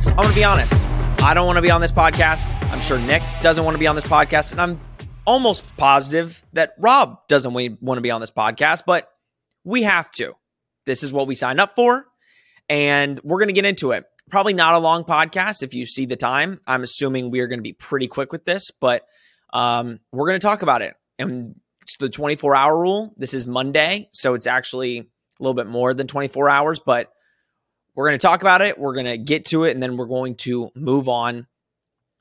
Fans, 0.00 0.08
I'm 0.10 0.16
going 0.16 0.28
to 0.28 0.34
be 0.34 0.44
honest. 0.44 0.74
I 1.22 1.34
don't 1.34 1.46
want 1.46 1.56
to 1.56 1.62
be 1.62 1.70
on 1.70 1.80
this 1.80 1.92
podcast. 1.92 2.46
I'm 2.70 2.80
sure 2.80 2.98
Nick 2.98 3.22
doesn't 3.42 3.64
want 3.64 3.74
to 3.74 3.78
be 3.78 3.86
on 3.86 3.94
this 3.94 4.04
podcast. 4.04 4.52
And 4.52 4.60
I'm 4.60 4.80
almost 5.26 5.76
positive 5.76 6.42
that 6.54 6.74
Rob 6.78 7.26
doesn't 7.28 7.52
want 7.52 7.98
to 7.98 8.00
be 8.00 8.10
on 8.10 8.20
this 8.20 8.30
podcast, 8.30 8.84
but 8.86 9.08
we 9.64 9.82
have 9.82 10.10
to. 10.12 10.34
This 10.86 11.02
is 11.02 11.12
what 11.12 11.26
we 11.26 11.34
signed 11.34 11.60
up 11.60 11.76
for. 11.76 12.06
And 12.68 13.20
we're 13.24 13.38
going 13.38 13.48
to 13.48 13.54
get 13.54 13.64
into 13.64 13.90
it. 13.90 14.06
Probably 14.30 14.54
not 14.54 14.74
a 14.74 14.78
long 14.78 15.04
podcast 15.04 15.62
if 15.62 15.74
you 15.74 15.84
see 15.84 16.06
the 16.06 16.16
time. 16.16 16.60
I'm 16.66 16.82
assuming 16.82 17.30
we 17.30 17.40
are 17.40 17.46
going 17.46 17.58
to 17.58 17.64
be 17.64 17.72
pretty 17.72 18.06
quick 18.06 18.32
with 18.32 18.44
this, 18.44 18.70
but 18.70 19.04
um, 19.52 19.98
we're 20.12 20.28
going 20.28 20.38
to 20.38 20.46
talk 20.46 20.62
about 20.62 20.82
it. 20.82 20.94
And 21.18 21.56
it's 21.82 21.96
the 21.96 22.08
24 22.08 22.54
hour 22.54 22.80
rule. 22.80 23.12
This 23.16 23.34
is 23.34 23.46
Monday. 23.46 24.08
So 24.12 24.34
it's 24.34 24.46
actually 24.46 24.98
a 24.98 25.04
little 25.40 25.54
bit 25.54 25.66
more 25.66 25.92
than 25.94 26.06
24 26.06 26.48
hours, 26.48 26.78
but 26.78 27.12
we're 28.00 28.08
going 28.08 28.18
to 28.18 28.26
talk 28.26 28.40
about 28.40 28.62
it. 28.62 28.78
We're 28.78 28.94
going 28.94 29.04
to 29.04 29.18
get 29.18 29.44
to 29.46 29.64
it, 29.64 29.72
and 29.72 29.82
then 29.82 29.98
we're 29.98 30.06
going 30.06 30.36
to 30.36 30.70
move 30.74 31.06
on. 31.06 31.46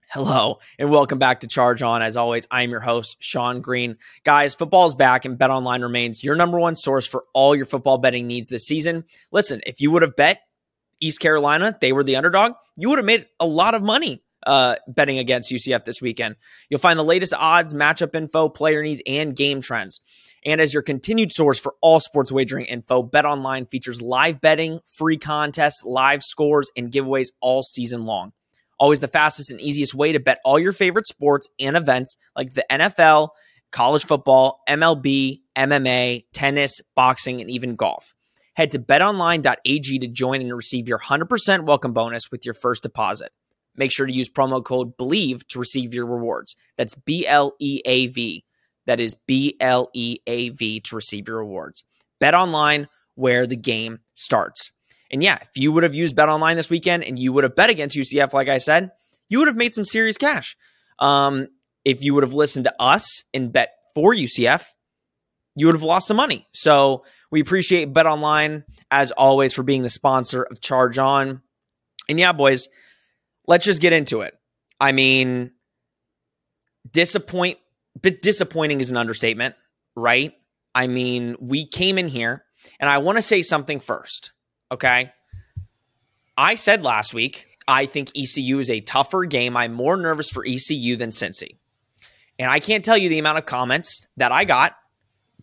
Hello, 0.09 0.59
and 0.77 0.91
welcome 0.91 1.19
back 1.19 1.39
to 1.39 1.47
Charge 1.47 1.81
On. 1.81 2.01
As 2.01 2.17
always, 2.17 2.45
I 2.51 2.63
am 2.63 2.69
your 2.69 2.81
host, 2.81 3.15
Sean 3.21 3.61
Green. 3.61 3.95
Guys, 4.25 4.55
football's 4.55 4.93
back, 4.93 5.23
and 5.23 5.37
Bet 5.37 5.51
Online 5.51 5.81
remains 5.81 6.21
your 6.21 6.35
number 6.35 6.59
one 6.59 6.75
source 6.75 7.07
for 7.07 7.23
all 7.33 7.55
your 7.55 7.65
football 7.65 7.97
betting 7.97 8.27
needs 8.27 8.49
this 8.49 8.65
season. 8.65 9.05
Listen, 9.31 9.61
if 9.65 9.79
you 9.79 9.89
would 9.91 10.01
have 10.01 10.17
bet 10.17 10.41
East 10.99 11.21
Carolina, 11.21 11.77
they 11.79 11.93
were 11.93 12.03
the 12.03 12.17
underdog, 12.17 12.55
you 12.75 12.89
would 12.89 12.99
have 12.99 13.05
made 13.05 13.27
a 13.39 13.45
lot 13.45 13.73
of 13.73 13.81
money 13.81 14.21
uh, 14.45 14.75
betting 14.89 15.17
against 15.17 15.49
UCF 15.49 15.85
this 15.85 16.01
weekend. 16.01 16.35
You'll 16.69 16.81
find 16.81 16.99
the 16.99 17.05
latest 17.05 17.33
odds, 17.33 17.73
matchup 17.73 18.15
info, 18.15 18.49
player 18.49 18.83
needs, 18.83 19.01
and 19.07 19.33
game 19.33 19.61
trends. 19.61 20.01
And 20.45 20.61
as 20.61 20.73
your 20.73 20.83
continued 20.83 21.31
source 21.31 21.59
for 21.59 21.75
all 21.81 21.99
sports 21.99 22.31
wagering 22.31 22.65
info, 22.65 23.03
Bet 23.03 23.25
Online 23.25 23.65
features 23.65 24.01
live 24.01 24.39
betting, 24.39 24.79
free 24.85 25.17
contests, 25.17 25.83
live 25.83 26.23
scores, 26.23 26.71
and 26.77 26.91
giveaways 26.91 27.29
all 27.41 27.63
season 27.63 28.05
long. 28.05 28.31
Always 28.79 29.01
the 29.01 29.09
fastest 29.09 29.51
and 29.51 29.59
easiest 29.59 29.93
way 29.93 30.13
to 30.13 30.19
bet 30.19 30.39
all 30.45 30.57
your 30.57 30.71
favorite 30.71 31.07
sports 31.07 31.49
and 31.59 31.75
events 31.75 32.15
like 32.35 32.53
the 32.53 32.65
NFL, 32.71 33.29
college 33.71 34.05
football, 34.05 34.61
MLB, 34.69 35.41
MMA, 35.57 36.25
tennis, 36.33 36.79
boxing, 36.95 37.41
and 37.41 37.51
even 37.51 37.75
golf. 37.75 38.13
Head 38.55 38.71
to 38.71 38.79
betonline.ag 38.79 39.99
to 39.99 40.07
join 40.07 40.41
and 40.41 40.55
receive 40.55 40.87
your 40.87 40.99
100% 40.99 41.65
welcome 41.65 41.93
bonus 41.93 42.31
with 42.31 42.45
your 42.45 42.53
first 42.53 42.83
deposit. 42.83 43.31
Make 43.75 43.91
sure 43.91 44.05
to 44.05 44.13
use 44.13 44.29
promo 44.29 44.63
code 44.63 44.97
BLEAV 44.97 45.47
to 45.49 45.59
receive 45.59 45.93
your 45.93 46.05
rewards. 46.05 46.55
That's 46.75 46.95
B 46.95 47.27
L 47.27 47.53
E 47.59 47.81
A 47.85 48.07
V. 48.07 48.43
That 48.89 48.99
is 48.99 49.15
B 49.27 49.55
L 49.59 49.91
E 49.93 50.17
A 50.25 50.49
V 50.49 50.79
to 50.79 50.95
receive 50.95 51.27
your 51.27 51.37
rewards. 51.37 51.83
Bet 52.19 52.33
online 52.33 52.87
where 53.13 53.45
the 53.45 53.55
game 53.55 53.99
starts. 54.15 54.71
And 55.11 55.21
yeah, 55.21 55.37
if 55.41 55.49
you 55.55 55.71
would 55.71 55.83
have 55.83 55.93
used 55.93 56.15
Bet 56.15 56.27
online 56.27 56.55
this 56.55 56.71
weekend 56.71 57.03
and 57.03 57.19
you 57.19 57.31
would 57.31 57.43
have 57.43 57.55
bet 57.55 57.69
against 57.69 57.95
UCF, 57.95 58.33
like 58.33 58.49
I 58.49 58.57
said, 58.57 58.89
you 59.29 59.37
would 59.37 59.47
have 59.47 59.55
made 59.55 59.75
some 59.75 59.85
serious 59.85 60.17
cash. 60.17 60.57
Um, 60.97 61.49
if 61.85 62.03
you 62.03 62.15
would 62.15 62.23
have 62.23 62.33
listened 62.33 62.63
to 62.63 62.73
us 62.79 63.23
and 63.31 63.53
bet 63.53 63.75
for 63.93 64.11
UCF, 64.11 64.65
you 65.55 65.67
would 65.67 65.75
have 65.75 65.83
lost 65.83 66.07
some 66.07 66.17
money. 66.17 66.47
So 66.51 67.05
we 67.29 67.41
appreciate 67.41 67.93
Bet 67.93 68.07
Online 68.07 68.63
as 68.89 69.11
always 69.11 69.53
for 69.53 69.61
being 69.61 69.83
the 69.83 69.89
sponsor 69.89 70.41
of 70.41 70.61
Charge 70.61 70.97
On. 70.97 71.43
And 72.09 72.19
yeah, 72.19 72.31
boys, 72.31 72.69
let's 73.45 73.65
just 73.65 73.81
get 73.81 73.93
into 73.93 74.21
it. 74.21 74.33
I 74.79 74.93
mean, 74.93 75.51
disappoint 76.91 77.59
bit 78.01 78.21
disappointing 78.21 78.81
is 78.81 78.91
an 78.91 78.97
understatement, 78.97 79.55
right? 79.95 80.33
I 80.73 80.87
mean, 80.87 81.35
we 81.39 81.67
came 81.67 81.97
in 81.97 82.07
here, 82.07 82.43
and 82.79 82.89
I 82.89 82.99
want 82.99 83.17
to 83.17 83.21
say 83.21 83.41
something 83.41 83.79
first, 83.79 84.31
okay? 84.71 85.11
I 86.37 86.55
said 86.55 86.83
last 86.83 87.13
week, 87.13 87.47
I 87.67 87.85
think 87.85 88.11
ECU 88.15 88.59
is 88.59 88.69
a 88.69 88.81
tougher 88.81 89.25
game. 89.25 89.55
I'm 89.57 89.73
more 89.73 89.97
nervous 89.97 90.29
for 90.29 90.45
ECU 90.45 90.95
than 90.95 91.09
Cincy. 91.09 91.57
And 92.39 92.49
I 92.49 92.59
can't 92.59 92.85
tell 92.85 92.97
you 92.97 93.09
the 93.09 93.19
amount 93.19 93.37
of 93.37 93.45
comments 93.45 94.07
that 94.17 94.31
I 94.31 94.45
got 94.45 94.73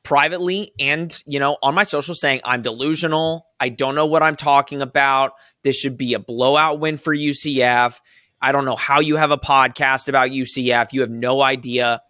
privately 0.03 0.73
and, 0.81 1.17
you 1.27 1.39
know, 1.39 1.59
on 1.63 1.75
my 1.75 1.83
social 1.83 2.15
saying 2.15 2.41
I'm 2.45 2.63
delusional. 2.63 3.47
I 3.61 3.69
don't 3.69 3.95
know 3.95 4.07
what 4.07 4.23
I'm 4.23 4.37
talking 4.37 4.81
about. 4.81 5.33
This 5.63 5.77
should 5.77 5.99
be 5.99 6.15
a 6.15 6.19
blowout 6.19 6.81
win 6.81 6.97
for 6.97 7.15
UCF. 7.15 8.01
I 8.41 8.53
don't 8.53 8.65
know 8.65 8.77
how 8.77 9.01
you 9.01 9.17
have 9.17 9.31
a 9.31 9.39
podcast 9.39 10.09
about 10.09 10.31
UCF. 10.31 10.93
You 10.93 11.03
have 11.03 11.11
no 11.11 11.43
idea. 11.43 12.03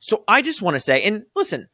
So 0.00 0.24
I 0.26 0.42
just 0.42 0.62
want 0.62 0.74
to 0.74 0.80
say, 0.80 1.02
and 1.02 1.24
listen, 1.36 1.68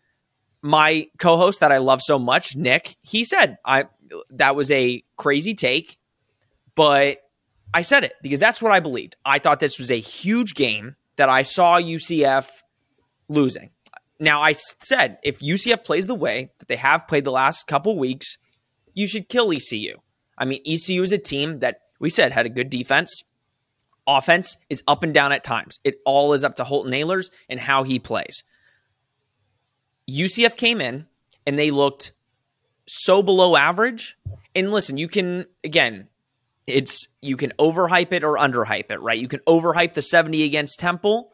my 0.61 1.09
co-host 1.19 1.61
that 1.61 1.73
I 1.73 1.79
love 1.79 2.03
so 2.03 2.19
much, 2.19 2.57
Nick, 2.57 2.97
he 3.03 3.25
said 3.25 3.57
I 3.65 3.87
that 4.31 4.55
was 4.55 4.71
a 4.71 5.03
crazy 5.17 5.55
take, 5.55 5.97
but 6.75 7.19
I 7.73 7.83
said 7.83 8.05
it 8.05 8.15
because 8.23 8.41
that's 8.41 8.61
what 8.61 8.73
I 8.73 8.81
believed. 8.81 9.17
I 9.25 9.39
thought 9.39 9.61
this 9.61 9.79
was 9.79 9.91
a 9.91 10.01
huge 10.01 10.55
game 10.55 10.97
that 11.17 11.29
I 11.29 11.43
saw 11.43 11.81
UCF 11.81 12.49
losing. 13.29 13.71
Now 14.19 14.43
I 14.43 14.53
said 14.53 15.19
if 15.23 15.41
UCF 15.41 15.85
plays 15.85 16.07
the 16.07 16.15
way 16.15 16.51
that 16.59 16.69
they 16.69 16.77
have 16.77 17.07
played 17.07 17.25
the 17.25 17.33
last 17.33 17.67
couple 17.67 17.97
weeks, 17.97 18.39
you 18.95 19.07
should 19.07 19.29
kill 19.29 19.53
ECU. 19.53 19.99
I 20.39 20.47
mean, 20.47 20.63
ECU 20.67 21.03
is 21.03 21.13
a 21.13 21.19
team 21.19 21.61
that 21.61 21.81
we 22.01 22.11
said 22.11 22.33
had 22.33 22.47
a 22.47 22.51
good 22.51 22.71
defense 22.71 23.23
offense 24.07 24.57
is 24.71 24.83
up 24.87 25.03
and 25.03 25.13
down 25.13 25.33
at 25.33 25.45
times. 25.45 25.81
It 25.85 26.01
all 26.05 26.33
is 26.33 26.45
up 26.45 26.57
to 26.57 26.65
Holton 26.65 26.93
Ahlers 26.93 27.31
and 27.49 27.59
how 27.59 27.83
he 27.83 27.99
plays. 27.99 28.45
UCF 30.09 30.57
came 30.57 30.81
in 30.81 31.07
and 31.47 31.59
they 31.59 31.71
looked 31.71 32.13
so 32.87 33.23
below 33.23 33.57
average. 33.57 34.17
And 34.55 34.73
listen, 34.73 34.97
you 34.97 35.09
can 35.09 35.47
again, 35.65 36.09
it's 36.67 37.09
you 37.21 37.37
can 37.37 37.53
overhype 37.59 38.13
it 38.13 38.25
or 38.25 38.37
underhype 38.37 38.91
it, 38.91 39.01
right? 39.01 39.19
You 39.19 39.29
can 39.29 39.41
overhype 39.41 39.95
the 39.95 40.03
70 40.03 40.45
against 40.45 40.79
Temple, 40.79 41.33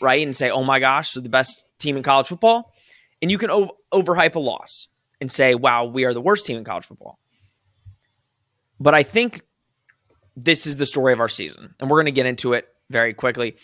right? 0.00 0.24
And 0.24 0.36
say, 0.36 0.50
"Oh 0.50 0.64
my 0.64 0.78
gosh, 0.78 1.12
they're 1.12 1.22
the 1.22 1.28
best 1.28 1.70
team 1.78 1.96
in 1.96 2.02
college 2.02 2.26
football." 2.26 2.72
And 3.20 3.30
you 3.30 3.38
can 3.38 3.50
over- 3.50 3.72
overhype 3.92 4.34
a 4.36 4.40
loss 4.40 4.88
and 5.20 5.30
say, 5.30 5.54
"Wow, 5.54 5.84
we 5.86 6.04
are 6.04 6.14
the 6.14 6.20
worst 6.20 6.46
team 6.46 6.56
in 6.56 6.64
college 6.64 6.86
football." 6.86 7.18
But 8.80 8.94
I 8.94 9.02
think 9.02 9.42
this 10.44 10.66
is 10.66 10.76
the 10.76 10.86
story 10.86 11.12
of 11.12 11.20
our 11.20 11.28
season, 11.28 11.74
and 11.80 11.90
we're 11.90 11.96
going 11.96 12.06
to 12.06 12.12
get 12.12 12.26
into 12.26 12.52
it 12.52 12.68
very 12.90 13.14
quickly. 13.14 13.56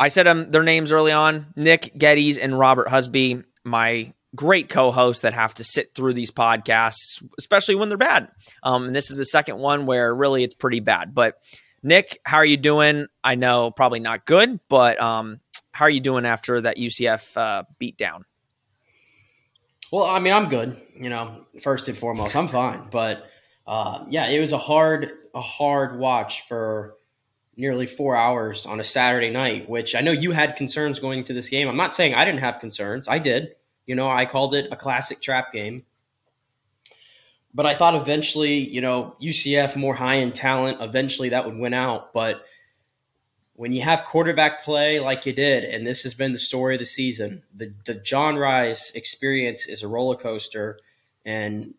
I 0.00 0.08
said 0.08 0.26
um, 0.26 0.50
their 0.50 0.62
names 0.62 0.92
early 0.92 1.12
on 1.12 1.46
Nick 1.56 1.96
Geddes 1.96 2.38
and 2.38 2.56
Robert 2.58 2.88
Husby, 2.88 3.44
my 3.64 4.12
great 4.34 4.68
co 4.68 4.90
hosts 4.90 5.22
that 5.22 5.34
have 5.34 5.54
to 5.54 5.64
sit 5.64 5.94
through 5.94 6.14
these 6.14 6.30
podcasts, 6.30 7.22
especially 7.38 7.74
when 7.74 7.88
they're 7.88 7.98
bad. 7.98 8.28
Um, 8.62 8.86
and 8.86 8.96
this 8.96 9.10
is 9.10 9.16
the 9.16 9.24
second 9.24 9.58
one 9.58 9.86
where 9.86 10.14
really 10.14 10.44
it's 10.44 10.54
pretty 10.54 10.80
bad. 10.80 11.14
But 11.14 11.36
Nick, 11.82 12.20
how 12.24 12.38
are 12.38 12.44
you 12.44 12.56
doing? 12.56 13.06
I 13.22 13.34
know 13.34 13.70
probably 13.70 14.00
not 14.00 14.24
good, 14.24 14.60
but 14.68 15.00
um, 15.00 15.40
how 15.72 15.86
are 15.86 15.90
you 15.90 16.00
doing 16.00 16.26
after 16.26 16.60
that 16.60 16.76
UCF 16.76 17.36
uh, 17.36 17.64
beat 17.78 17.96
down? 17.96 18.24
Well, 19.90 20.04
I 20.04 20.18
mean, 20.18 20.34
I'm 20.34 20.48
good. 20.48 20.80
You 20.94 21.08
know, 21.08 21.46
first 21.62 21.88
and 21.88 21.96
foremost, 21.96 22.36
I'm 22.36 22.48
fine. 22.48 22.88
But 22.90 23.26
uh, 23.68 24.06
yeah, 24.08 24.28
it 24.28 24.40
was 24.40 24.52
a 24.52 24.58
hard 24.58 25.10
a 25.34 25.42
hard 25.42 25.98
watch 25.98 26.48
for 26.48 26.94
nearly 27.54 27.86
four 27.86 28.16
hours 28.16 28.64
on 28.64 28.80
a 28.80 28.84
Saturday 28.84 29.28
night, 29.28 29.68
which 29.68 29.94
I 29.94 30.00
know 30.00 30.10
you 30.10 30.30
had 30.30 30.56
concerns 30.56 30.98
going 30.98 31.24
to 31.24 31.34
this 31.34 31.50
game. 31.50 31.68
I'm 31.68 31.76
not 31.76 31.92
saying 31.92 32.14
I 32.14 32.24
didn't 32.24 32.40
have 32.40 32.60
concerns. 32.60 33.08
I 33.08 33.18
did. 33.18 33.56
You 33.84 33.94
know, 33.94 34.08
I 34.08 34.24
called 34.24 34.54
it 34.54 34.68
a 34.72 34.76
classic 34.76 35.20
trap 35.20 35.52
game. 35.52 35.84
But 37.52 37.66
I 37.66 37.74
thought 37.74 37.94
eventually, 37.94 38.56
you 38.56 38.80
know, 38.80 39.16
UCF 39.22 39.76
more 39.76 39.94
high 39.94 40.16
in 40.16 40.32
talent, 40.32 40.80
eventually 40.80 41.28
that 41.30 41.44
would 41.44 41.58
win 41.58 41.74
out. 41.74 42.14
But 42.14 42.42
when 43.52 43.72
you 43.72 43.82
have 43.82 44.04
quarterback 44.04 44.62
play 44.62 44.98
like 44.98 45.26
you 45.26 45.34
did, 45.34 45.64
and 45.64 45.86
this 45.86 46.04
has 46.04 46.14
been 46.14 46.32
the 46.32 46.38
story 46.38 46.76
of 46.76 46.78
the 46.78 46.86
season, 46.86 47.42
the, 47.54 47.74
the 47.84 47.94
John 47.94 48.36
Rice 48.36 48.92
experience 48.92 49.66
is 49.66 49.82
a 49.82 49.88
roller 49.88 50.16
coaster. 50.16 50.78
And 51.26 51.74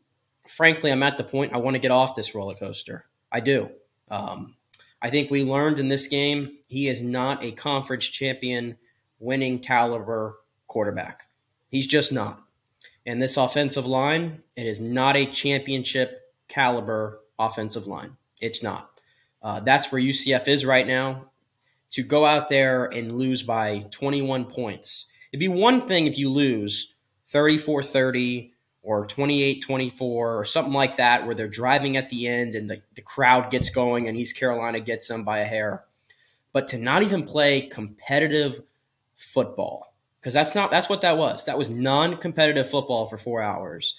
frankly, 0.49 0.91
I'm 0.91 1.03
at 1.03 1.17
the 1.17 1.23
point 1.23 1.53
I 1.53 1.57
want 1.57 1.75
to 1.75 1.79
get 1.79 1.91
off 1.91 2.15
this 2.15 2.33
roller 2.33 2.55
coaster. 2.55 3.05
I 3.31 3.39
do. 3.39 3.69
Um, 4.09 4.55
I 5.01 5.09
think 5.09 5.31
we 5.31 5.43
learned 5.43 5.79
in 5.79 5.87
this 5.87 6.07
game 6.07 6.57
he 6.67 6.87
is 6.87 7.01
not 7.01 7.43
a 7.43 7.51
conference 7.51 8.05
champion 8.05 8.77
winning 9.19 9.59
caliber 9.59 10.37
quarterback. 10.67 11.27
He's 11.69 11.87
just 11.87 12.11
not. 12.11 12.41
And 13.05 13.21
this 13.21 13.37
offensive 13.37 13.85
line, 13.85 14.43
it 14.55 14.65
is 14.65 14.79
not 14.79 15.15
a 15.15 15.25
championship 15.25 16.21
caliber 16.47 17.21
offensive 17.37 17.87
line. 17.87 18.17
It's 18.41 18.61
not. 18.61 18.89
Uh, 19.41 19.61
that's 19.61 19.91
where 19.91 20.01
UCF 20.01 20.47
is 20.47 20.65
right 20.65 20.85
now. 20.85 21.25
To 21.91 22.03
go 22.03 22.23
out 22.23 22.49
there 22.49 22.85
and 22.85 23.17
lose 23.17 23.41
by 23.41 23.87
21 23.91 24.45
points. 24.45 25.07
It'd 25.31 25.39
be 25.39 25.47
one 25.47 25.87
thing 25.87 26.05
if 26.05 26.19
you 26.19 26.29
lose 26.29 26.93
34 27.27 27.81
30, 27.81 28.53
or 28.89 29.05
28 29.05 29.61
24 29.61 30.39
or 30.39 30.43
something 30.45 30.73
like 30.73 30.97
that, 30.97 31.23
where 31.23 31.35
they're 31.35 31.47
driving 31.47 31.95
at 31.95 32.09
the 32.09 32.27
end 32.27 32.55
and 32.55 32.67
the, 32.67 32.81
the 32.95 33.03
crowd 33.03 33.51
gets 33.51 33.69
going 33.69 34.07
and 34.07 34.17
East 34.17 34.35
Carolina 34.35 34.79
gets 34.79 35.07
them 35.07 35.23
by 35.23 35.39
a 35.39 35.45
hair. 35.45 35.83
But 36.53 36.69
to 36.69 36.79
not 36.79 37.03
even 37.03 37.23
play 37.23 37.67
competitive 37.67 38.61
football, 39.15 39.93
because 40.19 40.33
that's 40.33 40.55
not 40.55 40.71
that's 40.71 40.89
what 40.89 41.01
that 41.01 41.19
was. 41.19 41.45
That 41.45 41.57
was 41.57 41.69
non-competitive 41.69 42.67
football 42.67 43.05
for 43.05 43.17
four 43.17 43.43
hours. 43.43 43.93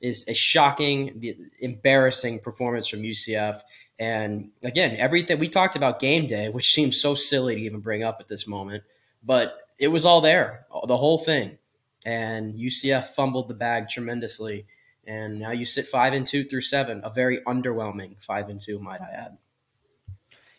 Is 0.00 0.24
a 0.28 0.34
shocking, 0.34 1.34
embarrassing 1.58 2.38
performance 2.40 2.86
from 2.86 3.02
UCF. 3.02 3.62
And 3.98 4.50
again, 4.62 4.94
everything 4.96 5.40
we 5.40 5.48
talked 5.48 5.74
about 5.74 5.98
game 5.98 6.28
day, 6.28 6.50
which 6.50 6.72
seems 6.72 7.00
so 7.00 7.16
silly 7.16 7.56
to 7.56 7.60
even 7.62 7.80
bring 7.80 8.04
up 8.04 8.18
at 8.20 8.28
this 8.28 8.46
moment, 8.46 8.84
but 9.24 9.58
it 9.78 9.88
was 9.88 10.04
all 10.04 10.20
there, 10.20 10.66
the 10.86 10.96
whole 10.96 11.18
thing. 11.18 11.58
And 12.06 12.54
UCF 12.54 13.08
fumbled 13.08 13.48
the 13.48 13.54
bag 13.54 13.88
tremendously. 13.90 14.66
And 15.06 15.40
now 15.40 15.50
you 15.50 15.64
sit 15.64 15.88
five 15.88 16.14
and 16.14 16.26
two 16.26 16.44
through 16.44 16.62
seven, 16.62 17.02
a 17.04 17.10
very 17.10 17.40
underwhelming 17.40 18.22
five 18.22 18.48
and 18.48 18.60
two, 18.60 18.78
might 18.78 19.00
I 19.00 19.10
add. 19.10 19.36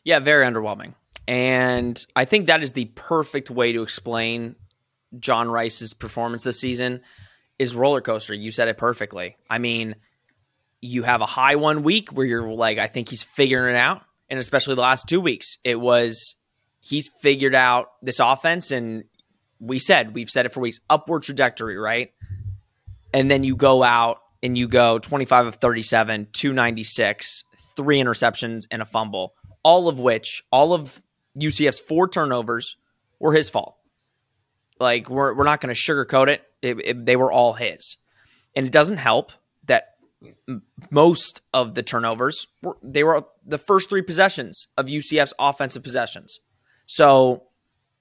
Yeah, 0.04 0.20
very 0.20 0.46
underwhelming. 0.46 0.94
And 1.28 2.06
I 2.16 2.26
think 2.26 2.48
that 2.48 2.64
is 2.64 2.74
the 2.74 2.86
perfect 2.86 3.50
way 3.50 3.74
to 3.74 3.82
explain 3.82 4.56
John 5.20 5.50
Rice's 5.50 5.94
performance 5.94 6.44
this 6.44 6.60
season 6.60 7.02
is 7.58 7.76
roller 7.76 8.02
coaster. 8.02 8.34
You 8.34 8.52
said 8.52 8.68
it 8.68 8.78
perfectly. 8.78 9.36
I 9.50 9.58
mean, 9.58 9.96
you 10.82 11.04
have 11.04 11.22
a 11.22 11.26
high 11.26 11.56
one 11.56 11.84
week 11.84 12.10
where 12.10 12.26
you're 12.26 12.50
like, 12.50 12.78
I 12.78 12.88
think 12.88 13.10
he's 13.10 13.24
figuring 13.24 13.76
it 13.76 13.80
out. 13.80 14.04
And 14.30 14.40
especially 14.40 14.76
the 14.76 14.82
last 14.82 15.08
two 15.08 15.22
weeks, 15.22 15.58
it 15.64 15.80
was 15.80 16.36
he's 16.80 17.10
figured 17.22 17.56
out 17.56 17.88
this 18.02 18.20
offense. 18.20 18.72
And 18.72 19.06
we 19.59 19.80
said, 19.80 20.13
we've 20.13 20.30
said 20.30 20.45
it 20.45 20.54
for 20.54 20.59
weeks, 20.59 20.80
upward 20.89 21.24
trajectory, 21.24 21.77
right? 21.77 22.12
And 23.13 23.30
then 23.31 23.44
you 23.44 23.56
go 23.56 23.83
out 23.83 24.21
and 24.44 24.57
you 24.57 24.68
go 24.68 25.00
25 25.00 25.48
of 25.48 25.56
37, 25.56 26.27
296, 26.31 27.44
three 27.75 28.00
interceptions, 28.00 28.68
and 28.69 28.81
a 28.81 28.86
fumble, 28.86 29.33
all 29.63 29.88
of 29.88 30.00
which, 30.00 30.44
all 30.51 30.74
of 30.74 31.01
UCF's 31.39 31.80
four 31.80 32.07
turnovers 32.07 32.77
were 33.19 33.33
his 33.33 33.50
fault. 33.50 33.77
Like, 34.80 35.09
we're, 35.09 35.33
we're 35.33 35.44
not 35.44 35.62
going 35.62 35.74
to 35.74 35.80
sugarcoat 35.80 36.27
it. 36.27 36.44
It, 36.62 36.80
it. 36.83 37.06
They 37.06 37.15
were 37.15 37.31
all 37.31 37.54
his. 37.54 37.98
And 38.56 38.68
it 38.68 38.71
doesn't 38.71 38.98
help 38.98 39.31
that 39.65 39.95
most 40.89 41.42
of 41.54 41.75
the 41.75 41.83
turnovers 41.83 42.48
were, 42.62 42.77
they 42.83 43.04
were 43.04 43.24
the 43.45 43.57
first 43.57 43.89
three 43.89 44.01
possessions 44.01 44.68
of 44.77 44.88
UCF's 44.88 45.33
offensive 45.39 45.83
possessions. 45.83 46.39
So 46.86 47.44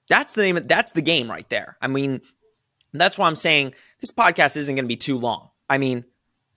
that's 0.09 0.33
the 0.33 0.41
name. 0.43 0.57
Of, 0.57 0.67
that's 0.67 0.91
the 0.91 1.01
game 1.01 1.29
right 1.29 1.47
there. 1.49 1.77
I 1.81 1.87
mean, 1.87 2.21
that's 2.93 3.17
why 3.17 3.27
I'm 3.27 3.35
saying 3.35 3.73
this 4.01 4.11
podcast 4.11 4.57
isn't 4.57 4.75
going 4.75 4.85
to 4.85 4.89
be 4.89 4.97
too 4.97 5.17
long. 5.17 5.49
I 5.69 5.77
mean, 5.77 6.05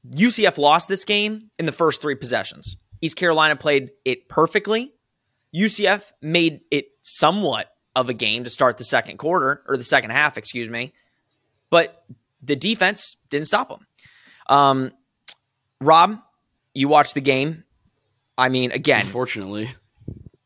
UCF 0.09 0.59
lost 0.59 0.89
this 0.89 1.05
game 1.05 1.51
in 1.59 1.67
the 1.67 1.73
first 1.73 2.01
three 2.01 2.15
possessions. 2.15 2.77
East 3.01 3.17
Carolina 3.17 3.57
played 3.57 3.91
it 4.05 4.29
perfectly. 4.29 4.93
UCF 5.55 6.13
made 6.23 6.61
it 6.71 6.87
somewhat 7.03 7.71
of 7.97 8.09
a 8.09 8.15
game 8.15 8.45
to 8.45 8.51
start 8.51 8.79
the 8.79 8.85
second 8.85 9.19
quarter 9.19 9.63
or 9.67 9.77
the 9.77 9.85
second 9.85 10.11
half, 10.11 10.39
excuse 10.39 10.71
me. 10.71 10.93
But 11.71 12.05
the 12.43 12.57
defense 12.57 13.17
didn't 13.29 13.47
stop 13.47 13.69
them. 13.69 13.87
Um, 14.49 14.93
Rob, 15.81 16.21
you 16.75 16.89
watched 16.89 17.15
the 17.15 17.21
game. 17.21 17.65
I 18.39 18.49
mean, 18.49 18.73
again, 18.73 19.03
unfortunately, 19.03 19.71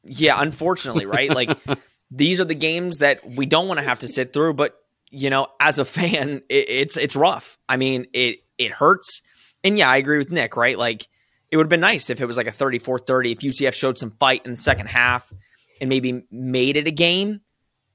yeah, 0.04 0.40
unfortunately, 0.40 1.06
right? 1.06 1.30
like 1.30 1.56
these 2.14 2.40
are 2.40 2.44
the 2.44 2.55
games 2.55 2.99
that 2.99 3.20
we 3.28 3.44
don't 3.44 3.66
want 3.66 3.78
to 3.78 3.84
have 3.84 3.99
to 4.00 4.08
sit 4.08 4.32
through. 4.32 4.55
But 4.55 4.76
you 5.11 5.31
know, 5.31 5.49
as 5.61 5.78
a 5.78 5.84
fan, 5.84 6.43
it, 6.49 6.69
it's 6.69 6.96
it's 6.96 7.16
rough. 7.16 7.58
I 7.69 7.76
mean, 7.76 8.06
it 8.12 8.38
it 8.58 8.72
hurts. 8.72 9.22
And 9.62 9.78
yeah, 9.78 9.90
I 9.90 9.96
agree 9.96 10.19
with 10.19 10.31
Nick. 10.31 10.56
Right? 10.56 10.78
Like 10.78 11.08
it 11.50 11.56
would 11.56 11.64
have 11.64 11.70
been 11.70 11.81
nice 11.81 12.11
if 12.11 12.20
it 12.20 12.26
was 12.26 12.37
like 12.37 12.49
a 12.49 12.50
34-30, 12.50 13.32
if 13.32 13.38
UCF 13.38 13.75
showed 13.75 13.96
some 13.96 14.11
fight 14.12 14.44
in 14.44 14.52
the 14.52 14.56
second 14.56 14.88
half 14.88 15.32
and 15.81 15.88
maybe 15.88 16.25
made 16.31 16.76
it 16.76 16.88
a 16.88 16.90
game. 16.90 17.43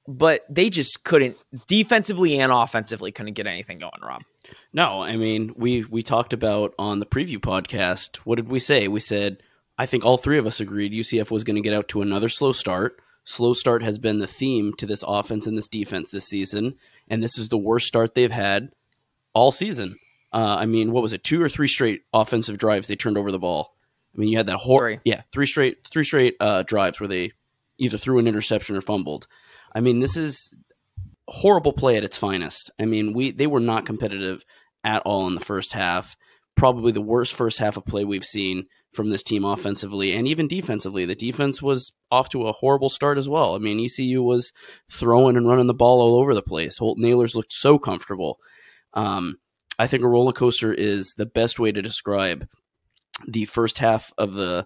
But 0.08 0.46
they 0.50 0.70
just 0.70 1.04
couldn't 1.04 1.36
defensively 1.68 2.40
and 2.40 2.52
offensively 2.52 3.12
couldn't 3.12 3.34
get 3.34 3.48
anything 3.48 3.78
going, 3.78 3.92
Rob. 4.02 4.24
No, 4.74 5.02
I 5.02 5.18
mean 5.18 5.54
we 5.56 5.86
we 5.86 6.04
talked 6.04 6.34
about 6.34 6.74
on 6.80 7.00
the 7.00 7.06
preview 7.06 7.38
podcast. 7.38 8.18
What 8.18 8.36
did 8.36 8.50
we 8.50 8.60
say? 8.60 8.88
We 8.88 9.00
said 9.00 9.44
I 9.78 9.86
think 9.86 10.04
all 10.04 10.18
three 10.18 10.38
of 10.38 10.46
us 10.46 10.60
agreed 10.60 10.94
UCF 10.94 11.32
was 11.32 11.44
going 11.44 11.56
to 11.56 11.62
get 11.62 11.74
out 11.74 11.88
to 11.90 12.02
another 12.02 12.28
slow 12.28 12.52
start. 12.52 13.00
Slow 13.30 13.54
start 13.54 13.84
has 13.84 14.00
been 14.00 14.18
the 14.18 14.26
theme 14.26 14.74
to 14.80 14.88
this 14.88 15.04
offense 15.08 15.46
and 15.46 15.56
this 15.56 15.68
defense 15.68 16.10
this 16.10 16.26
season, 16.26 16.74
and 17.08 17.22
this 17.22 17.38
is 17.38 17.50
the 17.50 17.60
worst 17.60 17.86
start 17.86 18.16
they've 18.16 18.32
had 18.32 18.72
all 19.36 19.52
season. 19.52 19.98
Uh, 20.34 20.58
I 20.60 20.66
mean, 20.66 20.92
what 20.92 21.04
was 21.04 21.14
it? 21.14 21.24
Two 21.24 21.40
or 21.40 21.48
three 21.48 21.68
straight 21.68 22.02
offensive 22.12 22.58
drives 22.58 22.88
they 22.88 22.96
turned 22.96 23.20
over 23.20 23.32
the 23.32 23.38
ball. 23.38 23.76
I 24.16 24.18
mean, 24.18 24.30
you 24.30 24.38
had 24.38 24.48
that 24.48 24.58
whole 24.58 24.98
yeah, 25.06 25.22
three 25.32 25.46
straight 25.46 25.88
three 25.92 26.04
straight 26.04 26.38
uh, 26.40 26.64
drives 26.64 27.00
where 27.00 27.08
they 27.08 27.34
either 27.78 28.00
threw 28.00 28.18
an 28.18 28.28
interception 28.28 28.76
or 28.76 28.82
fumbled. 28.82 29.28
I 29.76 29.82
mean, 29.82 30.00
this 30.00 30.18
is 30.18 30.52
horrible 31.28 31.74
play 31.74 31.98
at 31.98 32.04
its 32.04 32.18
finest. 32.18 32.72
I 32.80 32.86
mean, 32.86 33.14
we 33.14 33.30
they 33.30 33.46
were 33.46 33.60
not 33.60 33.86
competitive 33.86 34.44
at 34.84 35.04
all 35.04 35.28
in 35.28 35.36
the 35.36 35.46
first 35.46 35.74
half. 35.74 36.18
Probably 36.60 36.92
the 36.92 37.02
worst 37.02 37.34
first 37.34 37.60
half 37.60 37.78
of 37.78 37.86
play 37.86 38.04
we've 38.04 38.24
seen 38.24 38.66
from 38.94 39.10
this 39.10 39.24
team 39.24 39.46
offensively 39.46 40.14
and 40.14 40.28
even 40.28 40.48
defensively. 40.48 41.06
The 41.06 41.16
defense 41.16 41.62
was 41.62 41.94
off 42.12 42.28
to 42.30 42.48
a 42.48 42.52
horrible 42.52 42.90
start 42.90 43.18
as 43.18 43.30
well. 43.30 43.56
I 43.56 43.60
mean, 43.60 43.80
ECU 43.80 44.22
was 44.22 44.52
throwing 44.92 45.38
and 45.38 45.48
running 45.48 45.68
the 45.68 45.74
ball 45.74 46.02
all 46.02 46.20
over 46.20 46.36
the 46.36 46.42
place. 46.42 46.78
Holton 46.78 47.06
Ahlers 47.06 47.34
looked 47.34 47.54
so 47.54 47.80
comfortable. 47.80 48.40
Um, 48.94 49.38
I 49.78 49.88
think 49.88 50.04
a 50.04 50.08
roller 50.08 50.34
coaster 50.34 50.74
is 50.74 51.14
the 51.18 51.26
best 51.26 51.60
way 51.60 51.72
to 51.72 51.82
describe 51.82 52.46
the 53.26 53.46
first 53.46 53.78
half 53.78 54.12
of 54.18 54.34
the 54.34 54.66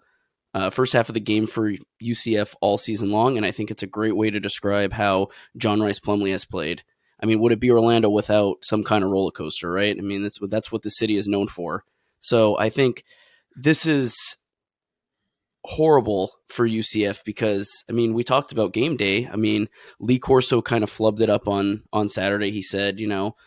uh, 0.55 0.69
first 0.69 0.93
half 0.93 1.09
of 1.09 1.13
the 1.13 1.19
game 1.19 1.47
for 1.47 1.73
UCF 2.03 2.55
all 2.61 2.77
season 2.77 3.11
long, 3.11 3.37
and 3.37 3.45
I 3.45 3.51
think 3.51 3.71
it's 3.71 3.83
a 3.83 3.87
great 3.87 4.15
way 4.15 4.29
to 4.29 4.39
describe 4.39 4.93
how 4.93 5.27
John 5.57 5.81
Rice 5.81 5.99
Plumlee 5.99 6.31
has 6.31 6.45
played. 6.45 6.83
I 7.23 7.25
mean, 7.25 7.39
would 7.39 7.53
it 7.53 7.61
be 7.61 7.71
Orlando 7.71 8.09
without 8.09 8.57
some 8.65 8.83
kind 8.83 9.01
of 9.01 9.09
roller 9.09 9.31
coaster, 9.31 9.71
right? 9.71 9.95
I 9.97 10.01
mean, 10.01 10.23
that's 10.23 10.41
what 10.41 10.49
that's 10.49 10.73
what 10.73 10.81
the 10.81 10.89
city 10.89 11.15
is 11.15 11.27
known 11.27 11.47
for. 11.47 11.85
So 12.19 12.57
I 12.59 12.69
think 12.69 13.05
this 13.55 13.85
is 13.85 14.13
horrible 15.63 16.33
for 16.49 16.67
UCF 16.67 17.23
because 17.23 17.85
I 17.89 17.93
mean, 17.93 18.13
we 18.13 18.25
talked 18.25 18.51
about 18.51 18.73
game 18.73 18.97
day. 18.97 19.29
I 19.31 19.37
mean, 19.37 19.69
Lee 20.01 20.19
Corso 20.19 20.61
kind 20.61 20.83
of 20.83 20.91
flubbed 20.91 21.21
it 21.21 21.29
up 21.29 21.47
on 21.47 21.83
on 21.93 22.09
Saturday. 22.09 22.51
He 22.51 22.61
said, 22.61 22.99
you 22.99 23.07
know, 23.07 23.37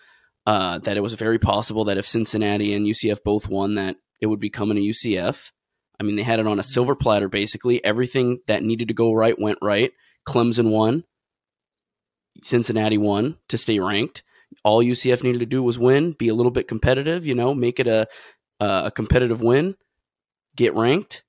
uh, 0.47 0.79
that 0.79 0.97
it 0.97 1.03
was 1.03 1.13
very 1.13 1.39
possible 1.39 1.85
that 1.85 1.99
if 1.99 2.07
Cincinnati 2.07 2.73
and 2.73 2.87
UCF 2.87 3.19
both 3.25 3.47
won, 3.47 3.75
that 3.75 3.97
it 4.23 4.27
would 4.27 4.41
be 4.41 4.49
coming 4.49 4.77
to 4.79 4.83
UCF. 4.83 5.51
I 6.01 6.03
mean, 6.03 6.17
they 6.17 6.23
had 6.23 6.41
it 6.41 6.47
on 6.47 6.59
a 6.59 6.63
silver 6.63 6.95
platter, 6.95 7.29
basically. 7.29 7.85
Everything 7.85 8.39
that 8.47 8.63
needed 8.63 8.89
to 8.89 8.95
go 8.95 9.13
right 9.13 9.39
went 9.39 9.59
right. 9.61 9.93
Clemson 10.27 10.71
won. 10.71 11.05
Cincinnati 12.43 12.99
won 12.99 13.39
to 13.49 13.59
stay 13.59 13.79
ranked. 13.79 14.23
All 14.65 14.83
UCF 14.83 15.23
needed 15.23 15.41
to 15.41 15.47
do 15.47 15.63
was 15.63 15.79
win, 15.79 16.13
be 16.13 16.29
a 16.29 16.35
little 16.35 16.53
bit 16.53 16.69
competitive, 16.69 17.27
you 17.27 17.35
know, 17.35 17.55
make 17.55 17.81
it 17.81 17.87
a, 17.87 18.07
a 18.61 18.91
competitive 18.91 19.41
win, 19.41 19.77
get 20.55 20.75
ranked, 20.75 21.23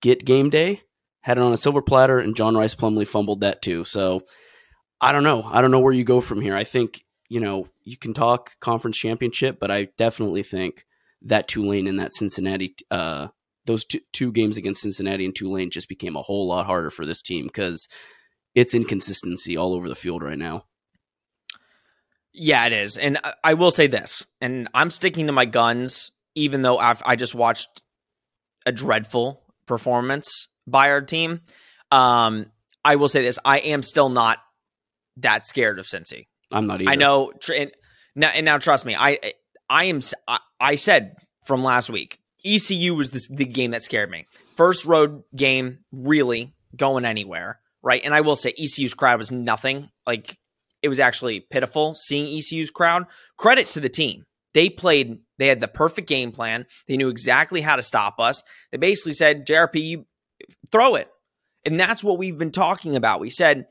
get 0.00 0.24
game 0.24 0.50
day, 0.50 0.82
had 1.20 1.38
it 1.38 1.44
on 1.44 1.52
a 1.52 1.56
silver 1.56 1.82
platter, 1.82 2.18
and 2.18 2.36
John 2.36 2.56
Rice 2.56 2.74
Plumlee 2.74 3.06
fumbled 3.06 3.40
that 3.40 3.62
too. 3.62 3.84
So 3.84 4.22
I 5.00 5.12
don't 5.12 5.24
know. 5.24 5.42
I 5.42 5.60
don't 5.60 5.70
know 5.70 5.80
where 5.80 5.92
you 5.92 6.04
go 6.04 6.20
from 6.20 6.40
here. 6.40 6.54
I 6.54 6.64
think, 6.64 7.04
you 7.28 7.40
know, 7.40 7.68
you 7.82 7.96
can 7.96 8.14
talk 8.14 8.58
conference 8.60 8.98
championship, 8.98 9.58
but 9.60 9.70
I 9.70 9.88
definitely 9.96 10.42
think 10.42 10.84
that 11.22 11.48
Tulane 11.48 11.86
and 11.86 12.00
that 12.00 12.14
Cincinnati 12.14 12.74
uh, 12.90 13.28
those 13.66 13.84
two, 13.84 14.00
two 14.12 14.32
games 14.32 14.56
against 14.56 14.82
Cincinnati 14.82 15.24
and 15.24 15.34
Tulane 15.34 15.70
just 15.70 15.88
became 15.88 16.16
a 16.16 16.22
whole 16.22 16.46
lot 16.48 16.66
harder 16.66 16.90
for 16.90 17.04
this 17.04 17.22
team 17.22 17.46
because 17.46 17.88
it's 18.54 18.74
inconsistency 18.74 19.56
all 19.56 19.74
over 19.74 19.88
the 19.88 19.94
field 19.94 20.22
right 20.22 20.38
now. 20.38 20.64
Yeah, 22.32 22.66
it 22.66 22.72
is. 22.72 22.96
And 22.96 23.18
I 23.42 23.54
will 23.54 23.70
say 23.70 23.86
this, 23.86 24.26
and 24.40 24.68
I'm 24.72 24.90
sticking 24.90 25.26
to 25.26 25.32
my 25.32 25.44
guns, 25.44 26.12
even 26.34 26.62
though 26.62 26.78
I've, 26.78 27.02
I 27.04 27.16
just 27.16 27.34
watched 27.34 27.82
a 28.64 28.72
dreadful 28.72 29.42
performance 29.66 30.48
by 30.66 30.90
our 30.90 31.00
team. 31.00 31.40
Um, 31.90 32.46
I 32.84 32.96
will 32.96 33.08
say 33.08 33.22
this: 33.22 33.38
I 33.44 33.58
am 33.58 33.82
still 33.82 34.08
not 34.08 34.38
that 35.18 35.46
scared 35.46 35.78
of 35.78 35.86
Cincy. 35.86 36.26
I'm 36.52 36.66
not 36.66 36.80
either. 36.80 36.90
I 36.90 36.94
know. 36.94 37.32
And 37.54 37.72
now, 38.14 38.28
and 38.28 38.46
now, 38.46 38.58
trust 38.58 38.86
me. 38.86 38.94
I 38.96 39.34
I 39.68 39.84
am. 39.84 40.00
I, 40.28 40.38
I 40.60 40.74
said 40.76 41.16
from 41.44 41.64
last 41.64 41.90
week 41.90 42.20
ECU 42.44 42.94
was 42.94 43.10
the 43.10 43.44
game 43.44 43.72
that 43.72 43.82
scared 43.82 44.10
me. 44.10 44.26
First 44.56 44.84
road 44.84 45.22
game, 45.34 45.80
really 45.92 46.54
going 46.76 47.04
anywhere, 47.04 47.59
right? 47.82 48.02
And 48.04 48.14
I 48.14 48.20
will 48.20 48.36
say 48.36 48.52
ECU's 48.58 48.94
crowd 48.94 49.18
was 49.18 49.32
nothing. 49.32 49.90
Like 50.06 50.38
it 50.82 50.88
was 50.88 51.00
actually 51.00 51.40
pitiful 51.40 51.94
seeing 51.94 52.36
ECU's 52.36 52.70
crowd. 52.70 53.06
Credit 53.36 53.68
to 53.70 53.80
the 53.80 53.88
team. 53.88 54.24
They 54.52 54.68
played, 54.68 55.18
they 55.38 55.46
had 55.46 55.60
the 55.60 55.68
perfect 55.68 56.08
game 56.08 56.32
plan. 56.32 56.66
They 56.88 56.96
knew 56.96 57.08
exactly 57.08 57.60
how 57.60 57.76
to 57.76 57.82
stop 57.82 58.18
us. 58.18 58.42
They 58.72 58.78
basically 58.78 59.12
said, 59.12 59.46
JRP, 59.46 59.74
you 59.80 60.06
throw 60.72 60.96
it. 60.96 61.08
And 61.64 61.78
that's 61.78 62.02
what 62.02 62.18
we've 62.18 62.38
been 62.38 62.50
talking 62.50 62.96
about. 62.96 63.20
We 63.20 63.30
said 63.30 63.66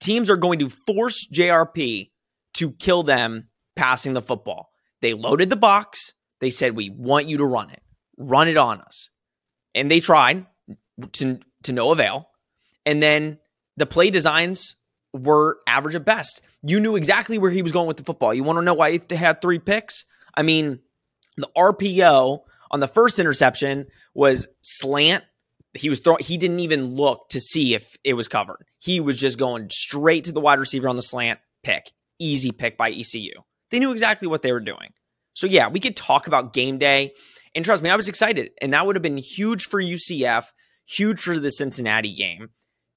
teams 0.00 0.30
are 0.30 0.36
going 0.36 0.60
to 0.60 0.68
force 0.68 1.26
JRP 1.32 2.10
to 2.54 2.72
kill 2.72 3.02
them 3.02 3.48
passing 3.76 4.14
the 4.14 4.22
football. 4.22 4.70
They 5.02 5.14
loaded 5.14 5.50
the 5.50 5.56
box. 5.56 6.12
They 6.40 6.50
said, 6.50 6.76
We 6.76 6.90
want 6.90 7.28
you 7.28 7.38
to 7.38 7.44
run 7.44 7.70
it, 7.70 7.82
run 8.16 8.48
it 8.48 8.56
on 8.56 8.80
us. 8.80 9.10
And 9.74 9.90
they 9.90 10.00
tried 10.00 10.46
to, 11.12 11.38
to 11.64 11.72
no 11.72 11.90
avail. 11.90 12.30
And 12.88 13.02
then 13.02 13.38
the 13.76 13.84
play 13.84 14.08
designs 14.08 14.74
were 15.12 15.58
average 15.66 15.94
at 15.94 16.06
best. 16.06 16.40
You 16.62 16.80
knew 16.80 16.96
exactly 16.96 17.36
where 17.36 17.50
he 17.50 17.60
was 17.60 17.70
going 17.70 17.86
with 17.86 17.98
the 17.98 18.02
football. 18.02 18.32
You 18.32 18.44
want 18.44 18.58
to 18.58 18.64
know 18.64 18.72
why 18.72 18.96
they 18.96 19.14
had 19.14 19.42
three 19.42 19.58
picks? 19.58 20.06
I 20.34 20.40
mean, 20.40 20.80
the 21.36 21.50
RPO 21.54 22.40
on 22.70 22.80
the 22.80 22.88
first 22.88 23.18
interception 23.18 23.88
was 24.14 24.48
slant 24.62 25.24
he 25.74 25.90
was 25.90 26.00
throwing. 26.00 26.24
He 26.24 26.38
didn't 26.38 26.60
even 26.60 26.94
look 26.94 27.28
to 27.28 27.40
see 27.40 27.74
if 27.74 27.94
it 28.02 28.14
was 28.14 28.26
covered. 28.26 28.64
He 28.78 29.00
was 29.00 29.18
just 29.18 29.38
going 29.38 29.68
straight 29.68 30.24
to 30.24 30.32
the 30.32 30.40
wide 30.40 30.58
receiver 30.58 30.88
on 30.88 30.96
the 30.96 31.02
slant 31.02 31.40
pick, 31.62 31.92
easy 32.18 32.52
pick 32.52 32.78
by 32.78 32.90
ECU. 32.90 33.32
They 33.70 33.78
knew 33.78 33.92
exactly 33.92 34.28
what 34.28 34.40
they 34.40 34.50
were 34.50 34.60
doing. 34.60 34.94
So 35.34 35.46
yeah, 35.46 35.68
we 35.68 35.78
could 35.78 35.94
talk 35.94 36.26
about 36.26 36.54
game 36.54 36.78
day, 36.78 37.12
and 37.54 37.66
trust 37.66 37.82
me, 37.82 37.90
I 37.90 37.96
was 37.96 38.08
excited, 38.08 38.50
and 38.62 38.72
that 38.72 38.86
would 38.86 38.96
have 38.96 39.02
been 39.02 39.18
huge 39.18 39.66
for 39.66 39.80
UCF, 39.80 40.46
huge 40.86 41.20
for 41.20 41.38
the 41.38 41.50
Cincinnati 41.50 42.14
game 42.14 42.48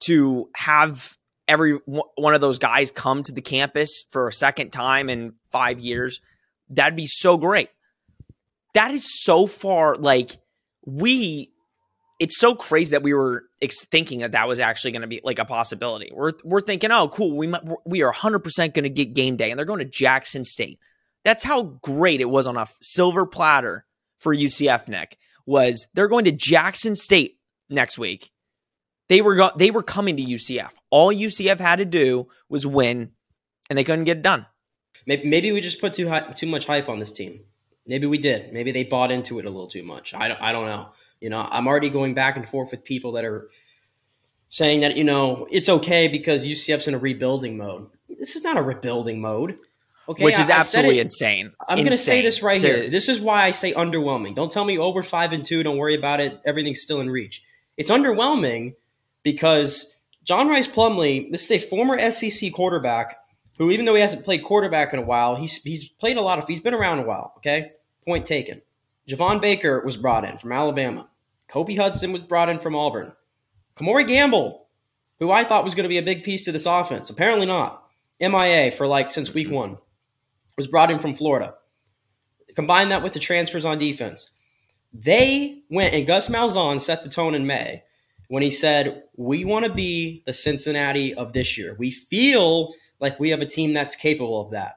to 0.06 0.48
have 0.54 1.16
every 1.48 1.72
one 1.84 2.34
of 2.34 2.40
those 2.40 2.58
guys 2.58 2.90
come 2.90 3.22
to 3.22 3.32
the 3.32 3.42
campus 3.42 4.04
for 4.10 4.28
a 4.28 4.32
second 4.32 4.70
time 4.70 5.08
in 5.08 5.34
five 5.50 5.80
years. 5.80 6.20
That'd 6.68 6.96
be 6.96 7.06
so 7.06 7.36
great. 7.36 7.68
That 8.74 8.90
is 8.90 9.22
so 9.22 9.46
far 9.46 9.94
like 9.96 10.38
we 10.86 11.52
it's 12.22 12.38
so 12.38 12.54
crazy 12.54 12.92
that 12.92 13.02
we 13.02 13.12
were 13.12 13.44
ex- 13.60 13.84
thinking 13.84 14.20
that 14.20 14.30
that 14.30 14.46
was 14.46 14.60
actually 14.60 14.92
going 14.92 15.02
to 15.02 15.08
be 15.08 15.20
like 15.24 15.40
a 15.40 15.44
possibility. 15.44 16.10
We're 16.14 16.32
we're 16.44 16.60
thinking, 16.60 16.92
oh, 16.92 17.08
cool, 17.08 17.36
we 17.36 17.48
might, 17.48 17.62
we 17.84 18.02
are 18.02 18.06
100 18.06 18.38
percent 18.38 18.74
going 18.74 18.84
to 18.84 18.90
get 18.90 19.12
game 19.12 19.36
day, 19.36 19.50
and 19.50 19.58
they're 19.58 19.66
going 19.66 19.80
to 19.80 19.84
Jackson 19.84 20.44
State. 20.44 20.78
That's 21.24 21.42
how 21.42 21.64
great 21.82 22.20
it 22.20 22.30
was 22.30 22.46
on 22.46 22.56
a 22.56 22.68
silver 22.80 23.26
platter 23.26 23.84
for 24.20 24.34
UCF. 24.34 24.88
Nick 24.88 25.18
was 25.46 25.88
they're 25.94 26.08
going 26.08 26.24
to 26.26 26.32
Jackson 26.32 26.94
State 26.94 27.38
next 27.68 27.98
week. 27.98 28.30
They 29.08 29.20
were 29.20 29.34
go- 29.34 29.52
they 29.56 29.70
were 29.70 29.82
coming 29.82 30.16
to 30.16 30.22
UCF. 30.22 30.70
All 30.90 31.12
UCF 31.12 31.60
had 31.60 31.76
to 31.76 31.84
do 31.84 32.28
was 32.48 32.66
win, 32.66 33.12
and 33.68 33.78
they 33.78 33.84
couldn't 33.84 34.04
get 34.04 34.18
it 34.18 34.22
done. 34.22 34.46
Maybe, 35.06 35.28
maybe 35.28 35.52
we 35.52 35.60
just 35.60 35.80
put 35.80 35.94
too 35.94 36.08
high, 36.08 36.20
too 36.20 36.46
much 36.46 36.66
hype 36.66 36.88
on 36.88 36.98
this 36.98 37.12
team. 37.12 37.40
Maybe 37.86 38.06
we 38.06 38.18
did. 38.18 38.52
Maybe 38.52 38.70
they 38.70 38.84
bought 38.84 39.10
into 39.10 39.38
it 39.38 39.44
a 39.44 39.50
little 39.50 39.66
too 39.66 39.82
much. 39.82 40.14
I 40.14 40.28
don't, 40.28 40.40
I 40.40 40.52
don't 40.52 40.66
know. 40.66 40.90
You 41.20 41.30
know, 41.30 41.46
I'm 41.50 41.66
already 41.66 41.88
going 41.88 42.14
back 42.14 42.36
and 42.36 42.48
forth 42.48 42.70
with 42.70 42.84
people 42.84 43.12
that 43.12 43.24
are 43.24 43.48
saying 44.48 44.80
that, 44.80 44.96
you 44.96 45.04
know, 45.04 45.46
it's 45.50 45.68
okay 45.68 46.08
because 46.08 46.46
UCF's 46.46 46.86
in 46.86 46.94
a 46.94 46.98
rebuilding 46.98 47.56
mode. 47.56 47.88
This 48.08 48.36
is 48.36 48.42
not 48.42 48.56
a 48.56 48.62
rebuilding 48.62 49.20
mode. 49.20 49.56
Okay, 50.08 50.24
which 50.24 50.38
is 50.38 50.50
I, 50.50 50.58
absolutely 50.58 50.98
I 50.98 51.04
insane. 51.04 51.52
I'm 51.68 51.78
going 51.78 51.90
to 51.90 51.96
say 51.96 52.22
this 52.22 52.42
right 52.42 52.60
to, 52.60 52.66
here. 52.66 52.90
This 52.90 53.08
is 53.08 53.20
why 53.20 53.44
I 53.44 53.52
say 53.52 53.72
underwhelming. 53.72 54.34
Don't 54.34 54.50
tell 54.50 54.64
me 54.64 54.78
over 54.78 55.02
five 55.02 55.32
and 55.32 55.44
two. 55.44 55.62
Don't 55.62 55.78
worry 55.78 55.94
about 55.94 56.20
it. 56.20 56.40
Everything's 56.44 56.82
still 56.82 57.00
in 57.00 57.08
reach. 57.08 57.42
It's 57.76 57.90
underwhelming 57.90 58.74
because 59.22 59.94
John 60.24 60.48
Rice 60.48 60.68
Plumlee, 60.68 61.30
This 61.30 61.50
is 61.50 61.50
a 61.50 61.66
former 61.66 61.98
SEC 62.10 62.52
quarterback 62.52 63.16
who, 63.58 63.70
even 63.70 63.84
though 63.84 63.94
he 63.94 64.00
hasn't 64.00 64.24
played 64.24 64.44
quarterback 64.44 64.92
in 64.92 64.98
a 64.98 65.04
while, 65.04 65.36
he's 65.36 65.62
he's 65.62 65.88
played 65.88 66.16
a 66.16 66.22
lot 66.22 66.38
of. 66.38 66.48
He's 66.48 66.60
been 66.60 66.74
around 66.74 67.00
a 67.00 67.04
while. 67.04 67.34
Okay, 67.38 67.72
point 68.04 68.26
taken. 68.26 68.62
Javon 69.08 69.40
Baker 69.40 69.82
was 69.84 69.96
brought 69.96 70.24
in 70.24 70.38
from 70.38 70.52
Alabama. 70.52 71.08
Kobe 71.48 71.74
Hudson 71.74 72.12
was 72.12 72.22
brought 72.22 72.48
in 72.48 72.58
from 72.58 72.76
Auburn. 72.76 73.12
Kemore 73.76 74.06
Gamble, 74.06 74.68
who 75.18 75.30
I 75.30 75.44
thought 75.44 75.64
was 75.64 75.74
going 75.74 75.84
to 75.84 75.88
be 75.88 75.98
a 75.98 76.02
big 76.02 76.22
piece 76.22 76.44
to 76.44 76.52
this 76.52 76.66
offense, 76.66 77.10
apparently 77.10 77.46
not. 77.46 77.84
MIA 78.20 78.70
for 78.70 78.86
like 78.86 79.10
since 79.10 79.34
week 79.34 79.48
mm-hmm. 79.48 79.56
one, 79.56 79.78
was 80.56 80.68
brought 80.68 80.90
in 80.90 80.98
from 80.98 81.14
Florida. 81.14 81.54
Combine 82.54 82.90
that 82.90 83.02
with 83.02 83.12
the 83.12 83.18
transfers 83.18 83.64
on 83.64 83.78
defense. 83.78 84.30
They 84.92 85.62
went 85.70 85.94
and 85.94 86.06
Gus 86.06 86.28
Malzahn 86.28 86.80
set 86.80 87.02
the 87.02 87.10
tone 87.10 87.34
in 87.34 87.46
May 87.46 87.82
when 88.32 88.42
he 88.42 88.50
said, 88.50 89.02
We 89.14 89.44
want 89.44 89.66
to 89.66 89.74
be 89.74 90.22
the 90.24 90.32
Cincinnati 90.32 91.12
of 91.12 91.34
this 91.34 91.58
year. 91.58 91.76
We 91.78 91.90
feel 91.90 92.72
like 92.98 93.20
we 93.20 93.28
have 93.28 93.42
a 93.42 93.46
team 93.46 93.74
that's 93.74 93.94
capable 93.94 94.40
of 94.40 94.52
that. 94.52 94.76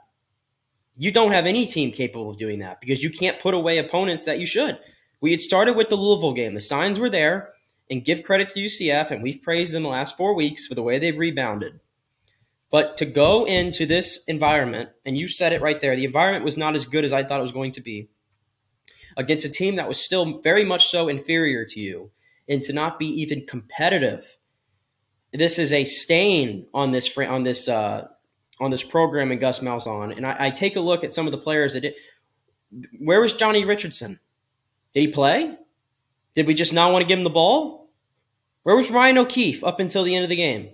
You 0.98 1.10
don't 1.10 1.32
have 1.32 1.46
any 1.46 1.66
team 1.66 1.94
capable 1.94 2.30
of 2.30 2.38
doing 2.38 2.60
that 2.60 2.82
because 2.82 3.02
you 3.02 3.10
can't 3.10 3.40
put 3.40 3.54
away 3.54 3.78
opponents 3.78 4.26
that 4.26 4.40
you 4.40 4.46
should. 4.46 4.78
We 5.22 5.32
had 5.32 5.40
started 5.40 5.78
with 5.78 5.88
the 5.88 5.96
Louisville 5.96 6.34
game. 6.34 6.54
The 6.54 6.60
signs 6.60 7.00
were 7.00 7.10
there, 7.10 7.54
and 7.90 8.04
give 8.04 8.24
credit 8.24 8.50
to 8.50 8.60
UCF, 8.60 9.10
and 9.10 9.24
we've 9.24 9.42
praised 9.42 9.74
them 9.74 9.84
the 9.84 9.90
last 9.90 10.18
four 10.18 10.36
weeks 10.36 10.68
for 10.68 10.76
the 10.76 10.84
way 10.84 11.00
they've 11.00 11.18
rebounded. 11.18 11.80
But 12.72 12.98
to 12.98 13.06
go 13.06 13.46
into 13.46 13.86
this 13.86 14.26
environment, 14.26 14.90
and 15.06 15.18
you 15.18 15.30
said 15.30 15.54
it 15.54 15.62
right 15.62 15.80
there, 15.80 15.96
the 15.96 16.04
environment 16.04 16.44
was 16.44 16.58
not 16.58 16.76
as 16.76 16.86
good 16.86 17.06
as 17.06 17.14
I 17.14 17.24
thought 17.24 17.40
it 17.40 17.44
was 17.44 17.54
going 17.54 17.72
to 17.72 17.82
be 17.82 18.10
against 19.16 19.46
a 19.46 19.50
team 19.50 19.78
that 19.78 19.88
was 19.88 19.98
still 19.98 20.42
very 20.42 20.66
much 20.66 20.90
so 20.90 21.08
inferior 21.08 21.64
to 21.68 21.80
you, 21.80 22.12
and 22.48 22.62
to 22.64 22.74
not 22.74 23.00
be 23.00 23.08
even 23.22 23.46
competitive. 23.46 24.36
This 25.34 25.60
is 25.60 25.72
a 25.74 25.86
stain 25.86 26.68
on 26.74 26.92
this 26.92 27.16
on 27.18 27.44
this 27.44 27.68
uh, 27.68 28.08
on 28.60 28.72
this 28.72 28.84
program 28.84 29.32
and 29.32 29.40
Gus 29.40 29.60
Malzahn. 29.60 30.16
And 30.16 30.26
I, 30.26 30.36
I 30.40 30.50
take 30.50 30.76
a 30.76 30.82
look 30.82 31.04
at 31.04 31.14
some 31.14 31.28
of 31.28 31.32
the 31.32 31.38
players 31.38 31.74
that 31.74 31.82
did. 31.82 31.96
Where 33.00 33.22
was 33.22 33.34
Johnny 33.34 33.66
Richardson? 33.66 34.20
Did 34.94 35.02
he 35.02 35.08
play? 35.10 35.58
Did 36.34 36.48
we 36.48 36.54
just 36.54 36.74
not 36.74 36.92
want 36.92 37.04
to 37.04 37.08
give 37.08 37.18
him 37.18 37.24
the 37.24 37.30
ball? 37.30 37.90
Where 38.64 38.76
was 38.76 38.92
Ryan 38.92 39.20
O'Keefe 39.20 39.64
up 39.64 39.80
until 39.80 40.04
the 40.04 40.16
end 40.16 40.24
of 40.24 40.30
the 40.30 40.36
game? 40.36 40.70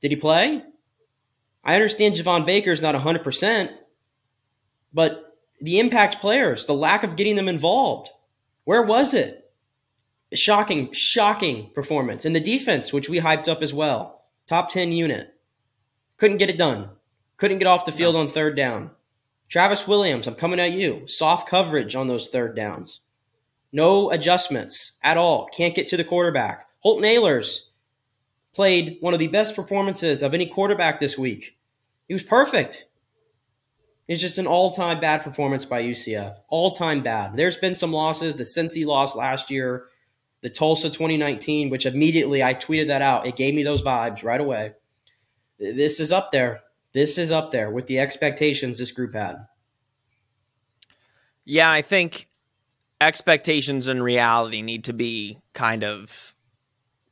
Did 0.00 0.10
he 0.10 0.16
play? 0.16 0.62
I 1.64 1.74
understand 1.74 2.14
Javon 2.14 2.46
Baker's 2.46 2.80
not 2.80 2.94
100%, 2.94 3.70
but 4.92 5.38
the 5.60 5.78
impact 5.78 6.20
players, 6.20 6.66
the 6.66 6.74
lack 6.74 7.02
of 7.02 7.16
getting 7.16 7.36
them 7.36 7.48
involved, 7.48 8.10
where 8.64 8.82
was 8.82 9.14
it? 9.14 9.39
Shocking, 10.32 10.92
shocking 10.92 11.70
performance. 11.74 12.24
And 12.24 12.34
the 12.34 12.40
defense, 12.40 12.92
which 12.92 13.08
we 13.08 13.18
hyped 13.18 13.48
up 13.48 13.62
as 13.62 13.74
well, 13.74 14.24
top 14.46 14.70
10 14.70 14.92
unit, 14.92 15.34
couldn't 16.16 16.36
get 16.36 16.50
it 16.50 16.58
done. 16.58 16.90
Couldn't 17.36 17.58
get 17.58 17.66
off 17.66 17.86
the 17.86 17.92
field 17.92 18.14
no. 18.14 18.20
on 18.20 18.28
third 18.28 18.56
down. 18.56 18.90
Travis 19.48 19.88
Williams, 19.88 20.26
I'm 20.26 20.36
coming 20.36 20.60
at 20.60 20.72
you. 20.72 21.08
Soft 21.08 21.48
coverage 21.48 21.96
on 21.96 22.06
those 22.06 22.28
third 22.28 22.54
downs. 22.54 23.00
No 23.72 24.10
adjustments 24.10 24.92
at 25.02 25.16
all. 25.16 25.48
Can't 25.48 25.74
get 25.74 25.88
to 25.88 25.96
the 25.96 26.04
quarterback. 26.04 26.66
Holton 26.80 27.04
Ahlers 27.04 27.66
played 28.54 28.98
one 29.00 29.14
of 29.14 29.20
the 29.20 29.28
best 29.28 29.56
performances 29.56 30.22
of 30.22 30.34
any 30.34 30.46
quarterback 30.46 31.00
this 31.00 31.18
week. 31.18 31.56
He 32.06 32.14
was 32.14 32.22
perfect. 32.22 32.86
It's 34.08 34.20
just 34.20 34.38
an 34.38 34.46
all-time 34.46 35.00
bad 35.00 35.22
performance 35.22 35.64
by 35.64 35.82
UCF. 35.82 36.36
All-time 36.48 37.02
bad. 37.02 37.36
There's 37.36 37.56
been 37.56 37.76
some 37.76 37.92
losses. 37.92 38.34
The 38.34 38.42
Cincy 38.42 38.84
loss 38.84 39.14
last 39.14 39.50
year, 39.50 39.86
the 40.42 40.50
Tulsa 40.50 40.88
2019, 40.88 41.70
which 41.70 41.86
immediately 41.86 42.42
I 42.42 42.54
tweeted 42.54 42.88
that 42.88 43.02
out. 43.02 43.26
It 43.26 43.36
gave 43.36 43.54
me 43.54 43.62
those 43.62 43.82
vibes 43.82 44.24
right 44.24 44.40
away. 44.40 44.72
This 45.58 46.00
is 46.00 46.12
up 46.12 46.32
there. 46.32 46.60
This 46.92 47.18
is 47.18 47.30
up 47.30 47.50
there 47.50 47.70
with 47.70 47.86
the 47.86 47.98
expectations 47.98 48.78
this 48.78 48.90
group 48.90 49.14
had. 49.14 49.46
Yeah, 51.44 51.70
I 51.70 51.82
think 51.82 52.28
expectations 53.00 53.88
and 53.88 54.02
reality 54.02 54.62
need 54.62 54.84
to 54.84 54.92
be 54.92 55.38
kind 55.52 55.84
of 55.84 56.34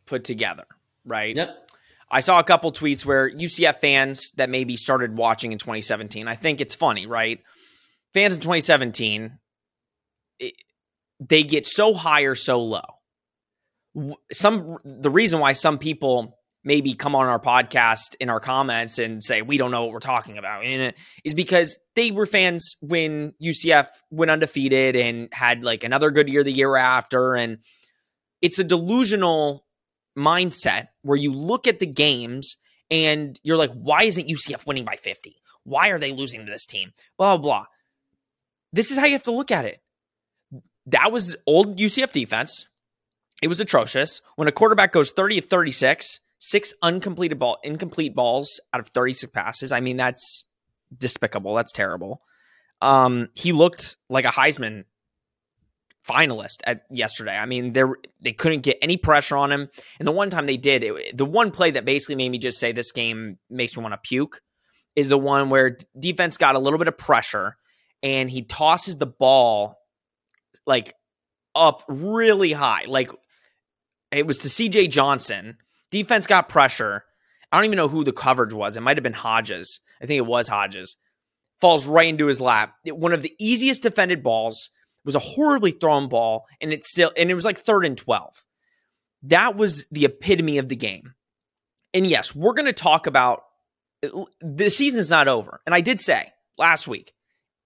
put 0.07 0.25
together, 0.25 0.65
right? 1.05 1.37
Yep. 1.37 1.71
I 2.11 2.21
saw 2.21 2.39
a 2.39 2.45
couple 2.45 2.73
tweets 2.73 3.05
where 3.05 3.31
UCF 3.31 3.81
fans 3.81 4.33
that 4.33 4.49
maybe 4.49 4.77
started 4.77 5.17
watching 5.17 5.53
in 5.53 5.59
2017. 5.59 6.27
I 6.27 6.35
think 6.35 6.61
it's 6.61 6.75
funny, 6.75 7.07
right? 7.07 7.43
Fans 8.15 8.35
in 8.35 8.41
2017, 8.41 9.39
it, 10.39 10.55
they 11.21 11.43
get 11.43 11.67
so 11.67 11.93
high 11.93 12.23
or 12.23 12.35
so 12.35 12.63
low. 12.63 12.98
Some 14.33 14.79
the 14.85 15.11
reason 15.11 15.41
why 15.41 15.53
some 15.53 15.79
people 15.79 16.39
maybe 16.65 16.95
come 16.95 17.15
on 17.15 17.27
our 17.27 17.39
podcast 17.41 18.17
in 18.21 18.29
our 18.29 18.41
comments 18.41 18.99
and 18.99 19.23
say 19.23 19.43
we 19.43 19.57
don't 19.57 19.71
know 19.71 19.85
what 19.85 19.93
we're 19.93 20.01
talking 20.01 20.39
about 20.39 20.65
is 20.65 21.35
because 21.35 21.79
they 21.95 22.11
were 22.11 22.27
fans 22.27 22.77
when 22.81 23.33
UCF 23.43 23.89
went 24.11 24.31
undefeated 24.31 24.97
and 24.97 25.29
had 25.33 25.63
like 25.63 25.85
another 25.85 26.11
good 26.11 26.29
year 26.29 26.45
the 26.45 26.53
year 26.53 26.77
after 26.77 27.35
and 27.35 27.59
it's 28.43 28.59
a 28.59 28.65
delusional 28.65 29.65
mindset 30.17 30.89
where 31.03 31.17
you 31.17 31.33
look 31.33 31.67
at 31.67 31.79
the 31.79 31.87
games 31.87 32.57
and 32.91 33.39
you're 33.45 33.57
like 33.57 33.73
why 33.73 34.03
isn't 34.03 34.29
UCF 34.29 34.67
winning 34.67 34.85
by 34.85 34.97
50 34.97 35.37
why 35.69 35.89
are 35.89 35.99
they 35.99 36.13
losing 36.13 36.45
to 36.45 36.51
this 36.51 36.67
team? 36.67 36.93
Blah 37.17 37.37
blah 37.37 37.43
blah. 37.43 37.67
This 38.73 38.91
is 38.91 38.99
how 38.99 39.07
you 39.07 39.13
have 39.13 39.23
to 39.25 39.33
look 39.33 39.51
at 39.51 39.65
it. 39.65 39.81
That 40.87 41.13
was 41.13 41.37
old 41.47 41.79
UCF 41.79 42.13
defense 42.13 42.67
it 43.43 43.49
was 43.49 43.61
atrocious 43.61 44.21
when 44.37 44.49
a 44.49 44.53
quarterback 44.53 44.93
goes 44.93 45.11
30 45.11 45.39
of 45.39 45.45
36 45.47 46.21
six 46.39 46.73
uncompleted 46.83 47.39
ball, 47.39 47.59
incomplete 47.63 48.15
balls 48.15 48.61
out 48.73 48.81
of 48.81 48.89
36 48.89 49.31
passes. 49.33 49.73
I 49.73 49.81
mean, 49.81 49.97
that's 49.97 50.45
despicable. 50.97 51.55
That's 51.55 51.73
terrible. 51.73 52.21
Um, 52.81 53.29
he 53.35 53.53
looked 53.53 53.97
like 54.09 54.25
a 54.25 54.29
Heisman 54.29 54.85
finalist 56.09 56.59
at 56.65 56.85
yesterday. 56.91 57.37
I 57.37 57.47
mean, 57.47 57.73
they 57.73 57.83
they 58.21 58.33
couldn't 58.33 58.61
get 58.61 58.79
any 58.81 58.97
pressure 58.97 59.37
on 59.37 59.51
him, 59.53 59.69
and 59.99 60.07
the 60.07 60.13
one 60.13 60.31
time 60.31 60.47
they 60.47 60.57
did, 60.57 60.85
it, 60.85 61.17
the 61.17 61.25
one 61.25 61.51
play 61.51 61.73
that 61.73 61.85
basically 61.85 62.15
made 62.15 62.31
me 62.31 62.39
just 62.39 62.59
say 62.59 62.73
this 62.73 62.93
game 62.93 63.39
makes 63.51 63.77
me 63.77 63.83
want 63.83 63.95
to 63.95 64.09
puke 64.09 64.41
is 64.95 65.09
the 65.09 65.19
one 65.19 65.51
where 65.51 65.77
defense 65.99 66.37
got 66.37 66.55
a 66.55 66.59
little 66.59 66.79
bit 66.79 66.89
of 66.89 66.97
pressure, 66.97 67.57
and 68.03 68.31
he 68.31 68.43
tosses 68.43 68.97
the 68.97 69.07
ball 69.07 69.77
like 70.67 70.95
up 71.55 71.83
really 71.89 72.53
high, 72.53 72.85
like 72.87 73.11
it 74.11 74.27
was 74.27 74.39
to 74.39 74.51
C.J. 74.51 74.89
Johnson 74.89 75.59
Defense 75.91 76.27
got 76.27 76.49
pressure. 76.49 77.05
I 77.51 77.57
don't 77.57 77.65
even 77.65 77.77
know 77.77 77.89
who 77.89 78.05
the 78.05 78.13
coverage 78.13 78.53
was. 78.53 78.77
It 78.77 78.83
might 78.83 78.99
have 78.99 79.03
been 79.03 79.15
Hodges. 79.15 79.81
I 80.03 80.07
think 80.07 80.19
it 80.19 80.27
was 80.27 80.49
Hodges. 80.49 80.97
Falls 81.61 81.87
right 81.87 82.09
into 82.09 82.27
his 82.27 82.41
lap. 82.41 82.75
one 82.85 83.13
of 83.13 83.23
the 83.23 83.35
easiest 83.39 83.83
defended 83.83 84.23
balls. 84.23 84.71
Was 85.05 85.15
a 85.15 85.21
horribly 85.21 85.71
thrown 85.71 86.09
ball, 86.09 86.45
and 86.61 86.71
it 86.71 86.85
still 86.85 87.11
and 87.17 87.31
it 87.31 87.35
was 87.35 87.45
like 87.45 87.59
third 87.59 87.87
and 87.87 87.97
twelve. 87.97 88.45
that 89.23 89.57
was 89.57 89.87
the 89.91 90.05
epitome 90.05 90.59
of 90.59 90.69
the 90.69 90.77
game. 90.77 91.15
And 91.95 92.07
yes, 92.07 92.35
we're 92.35 92.53
going 92.53 92.67
to 92.67 92.75
talk 92.75 93.07
about 93.07 93.45
the 94.41 94.69
season 94.69 94.99
is 94.99 95.11
not 95.11 95.27
over. 95.27 95.61
And 95.65 95.75
I 95.75 95.81
did 95.81 95.99
say 96.01 96.33
last 96.59 96.87
week, 96.87 97.15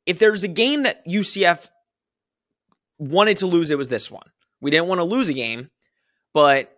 if 0.07 0.21
there's 0.21 0.45
a 0.45 0.49
game 0.49 0.85
that 0.85 1.05
UCF 1.05 1.69
wanted 2.99 3.39
to 3.39 3.47
lose, 3.47 3.73
it 3.73 3.79
was 3.79 3.89
this 3.89 4.11
one. 4.11 4.31
We 4.61 4.71
didn't 4.71 4.87
want 4.87 5.01
to 5.01 5.05
lose 5.05 5.29
a 5.29 5.35
game, 5.35 5.71
but 6.33 6.75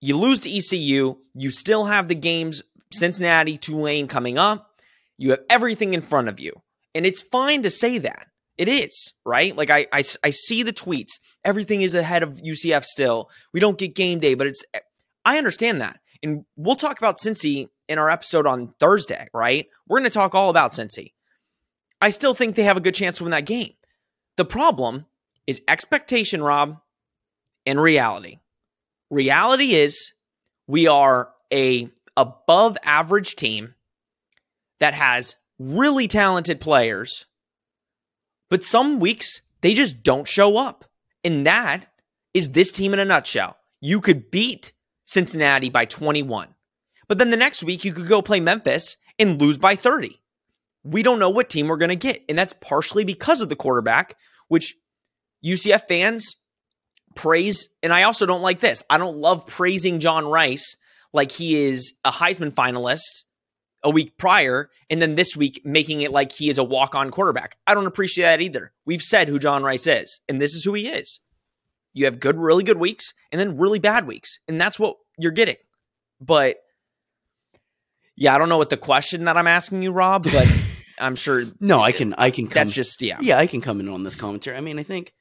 you 0.00 0.18
lose 0.18 0.40
to 0.40 0.54
ECU. 0.54 1.16
You 1.34 1.50
still 1.50 1.84
have 1.84 2.08
the 2.08 2.14
games 2.14 2.62
Cincinnati, 2.92 3.56
Tulane 3.56 4.08
coming 4.08 4.38
up. 4.38 4.70
You 5.16 5.30
have 5.30 5.40
everything 5.48 5.94
in 5.94 6.02
front 6.02 6.28
of 6.28 6.40
you. 6.40 6.60
And 6.94 7.04
it's 7.06 7.22
fine 7.22 7.62
to 7.62 7.70
say 7.70 7.98
that. 7.98 8.28
It 8.56 8.68
is, 8.68 9.12
right? 9.24 9.56
Like 9.56 9.70
I, 9.70 9.86
I, 9.92 10.04
I 10.22 10.30
see 10.30 10.62
the 10.62 10.72
tweets. 10.72 11.18
Everything 11.44 11.82
is 11.82 11.94
ahead 11.94 12.22
of 12.22 12.40
UCF 12.40 12.84
still. 12.84 13.30
We 13.52 13.60
don't 13.60 13.78
get 13.78 13.96
game 13.96 14.20
day, 14.20 14.34
but 14.34 14.46
it's 14.46 14.64
I 15.24 15.38
understand 15.38 15.80
that. 15.80 15.98
And 16.22 16.44
we'll 16.56 16.76
talk 16.76 16.98
about 16.98 17.18
Cincy 17.18 17.68
in 17.88 17.98
our 17.98 18.10
episode 18.10 18.46
on 18.46 18.74
Thursday, 18.78 19.28
right? 19.34 19.66
We're 19.88 19.98
going 19.98 20.10
to 20.10 20.14
talk 20.14 20.34
all 20.34 20.50
about 20.50 20.72
Cincy. 20.72 21.12
I 22.00 22.10
still 22.10 22.34
think 22.34 22.54
they 22.54 22.64
have 22.64 22.76
a 22.76 22.80
good 22.80 22.94
chance 22.94 23.18
to 23.18 23.24
win 23.24 23.32
that 23.32 23.46
game. 23.46 23.72
The 24.36 24.44
problem 24.44 25.06
is 25.46 25.62
expectation, 25.68 26.42
Rob, 26.42 26.78
and 27.66 27.80
reality. 27.80 28.38
Reality 29.10 29.74
is 29.74 30.12
we 30.66 30.86
are 30.86 31.30
a 31.52 31.88
above 32.16 32.76
average 32.82 33.36
team 33.36 33.74
that 34.80 34.94
has 34.94 35.36
really 35.58 36.08
talented 36.08 36.60
players, 36.60 37.26
but 38.50 38.64
some 38.64 38.98
weeks 38.98 39.40
they 39.60 39.74
just 39.74 40.02
don't 40.02 40.28
show 40.28 40.56
up. 40.56 40.84
And 41.22 41.46
that 41.46 41.86
is 42.32 42.50
this 42.50 42.70
team 42.70 42.92
in 42.92 42.98
a 42.98 43.04
nutshell. 43.04 43.56
You 43.80 44.00
could 44.00 44.30
beat 44.30 44.72
Cincinnati 45.06 45.70
by 45.70 45.84
21, 45.84 46.54
but 47.08 47.18
then 47.18 47.30
the 47.30 47.36
next 47.36 47.62
week 47.62 47.84
you 47.84 47.92
could 47.92 48.08
go 48.08 48.22
play 48.22 48.40
Memphis 48.40 48.96
and 49.18 49.40
lose 49.40 49.58
by 49.58 49.76
30. 49.76 50.20
We 50.82 51.02
don't 51.02 51.18
know 51.18 51.30
what 51.30 51.48
team 51.48 51.68
we're 51.68 51.76
going 51.76 51.88
to 51.90 51.96
get. 51.96 52.22
And 52.28 52.38
that's 52.38 52.54
partially 52.60 53.04
because 53.04 53.40
of 53.40 53.48
the 53.48 53.56
quarterback, 53.56 54.16
which 54.48 54.76
UCF 55.44 55.88
fans 55.88 56.36
praise. 57.14 57.68
And 57.82 57.92
I 57.92 58.04
also 58.04 58.26
don't 58.26 58.42
like 58.42 58.60
this. 58.60 58.82
I 58.90 58.98
don't 58.98 59.18
love 59.18 59.46
praising 59.46 60.00
John 60.00 60.26
Rice 60.26 60.76
like 61.12 61.32
he 61.32 61.62
is 61.64 61.94
a 62.04 62.10
Heisman 62.10 62.50
finalist 62.50 63.24
a 63.84 63.90
week 63.90 64.16
prior, 64.16 64.70
and 64.88 65.00
then 65.00 65.14
this 65.14 65.36
week 65.36 65.60
making 65.64 66.00
it 66.00 66.10
like 66.10 66.32
he 66.32 66.48
is 66.48 66.58
a 66.58 66.64
walk 66.64 66.94
on 66.94 67.10
quarterback. 67.10 67.56
I 67.66 67.74
don't 67.74 67.86
appreciate 67.86 68.24
that 68.24 68.40
either. 68.40 68.72
We've 68.86 69.02
said 69.02 69.28
who 69.28 69.38
John 69.38 69.62
Rice 69.62 69.86
is, 69.86 70.20
and 70.28 70.40
this 70.40 70.54
is 70.54 70.64
who 70.64 70.72
he 70.72 70.88
is. 70.88 71.20
You 71.92 72.06
have 72.06 72.18
good, 72.18 72.36
really 72.36 72.64
good 72.64 72.78
weeks, 72.78 73.12
and 73.30 73.40
then 73.40 73.58
really 73.58 73.78
bad 73.78 74.06
weeks, 74.06 74.38
and 74.48 74.60
that's 74.60 74.78
what 74.78 74.96
you're 75.18 75.32
getting. 75.32 75.56
But 76.20 76.56
yeah, 78.16 78.34
I 78.34 78.38
don't 78.38 78.48
know 78.48 78.58
what 78.58 78.70
the 78.70 78.76
question 78.76 79.24
that 79.24 79.36
I'm 79.36 79.46
asking 79.46 79.82
you, 79.82 79.92
Rob, 79.92 80.24
but 80.24 80.48
I'm 80.98 81.14
sure. 81.14 81.44
no, 81.60 81.80
I 81.80 81.92
can, 81.92 82.14
I 82.14 82.30
can. 82.30 82.46
Come, 82.46 82.54
that's 82.54 82.72
just 82.72 83.00
yeah, 83.02 83.18
yeah. 83.20 83.38
I 83.38 83.46
can 83.46 83.60
come 83.60 83.80
in 83.80 83.88
on 83.88 84.02
this 84.02 84.16
commentary. 84.16 84.56
I 84.56 84.60
mean, 84.60 84.78
I 84.78 84.82
think 84.82 85.12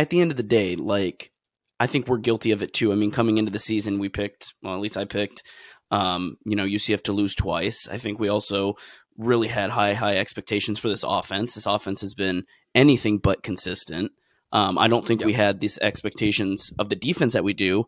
at 0.00 0.08
the 0.08 0.22
end 0.22 0.30
of 0.30 0.38
the 0.38 0.42
day, 0.42 0.76
like 0.76 1.30
I 1.78 1.86
think 1.86 2.08
we're 2.08 2.16
guilty 2.16 2.52
of 2.52 2.62
it 2.62 2.72
too. 2.72 2.90
I 2.90 2.94
mean, 2.94 3.10
coming 3.10 3.36
into 3.36 3.52
the 3.52 3.58
season, 3.58 3.98
we 3.98 4.08
picked, 4.08 4.54
well, 4.62 4.74
at 4.74 4.80
least 4.80 4.96
I 4.96 5.04
picked, 5.04 5.42
um, 5.90 6.38
you 6.46 6.56
know, 6.56 6.64
UCF 6.64 7.02
to 7.04 7.12
lose 7.12 7.34
twice. 7.34 7.86
I 7.86 7.98
think 7.98 8.18
we 8.18 8.30
also 8.30 8.76
really 9.18 9.48
had 9.48 9.68
high, 9.68 9.92
high 9.92 10.16
expectations 10.16 10.78
for 10.78 10.88
this 10.88 11.04
offense. 11.06 11.52
This 11.52 11.66
offense 11.66 12.00
has 12.00 12.14
been 12.14 12.44
anything 12.74 13.18
but 13.18 13.42
consistent. 13.42 14.12
Um, 14.52 14.78
I 14.78 14.88
don't 14.88 15.06
think 15.06 15.20
yep. 15.20 15.26
we 15.26 15.34
had 15.34 15.60
these 15.60 15.78
expectations 15.78 16.72
of 16.78 16.88
the 16.88 16.96
defense 16.96 17.34
that 17.34 17.44
we 17.44 17.52
do, 17.52 17.84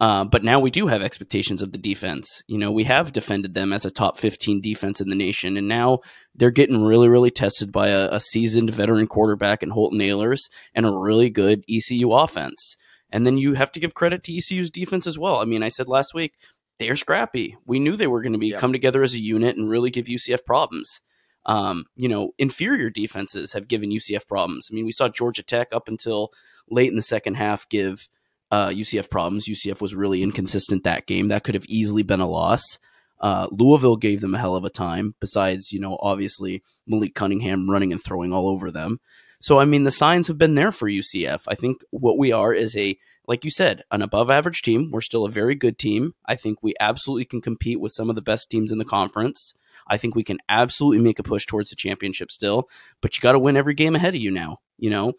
uh, 0.00 0.24
but 0.24 0.44
now 0.44 0.60
we 0.60 0.70
do 0.70 0.86
have 0.86 1.02
expectations 1.02 1.60
of 1.60 1.72
the 1.72 1.78
defense. 1.78 2.42
You 2.46 2.58
know, 2.58 2.70
we 2.70 2.84
have 2.84 3.12
defended 3.12 3.54
them 3.54 3.72
as 3.72 3.84
a 3.84 3.90
top 3.90 4.16
15 4.16 4.60
defense 4.60 5.00
in 5.00 5.08
the 5.08 5.16
nation, 5.16 5.56
and 5.56 5.66
now 5.66 6.00
they're 6.34 6.50
getting 6.50 6.84
really, 6.84 7.08
really 7.08 7.32
tested 7.32 7.72
by 7.72 7.88
a, 7.88 8.08
a 8.12 8.20
seasoned 8.20 8.70
veteran 8.70 9.08
quarterback 9.08 9.62
in 9.62 9.70
Holton 9.70 9.98
Ahlers 9.98 10.50
and 10.74 10.86
a 10.86 10.92
really 10.92 11.30
good 11.30 11.64
ECU 11.68 12.12
offense. 12.12 12.76
And 13.10 13.26
then 13.26 13.38
you 13.38 13.54
have 13.54 13.72
to 13.72 13.80
give 13.80 13.94
credit 13.94 14.22
to 14.24 14.36
ECU's 14.36 14.70
defense 14.70 15.06
as 15.06 15.18
well. 15.18 15.36
I 15.36 15.44
mean, 15.44 15.64
I 15.64 15.68
said 15.68 15.88
last 15.88 16.14
week, 16.14 16.34
they're 16.78 16.96
scrappy. 16.96 17.56
We 17.66 17.80
knew 17.80 17.96
they 17.96 18.06
were 18.06 18.22
going 18.22 18.34
to 18.34 18.38
be 18.38 18.52
come 18.52 18.72
together 18.72 19.02
as 19.02 19.14
a 19.14 19.18
unit 19.18 19.56
and 19.56 19.68
really 19.68 19.90
give 19.90 20.06
UCF 20.06 20.44
problems. 20.44 21.00
Um, 21.46 21.86
you 21.96 22.08
know, 22.08 22.32
inferior 22.38 22.90
defenses 22.90 23.52
have 23.52 23.68
given 23.68 23.90
UCF 23.90 24.28
problems. 24.28 24.68
I 24.70 24.74
mean, 24.74 24.84
we 24.84 24.92
saw 24.92 25.08
Georgia 25.08 25.42
Tech 25.42 25.68
up 25.72 25.88
until 25.88 26.30
late 26.68 26.90
in 26.90 26.96
the 26.96 27.02
second 27.02 27.34
half 27.34 27.68
give 27.68 28.08
uh, 28.50 28.68
UCF 28.68 29.10
problems. 29.10 29.46
UCF 29.46 29.80
was 29.80 29.94
really 29.94 30.22
inconsistent 30.22 30.84
that 30.84 31.06
game. 31.06 31.28
That 31.28 31.44
could 31.44 31.54
have 31.54 31.66
easily 31.66 32.02
been 32.02 32.20
a 32.20 32.28
loss. 32.28 32.78
Uh, 33.20 33.48
Louisville 33.50 33.96
gave 33.96 34.20
them 34.20 34.34
a 34.34 34.38
hell 34.38 34.56
of 34.56 34.64
a 34.64 34.70
time. 34.70 35.14
Besides, 35.20 35.72
you 35.72 35.80
know, 35.80 35.98
obviously 36.00 36.62
Malik 36.86 37.14
Cunningham 37.14 37.68
running 37.68 37.92
and 37.92 38.02
throwing 38.02 38.32
all 38.32 38.48
over 38.48 38.70
them. 38.70 39.00
So, 39.40 39.58
I 39.58 39.64
mean, 39.64 39.84
the 39.84 39.90
signs 39.90 40.26
have 40.26 40.38
been 40.38 40.56
there 40.56 40.72
for 40.72 40.88
UCF. 40.88 41.44
I 41.46 41.54
think 41.54 41.82
what 41.90 42.18
we 42.18 42.32
are 42.32 42.52
is 42.52 42.76
a, 42.76 42.98
like 43.28 43.44
you 43.44 43.50
said, 43.50 43.84
an 43.90 44.02
above 44.02 44.30
average 44.30 44.62
team. 44.62 44.90
We're 44.90 45.00
still 45.00 45.24
a 45.24 45.30
very 45.30 45.54
good 45.54 45.78
team. 45.78 46.14
I 46.26 46.34
think 46.34 46.58
we 46.60 46.74
absolutely 46.80 47.24
can 47.24 47.40
compete 47.40 47.80
with 47.80 47.92
some 47.92 48.08
of 48.10 48.16
the 48.16 48.22
best 48.22 48.50
teams 48.50 48.72
in 48.72 48.78
the 48.78 48.84
conference. 48.84 49.54
I 49.86 49.96
think 49.96 50.14
we 50.14 50.24
can 50.24 50.38
absolutely 50.48 50.98
make 50.98 51.20
a 51.20 51.22
push 51.22 51.46
towards 51.46 51.70
the 51.70 51.76
championship 51.76 52.32
still, 52.32 52.68
but 53.00 53.16
you 53.16 53.20
got 53.20 53.32
to 53.32 53.38
win 53.38 53.56
every 53.56 53.74
game 53.74 53.94
ahead 53.94 54.14
of 54.14 54.20
you 54.20 54.30
now. 54.30 54.58
You 54.76 54.90
know, 54.90 55.12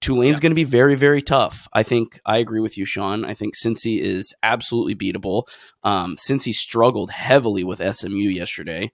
Tulane's 0.00 0.38
yeah. 0.38 0.42
going 0.42 0.50
to 0.50 0.56
be 0.56 0.64
very, 0.64 0.94
very 0.94 1.22
tough. 1.22 1.68
I 1.72 1.82
think 1.82 2.20
I 2.26 2.38
agree 2.38 2.60
with 2.60 2.76
you, 2.76 2.84
Sean. 2.84 3.24
I 3.24 3.34
think 3.34 3.54
Cincy 3.56 4.00
is 4.00 4.34
absolutely 4.42 4.94
beatable. 4.94 5.44
Um, 5.82 6.16
Cincy 6.16 6.52
struggled 6.52 7.10
heavily 7.10 7.64
with 7.64 7.96
SMU 7.96 8.28
yesterday. 8.28 8.92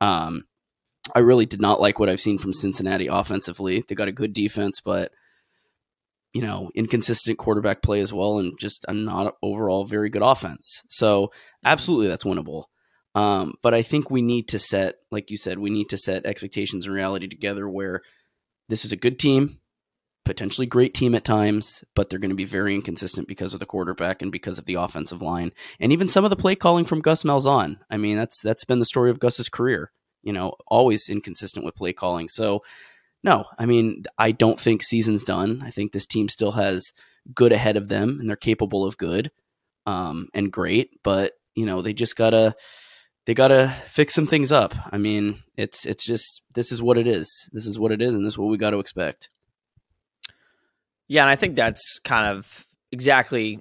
Um, 0.00 0.44
I 1.14 1.20
really 1.20 1.46
did 1.46 1.60
not 1.60 1.80
like 1.80 1.98
what 1.98 2.08
I've 2.08 2.20
seen 2.20 2.38
from 2.38 2.52
Cincinnati 2.52 3.06
offensively. 3.06 3.84
They 3.86 3.94
got 3.94 4.08
a 4.08 4.12
good 4.12 4.32
defense, 4.32 4.80
but 4.80 5.12
you 6.32 6.42
know, 6.42 6.70
inconsistent 6.74 7.38
quarterback 7.38 7.82
play 7.82 8.00
as 8.00 8.12
well, 8.12 8.38
and 8.38 8.58
just 8.58 8.84
a 8.86 8.94
not 8.94 9.34
overall 9.42 9.84
very 9.84 10.10
good 10.10 10.22
offense. 10.22 10.82
So 10.88 11.32
absolutely, 11.64 12.06
that's 12.08 12.24
winnable. 12.24 12.64
Um, 13.14 13.54
but 13.62 13.74
I 13.74 13.82
think 13.82 14.10
we 14.10 14.22
need 14.22 14.48
to 14.48 14.58
set, 14.58 14.96
like 15.10 15.30
you 15.30 15.36
said, 15.36 15.58
we 15.58 15.70
need 15.70 15.88
to 15.88 15.96
set 15.96 16.26
expectations 16.26 16.86
and 16.86 16.94
reality 16.94 17.26
together 17.26 17.68
where 17.68 18.02
this 18.68 18.84
is 18.84 18.92
a 18.92 18.96
good 18.96 19.18
team, 19.18 19.58
potentially 20.30 20.66
great 20.66 20.94
team 20.94 21.14
at 21.14 21.24
times, 21.24 21.82
but 21.94 22.08
they're 22.08 22.18
going 22.18 22.30
to 22.30 22.36
be 22.36 22.44
very 22.44 22.74
inconsistent 22.74 23.28
because 23.28 23.54
of 23.54 23.60
the 23.60 23.66
quarterback 23.66 24.22
and 24.22 24.30
because 24.30 24.58
of 24.58 24.66
the 24.66 24.74
offensive 24.74 25.22
line, 25.22 25.52
and 25.78 25.92
even 25.92 26.08
some 26.08 26.24
of 26.24 26.30
the 26.30 26.36
play 26.36 26.54
calling 26.54 26.84
from 26.84 27.00
Gus 27.00 27.22
Malzahn. 27.22 27.78
I 27.90 27.96
mean, 27.96 28.16
that's 28.16 28.40
that's 28.40 28.64
been 28.64 28.78
the 28.78 28.84
story 28.84 29.10
of 29.10 29.20
Gus's 29.20 29.48
career 29.48 29.92
you 30.22 30.32
know, 30.32 30.54
always 30.66 31.08
inconsistent 31.08 31.64
with 31.64 31.76
play 31.76 31.92
calling. 31.92 32.28
So, 32.28 32.62
no, 33.22 33.44
I 33.58 33.66
mean, 33.66 34.04
I 34.18 34.32
don't 34.32 34.58
think 34.58 34.82
season's 34.82 35.24
done. 35.24 35.62
I 35.64 35.70
think 35.70 35.92
this 35.92 36.06
team 36.06 36.28
still 36.28 36.52
has 36.52 36.92
good 37.34 37.52
ahead 37.52 37.76
of 37.76 37.88
them 37.88 38.18
and 38.20 38.28
they're 38.28 38.36
capable 38.36 38.84
of 38.84 38.96
good 38.96 39.30
um, 39.86 40.28
and 40.34 40.52
great, 40.52 40.90
but, 41.02 41.32
you 41.54 41.66
know, 41.66 41.82
they 41.82 41.92
just 41.92 42.16
got 42.16 42.30
to. 42.30 42.54
They 43.26 43.34
gotta 43.34 43.72
fix 43.86 44.14
some 44.14 44.26
things 44.26 44.50
up. 44.50 44.74
I 44.90 44.96
mean, 44.96 45.42
it's 45.54 45.84
it's 45.84 46.06
just 46.06 46.42
this 46.54 46.72
is 46.72 46.82
what 46.82 46.96
it 46.96 47.06
is. 47.06 47.50
This 47.52 47.66
is 47.66 47.78
what 47.78 47.92
it 47.92 48.00
is, 48.00 48.14
and 48.14 48.24
this 48.24 48.32
is 48.32 48.38
what 48.38 48.48
we 48.48 48.56
got 48.56 48.70
to 48.70 48.78
expect. 48.78 49.28
Yeah, 51.10 51.22
and 51.22 51.30
I 51.30 51.34
think 51.34 51.56
that's 51.56 51.98
kind 52.04 52.28
of 52.28 52.64
exactly 52.92 53.60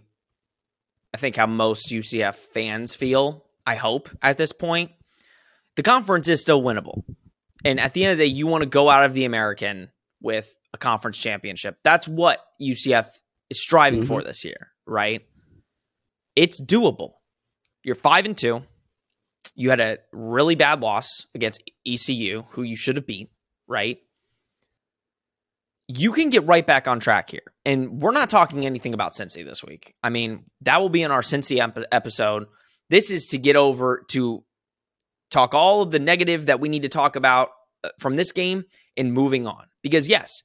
I 1.16 1.18
think 1.18 1.36
how 1.36 1.48
most 1.48 1.92
UCF 1.92 2.36
fans 2.36 2.96
feel, 2.96 3.44
I 3.66 3.74
hope, 3.74 4.08
at 4.22 4.38
this 4.38 4.52
point 4.52 4.92
the 5.76 5.82
conference 5.82 6.30
is 6.30 6.42
still 6.42 6.62
winnable. 6.62 7.04
And 7.66 7.80
at 7.80 7.94
the 7.94 8.04
end 8.04 8.12
of 8.12 8.18
the 8.20 8.26
day, 8.26 8.30
you 8.30 8.46
want 8.46 8.62
to 8.62 8.70
go 8.70 8.88
out 8.88 9.04
of 9.04 9.14
the 9.14 9.26
American 9.26 9.90
with 10.22 10.56
a 10.74 10.78
conference 10.78 11.18
championship. 11.18 11.80
That's 11.84 12.08
what 12.08 12.40
UCF 12.62 13.08
is 13.50 13.62
striving 13.62 14.02
mm-hmm. 14.02 14.08
for 14.08 14.22
this 14.22 14.46
year, 14.46 14.72
right? 14.86 15.26
It's 16.36 16.62
doable. 16.62 17.14
You're 17.84 17.96
five 17.96 18.26
and 18.26 18.38
two. 18.38 18.62
You 19.56 19.72
had 19.72 19.80
a 19.80 19.98
really 20.12 20.56
bad 20.56 20.82
loss 20.82 21.26
against 21.34 21.64
ECU, 21.88 22.44
who 22.50 22.62
you 22.62 22.76
should 22.76 22.98
have 22.98 23.08
beat, 23.08 23.32
right? 23.68 23.98
You 25.92 26.12
can 26.12 26.30
get 26.30 26.46
right 26.46 26.66
back 26.66 26.88
on 26.88 27.00
track 27.00 27.32
here. 27.32 27.42
And 27.66 28.00
we're 28.00 28.12
not 28.12 28.30
talking 28.30 28.64
anything 28.64 28.94
about 28.94 29.14
Cincy 29.14 29.44
this 29.44 29.64
week. 29.64 29.96
I 30.04 30.12
mean, 30.12 30.44
that 30.62 30.80
will 30.80 30.90
be 30.90 31.02
in 31.02 31.10
our 31.10 31.22
Cincy 31.22 31.60
ep- 31.60 31.84
episode. 31.92 32.46
This 32.92 33.10
is 33.10 33.26
to 33.28 33.40
get 33.40 33.56
over 33.56 34.06
to 34.12 34.44
talk 35.32 35.56
all 35.56 35.82
of 35.82 35.90
the 35.90 35.98
negative 35.98 36.46
that 36.46 36.60
we 36.60 36.70
need 36.70 36.84
to 36.84 36.90
talk 36.90 37.16
about 37.16 37.50
uh, 37.84 37.90
from 37.98 38.16
this 38.16 38.32
game 38.32 38.66
and 38.98 39.14
moving 39.14 39.48
on. 39.48 39.66
Because, 39.82 40.08
yes, 40.08 40.44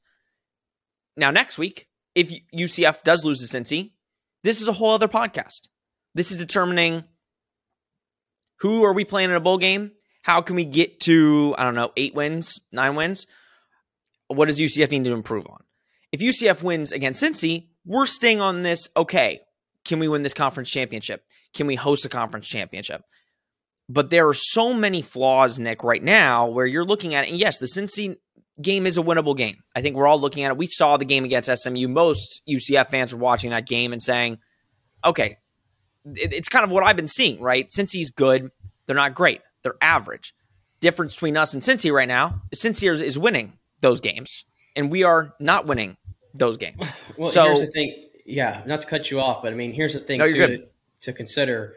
now 1.15 1.31
next 1.31 1.59
week, 1.59 1.89
if 2.15 2.33
UCF 2.55 3.03
does 3.03 3.23
lose 3.23 3.47
to 3.47 3.59
Cincy, 3.59 3.93
this 4.45 4.63
is 4.63 4.69
a 4.69 4.73
whole 4.73 4.93
other 4.93 5.09
podcast. 5.09 5.69
This 6.15 6.31
is 6.31 6.39
determining 6.39 7.05
who 8.61 8.85
are 8.85 8.95
we 8.95 9.05
playing 9.05 9.29
in 9.29 9.37
a 9.37 9.41
bowl 9.41 9.59
game? 9.59 9.93
How 10.23 10.41
can 10.41 10.57
we 10.57 10.65
get 10.65 11.01
to, 11.01 11.55
I 11.59 11.65
don't 11.65 11.75
know, 11.75 11.93
eight 11.99 12.15
wins, 12.15 12.61
nine 12.73 12.95
wins? 12.95 13.27
What 14.37 14.47
does 14.47 14.61
UCF 14.61 14.91
need 14.91 15.05
to 15.05 15.13
improve 15.13 15.47
on? 15.47 15.63
If 16.13 16.21
UCF 16.21 16.63
wins 16.63 16.93
against 16.93 17.23
Cincy, 17.23 17.69
we're 17.85 18.07
staying 18.07 18.41
on 18.41 18.63
this, 18.63 18.89
okay, 18.97 19.41
can 19.85 19.99
we 19.99 20.09
win 20.09 20.23
this 20.23 20.35
conference 20.35 20.71
championship? 20.71 21.25
Can 21.55 21.67
we 21.67 21.75
host 21.75 22.05
a 22.05 22.09
conference 22.09 22.47
championship? 22.47 23.03
But 23.89 24.11
there 24.11 24.29
are 24.29 24.35
so 24.35 24.73
many 24.73 25.03
flaws, 25.03 25.59
Nick, 25.59 25.85
right 25.85 26.03
now 26.03 26.47
where 26.47 26.67
you're 26.67 26.85
looking 26.85 27.15
at 27.15 27.25
it. 27.25 27.31
And 27.31 27.39
yes, 27.39 27.59
the 27.59 27.67
Cincy 27.67 28.17
game 28.63 28.87
is 28.87 28.97
a 28.97 29.03
winnable 29.03 29.37
game. 29.37 29.63
I 29.75 29.83
think 29.83 29.97
we're 29.97 30.07
all 30.07 30.21
looking 30.21 30.45
at 30.45 30.51
it. 30.51 30.57
We 30.57 30.67
saw 30.67 30.97
the 30.97 31.05
game 31.05 31.25
against 31.25 31.51
SMU. 31.55 31.89
Most 31.89 32.43
UCF 32.49 32.89
fans 32.89 33.13
were 33.13 33.21
watching 33.21 33.51
that 33.51 33.67
game 33.67 33.93
and 33.93 34.03
saying, 34.03 34.39
okay, 35.05 35.39
it's 36.07 36.49
kind 36.49 36.65
of 36.65 36.71
what 36.71 36.85
I've 36.85 36.97
been 36.97 37.09
seeing, 37.09 37.41
right? 37.41 37.69
Cincy's 37.69 38.11
good. 38.11 38.51
They're 38.87 38.97
not 38.97 39.15
great. 39.15 39.41
They're 39.63 39.75
average. 39.83 40.35
Difference 40.81 41.17
between 41.17 41.37
us 41.37 41.55
and 41.55 41.63
Cincy 41.63 41.93
right 41.93 42.09
now 42.09 42.43
is 42.53 42.63
Cincy 42.63 42.89
is 43.03 43.19
winning 43.19 43.55
those 43.85 44.01
games, 44.01 44.45
and 44.75 44.91
we 44.91 45.05
are 45.05 45.35
not 45.39 45.67
winning 45.67 45.97
those 46.33 46.57
games. 46.57 46.91
Well, 47.17 47.29
so, 47.29 47.45
here's 47.45 47.61
the 47.61 47.69
thing. 47.69 48.01
Yeah, 48.27 48.63
not 48.67 48.83
to 48.83 48.89
cut 48.89 49.09
you 49.09 49.21
off, 49.21 49.41
but 49.41 49.53
I 49.53 49.57
mean, 49.57 49.73
here's 49.73 49.93
the 49.93 50.01
thing 50.01 50.19
no, 50.19 50.27
to, 50.27 50.65
to 51.03 51.13
consider 51.13 51.77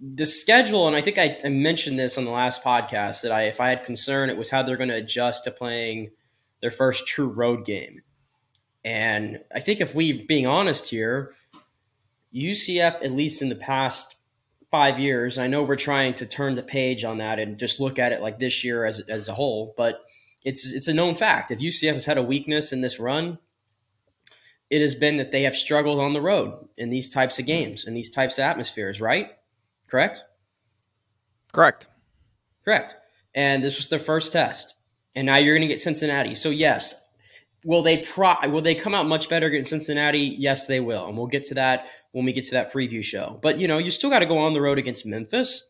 the 0.00 0.26
schedule, 0.26 0.86
and 0.86 0.94
I 0.94 1.00
think 1.00 1.16
I, 1.16 1.38
I, 1.42 1.48
mentioned 1.48 1.98
this 1.98 2.18
on 2.18 2.24
the 2.24 2.30
last 2.30 2.62
podcast 2.62 3.22
that 3.22 3.32
I, 3.32 3.44
if 3.44 3.60
I 3.60 3.70
had 3.70 3.84
concern, 3.84 4.30
it 4.30 4.36
was 4.36 4.50
how 4.50 4.62
they're 4.62 4.76
going 4.76 4.90
to 4.90 4.96
adjust 4.96 5.44
to 5.44 5.50
playing 5.50 6.10
their 6.60 6.70
first 6.70 7.06
true 7.06 7.28
road 7.28 7.64
game. 7.64 8.02
And 8.84 9.40
I 9.54 9.60
think 9.60 9.80
if 9.80 9.94
we 9.94 10.24
being 10.26 10.46
honest 10.46 10.90
here, 10.90 11.34
UCF, 12.34 13.02
at 13.02 13.12
least 13.12 13.42
in 13.42 13.48
the 13.48 13.56
past 13.56 14.16
five 14.70 14.98
years, 14.98 15.38
I 15.38 15.46
know 15.46 15.62
we're 15.62 15.76
trying 15.76 16.14
to 16.14 16.26
turn 16.26 16.54
the 16.54 16.62
page 16.62 17.04
on 17.04 17.18
that 17.18 17.38
and 17.38 17.58
just 17.58 17.80
look 17.80 17.98
at 17.98 18.12
it 18.12 18.20
like 18.20 18.38
this 18.38 18.64
year 18.64 18.84
as 18.84 19.00
as 19.00 19.28
a 19.28 19.34
whole, 19.34 19.74
but 19.76 20.00
it's 20.44 20.70
it's 20.72 20.88
a 20.88 20.94
known 20.94 21.14
fact. 21.14 21.50
If 21.50 21.58
UCF 21.58 21.94
has 21.94 22.04
had 22.04 22.18
a 22.18 22.22
weakness 22.22 22.72
in 22.72 22.80
this 22.80 22.98
run, 22.98 23.38
it 24.70 24.80
has 24.80 24.94
been 24.94 25.16
that 25.16 25.32
they 25.32 25.42
have 25.42 25.56
struggled 25.56 26.00
on 26.00 26.12
the 26.12 26.20
road 26.20 26.68
in 26.76 26.90
these 26.90 27.10
types 27.10 27.38
of 27.38 27.46
games 27.46 27.86
in 27.86 27.94
these 27.94 28.10
types 28.10 28.38
of 28.38 28.44
atmospheres, 28.44 29.00
right? 29.00 29.30
Correct? 29.88 30.22
Correct. 31.52 31.88
Correct. 32.64 32.94
And 33.34 33.64
this 33.64 33.76
was 33.76 33.88
their 33.88 33.98
first 33.98 34.32
test. 34.32 34.74
And 35.14 35.26
now 35.26 35.38
you're 35.38 35.54
going 35.54 35.66
to 35.66 35.72
get 35.72 35.80
Cincinnati. 35.80 36.34
So 36.34 36.50
yes, 36.50 37.06
will 37.64 37.82
they 37.82 37.98
pro 37.98 38.34
will 38.48 38.62
they 38.62 38.74
come 38.74 38.94
out 38.94 39.06
much 39.06 39.28
better 39.28 39.46
against 39.46 39.70
Cincinnati? 39.70 40.36
Yes, 40.38 40.66
they 40.66 40.80
will. 40.80 41.06
And 41.06 41.16
we'll 41.16 41.26
get 41.26 41.44
to 41.44 41.54
that 41.54 41.86
when 42.12 42.24
we 42.24 42.32
get 42.32 42.44
to 42.46 42.52
that 42.52 42.72
preview 42.72 43.02
show. 43.02 43.38
But 43.42 43.58
you 43.58 43.68
know, 43.68 43.78
you 43.78 43.90
still 43.90 44.10
got 44.10 44.20
to 44.20 44.26
go 44.26 44.38
on 44.38 44.52
the 44.52 44.60
road 44.60 44.78
against 44.78 45.06
Memphis, 45.06 45.66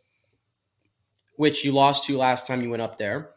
which 1.37 1.65
you 1.65 1.73
lost 1.73 2.05
to 2.05 2.17
last 2.17 2.47
time 2.47 2.63
you 2.63 2.71
went 2.71 2.83
up 2.83 2.99
there. 2.99 3.31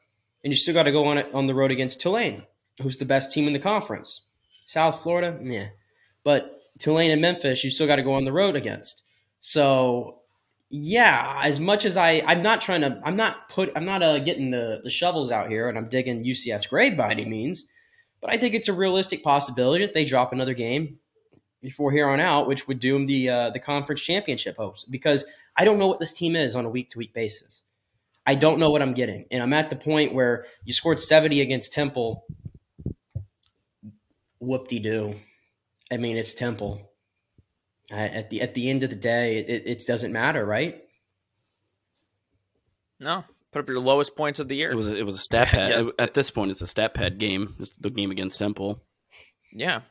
And 0.44 0.52
you 0.52 0.58
still 0.58 0.74
got 0.74 0.84
to 0.84 0.92
go 0.92 1.06
on 1.06 1.18
it 1.18 1.34
on 1.34 1.48
the 1.48 1.54
road 1.54 1.72
against 1.72 2.02
Tulane, 2.02 2.44
who's 2.82 2.98
the 2.98 3.06
best 3.06 3.32
team 3.32 3.48
in 3.48 3.54
the 3.54 3.60
conference. 3.60 4.28
South 4.66 5.02
Florida, 5.02 5.40
yeah. 5.44 5.68
But 6.24 6.62
Tulane 6.80 7.12
and 7.12 7.22
Memphis, 7.22 7.64
you 7.64 7.70
still 7.70 7.88
got 7.88 7.98
to 7.98 8.04
go 8.04 8.14
on 8.14 8.26
the 8.26 8.32
road 8.32 8.56
against. 8.56 9.04
So 9.40 10.22
yeah, 10.70 11.42
as 11.44 11.60
much 11.60 11.84
as 11.86 11.98
I, 11.98 12.24
I'm 12.26 12.42
not 12.42 12.62
trying 12.62 12.82
to, 12.82 13.00
I'm 13.04 13.18
not 13.18 13.50
put, 13.50 13.72
I'm 13.76 13.86
not 13.86 14.02
uh, 14.02 14.20
getting 14.20 14.52
the 14.52 14.82
the 14.84 14.90
shovels 14.90 15.30
out 15.30 15.50
here, 15.50 15.68
and 15.68 15.78
I'm 15.78 15.90
digging 15.90 16.24
UCF's 16.24 16.68
grave 16.68 16.96
by 16.96 17.12
any 17.12 17.26
means, 17.26 17.68
but 18.22 18.32
I 18.32 18.38
think 18.38 18.56
it's 18.56 18.70
a 18.70 18.74
realistic 18.74 19.22
possibility 19.22 19.86
that 19.86 19.94
they 19.94 20.06
drop 20.06 20.32
another 20.32 20.54
game 20.54 21.00
before 21.62 21.92
here 21.92 22.08
on 22.08 22.22
out, 22.22 22.48
which 22.48 22.68
would 22.68 22.80
doom 22.80 23.06
the 23.06 23.30
uh, 23.30 23.50
the 23.50 23.60
conference 23.60 24.02
championship 24.02 24.56
hopes. 24.56 24.86
Because 24.86 25.26
I 25.58 25.66
don't 25.66 25.78
know 25.78 25.88
what 25.88 26.00
this 26.00 26.14
team 26.14 26.38
is 26.38 26.56
on 26.56 26.64
a 26.64 26.70
week 26.70 26.90
to 26.92 27.00
week 27.00 27.14
basis. 27.14 27.64
I 28.26 28.36
don't 28.36 28.60
know 28.60 28.70
what 28.70 28.82
I'm 28.82 28.94
getting, 28.94 29.26
and 29.32 29.42
I'm 29.42 29.54
at 29.54 29.70
the 29.70 29.76
point 29.76 30.14
where 30.14 30.46
you 30.64 30.74
scored 30.74 31.00
70 31.00 31.42
against 31.42 31.74
Temple. 31.74 32.26
Whoop 34.40 34.68
de 34.68 34.80
doo. 34.80 35.16
I 35.92 35.98
mean, 35.98 36.18
it's 36.18 36.34
Temple 36.34 36.92
at 37.92 38.30
the 38.30 38.42
at 38.42 38.54
the 38.54 38.70
end 38.70 38.84
of 38.84 38.90
the 38.90 38.96
day, 38.96 39.38
it, 39.38 39.64
it 39.66 39.86
doesn't 39.86 40.12
matter, 40.12 40.46
right? 40.46 40.84
No, 43.00 43.24
put 43.52 43.60
up 43.60 43.70
your 43.70 43.80
lowest 43.80 44.16
points 44.16 44.40
of 44.40 44.48
the 44.48 44.56
year. 44.56 44.72
It 44.72 44.76
was 44.76 44.88
a, 44.88 44.96
it 44.96 45.06
was 45.06 45.16
a 45.16 45.20
stat 45.20 45.50
pad. 45.50 45.70
yes. 45.84 45.94
At 46.00 46.14
this 46.14 46.32
point, 46.32 46.52
it's 46.52 46.62
a 46.62 46.68
stat 46.68 46.94
pad 46.94 47.18
game. 47.18 47.56
It's 47.60 47.72
the 47.78 47.90
game 47.90 48.12
against 48.12 48.40
Temple. 48.40 48.82
Yeah, 49.52 49.82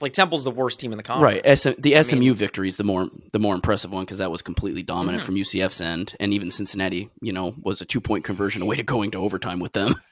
like 0.00 0.12
Temple's 0.12 0.44
the 0.44 0.50
worst 0.50 0.80
team 0.80 0.92
in 0.92 0.96
the 0.96 1.02
conference. 1.02 1.42
Right. 1.44 1.58
SM, 1.58 1.70
the 1.78 2.02
SMU 2.02 2.18
mean, 2.18 2.34
victory 2.34 2.68
is 2.68 2.76
the 2.76 2.84
more 2.84 3.08
the 3.32 3.38
more 3.38 3.54
impressive 3.54 3.90
one 3.90 4.04
because 4.04 4.18
that 4.18 4.30
was 4.30 4.42
completely 4.42 4.82
dominant 4.82 5.22
mm-hmm. 5.22 5.26
from 5.26 5.34
UCF's 5.36 5.80
end, 5.80 6.16
and 6.18 6.32
even 6.32 6.50
Cincinnati, 6.50 7.10
you 7.20 7.32
know, 7.32 7.54
was 7.60 7.80
a 7.80 7.84
two 7.84 8.00
point 8.00 8.24
conversion 8.24 8.62
away 8.62 8.76
to 8.76 8.82
going 8.82 9.10
to 9.12 9.18
overtime 9.18 9.60
with 9.60 9.72
them. 9.72 9.94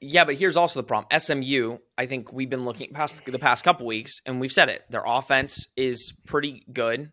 Yeah, 0.00 0.24
but 0.24 0.34
here's 0.34 0.56
also 0.56 0.80
the 0.80 0.86
problem. 0.86 1.18
SMU, 1.18 1.78
I 1.96 2.06
think 2.06 2.32
we've 2.32 2.50
been 2.50 2.64
looking 2.64 2.92
past 2.92 3.24
the 3.24 3.38
past 3.38 3.64
couple 3.64 3.86
weeks, 3.86 4.20
and 4.26 4.40
we've 4.40 4.52
said 4.52 4.68
it. 4.68 4.84
Their 4.90 5.04
offense 5.06 5.68
is 5.76 6.12
pretty 6.26 6.64
good. 6.70 7.10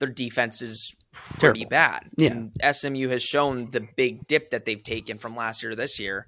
Their 0.00 0.08
defense 0.08 0.60
is 0.62 0.94
pretty 1.12 1.60
Terrible. 1.60 1.68
bad. 1.68 2.10
Yeah. 2.16 2.30
And 2.30 2.76
SMU 2.76 3.08
has 3.08 3.22
shown 3.22 3.70
the 3.70 3.86
big 3.96 4.26
dip 4.26 4.50
that 4.50 4.64
they've 4.64 4.82
taken 4.82 5.18
from 5.18 5.36
last 5.36 5.62
year 5.62 5.70
to 5.70 5.76
this 5.76 5.98
year. 5.98 6.26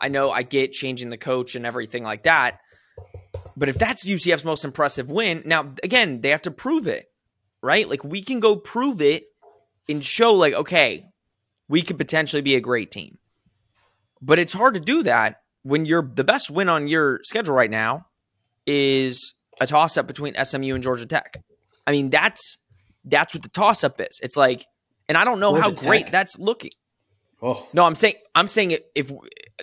I 0.00 0.08
know 0.08 0.30
I 0.30 0.42
get 0.42 0.72
changing 0.72 1.08
the 1.08 1.16
coach 1.16 1.54
and 1.54 1.64
everything 1.64 2.02
like 2.02 2.24
that. 2.24 2.60
But 3.56 3.68
if 3.68 3.78
that's 3.78 4.04
UCF's 4.04 4.44
most 4.44 4.64
impressive 4.64 5.10
win, 5.10 5.42
now 5.46 5.72
again, 5.82 6.20
they 6.20 6.30
have 6.30 6.42
to 6.42 6.50
prove 6.50 6.86
it, 6.86 7.10
right? 7.62 7.88
Like 7.88 8.04
we 8.04 8.22
can 8.22 8.40
go 8.40 8.56
prove 8.56 9.00
it 9.00 9.24
and 9.88 10.04
show, 10.04 10.34
like, 10.34 10.54
okay, 10.54 11.06
we 11.68 11.82
could 11.82 11.98
potentially 11.98 12.42
be 12.42 12.56
a 12.56 12.60
great 12.60 12.90
team. 12.90 13.18
But 14.20 14.38
it's 14.38 14.52
hard 14.52 14.74
to 14.74 14.80
do 14.80 15.02
that 15.04 15.42
when 15.62 15.84
you're 15.84 16.02
the 16.02 16.24
best 16.24 16.50
win 16.50 16.68
on 16.68 16.88
your 16.88 17.20
schedule 17.24 17.54
right 17.54 17.70
now 17.70 18.06
is 18.66 19.34
a 19.60 19.66
toss 19.66 19.96
up 19.96 20.06
between 20.06 20.34
SMU 20.42 20.74
and 20.74 20.82
Georgia 20.82 21.06
Tech. 21.06 21.42
I 21.86 21.92
mean, 21.92 22.10
that's 22.10 22.58
that's 23.04 23.34
what 23.34 23.42
the 23.42 23.48
toss 23.48 23.84
up 23.84 24.00
is. 24.00 24.20
It's 24.22 24.36
like, 24.36 24.66
and 25.08 25.16
I 25.16 25.24
don't 25.24 25.40
know 25.40 25.52
Georgia 25.52 25.62
how 25.62 25.70
Tech. 25.70 25.80
great 25.80 26.12
that's 26.12 26.38
looking. 26.38 26.72
Oh. 27.42 27.66
No, 27.72 27.84
I'm 27.84 27.94
saying 27.94 28.14
I'm 28.34 28.48
saying 28.48 28.78
if 28.94 29.12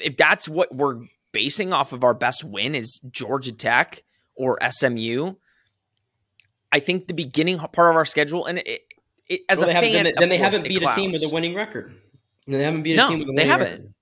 if 0.02 0.18
that's 0.18 0.48
what 0.48 0.74
we're 0.74 1.02
basing 1.34 1.74
off 1.74 1.92
of 1.92 2.04
our 2.04 2.14
best 2.14 2.44
win 2.44 2.76
is 2.76 3.02
Georgia 3.12 3.52
Tech 3.52 4.04
or 4.36 4.58
SMU, 4.68 5.34
I 6.72 6.80
think 6.80 7.08
the 7.08 7.14
beginning 7.14 7.60
part 7.60 7.90
of 7.90 7.96
our 7.96 8.06
schedule 8.06 8.46
and 8.46 8.60
it, 8.60 8.82
it, 9.28 9.42
as 9.50 9.60
well, 9.60 9.70
a 9.70 9.74
fan, 9.74 10.06
then, 10.06 10.14
then 10.18 10.30
they 10.30 10.38
haven't 10.38 10.64
beat 10.64 10.82
a 10.82 10.94
team 10.96 11.12
with 11.12 11.24
a 11.24 11.30
winning 11.30 11.54
record. 11.54 11.94
They 12.48 12.64
haven't 12.64 12.84
beat 12.84 12.94
a 12.94 12.98
no, 12.98 13.10
team 13.10 13.20
with 13.20 13.28
a 13.28 13.32
winning 13.32 13.36
they 13.36 13.52
haven't. 13.52 13.72
record. 13.72 13.94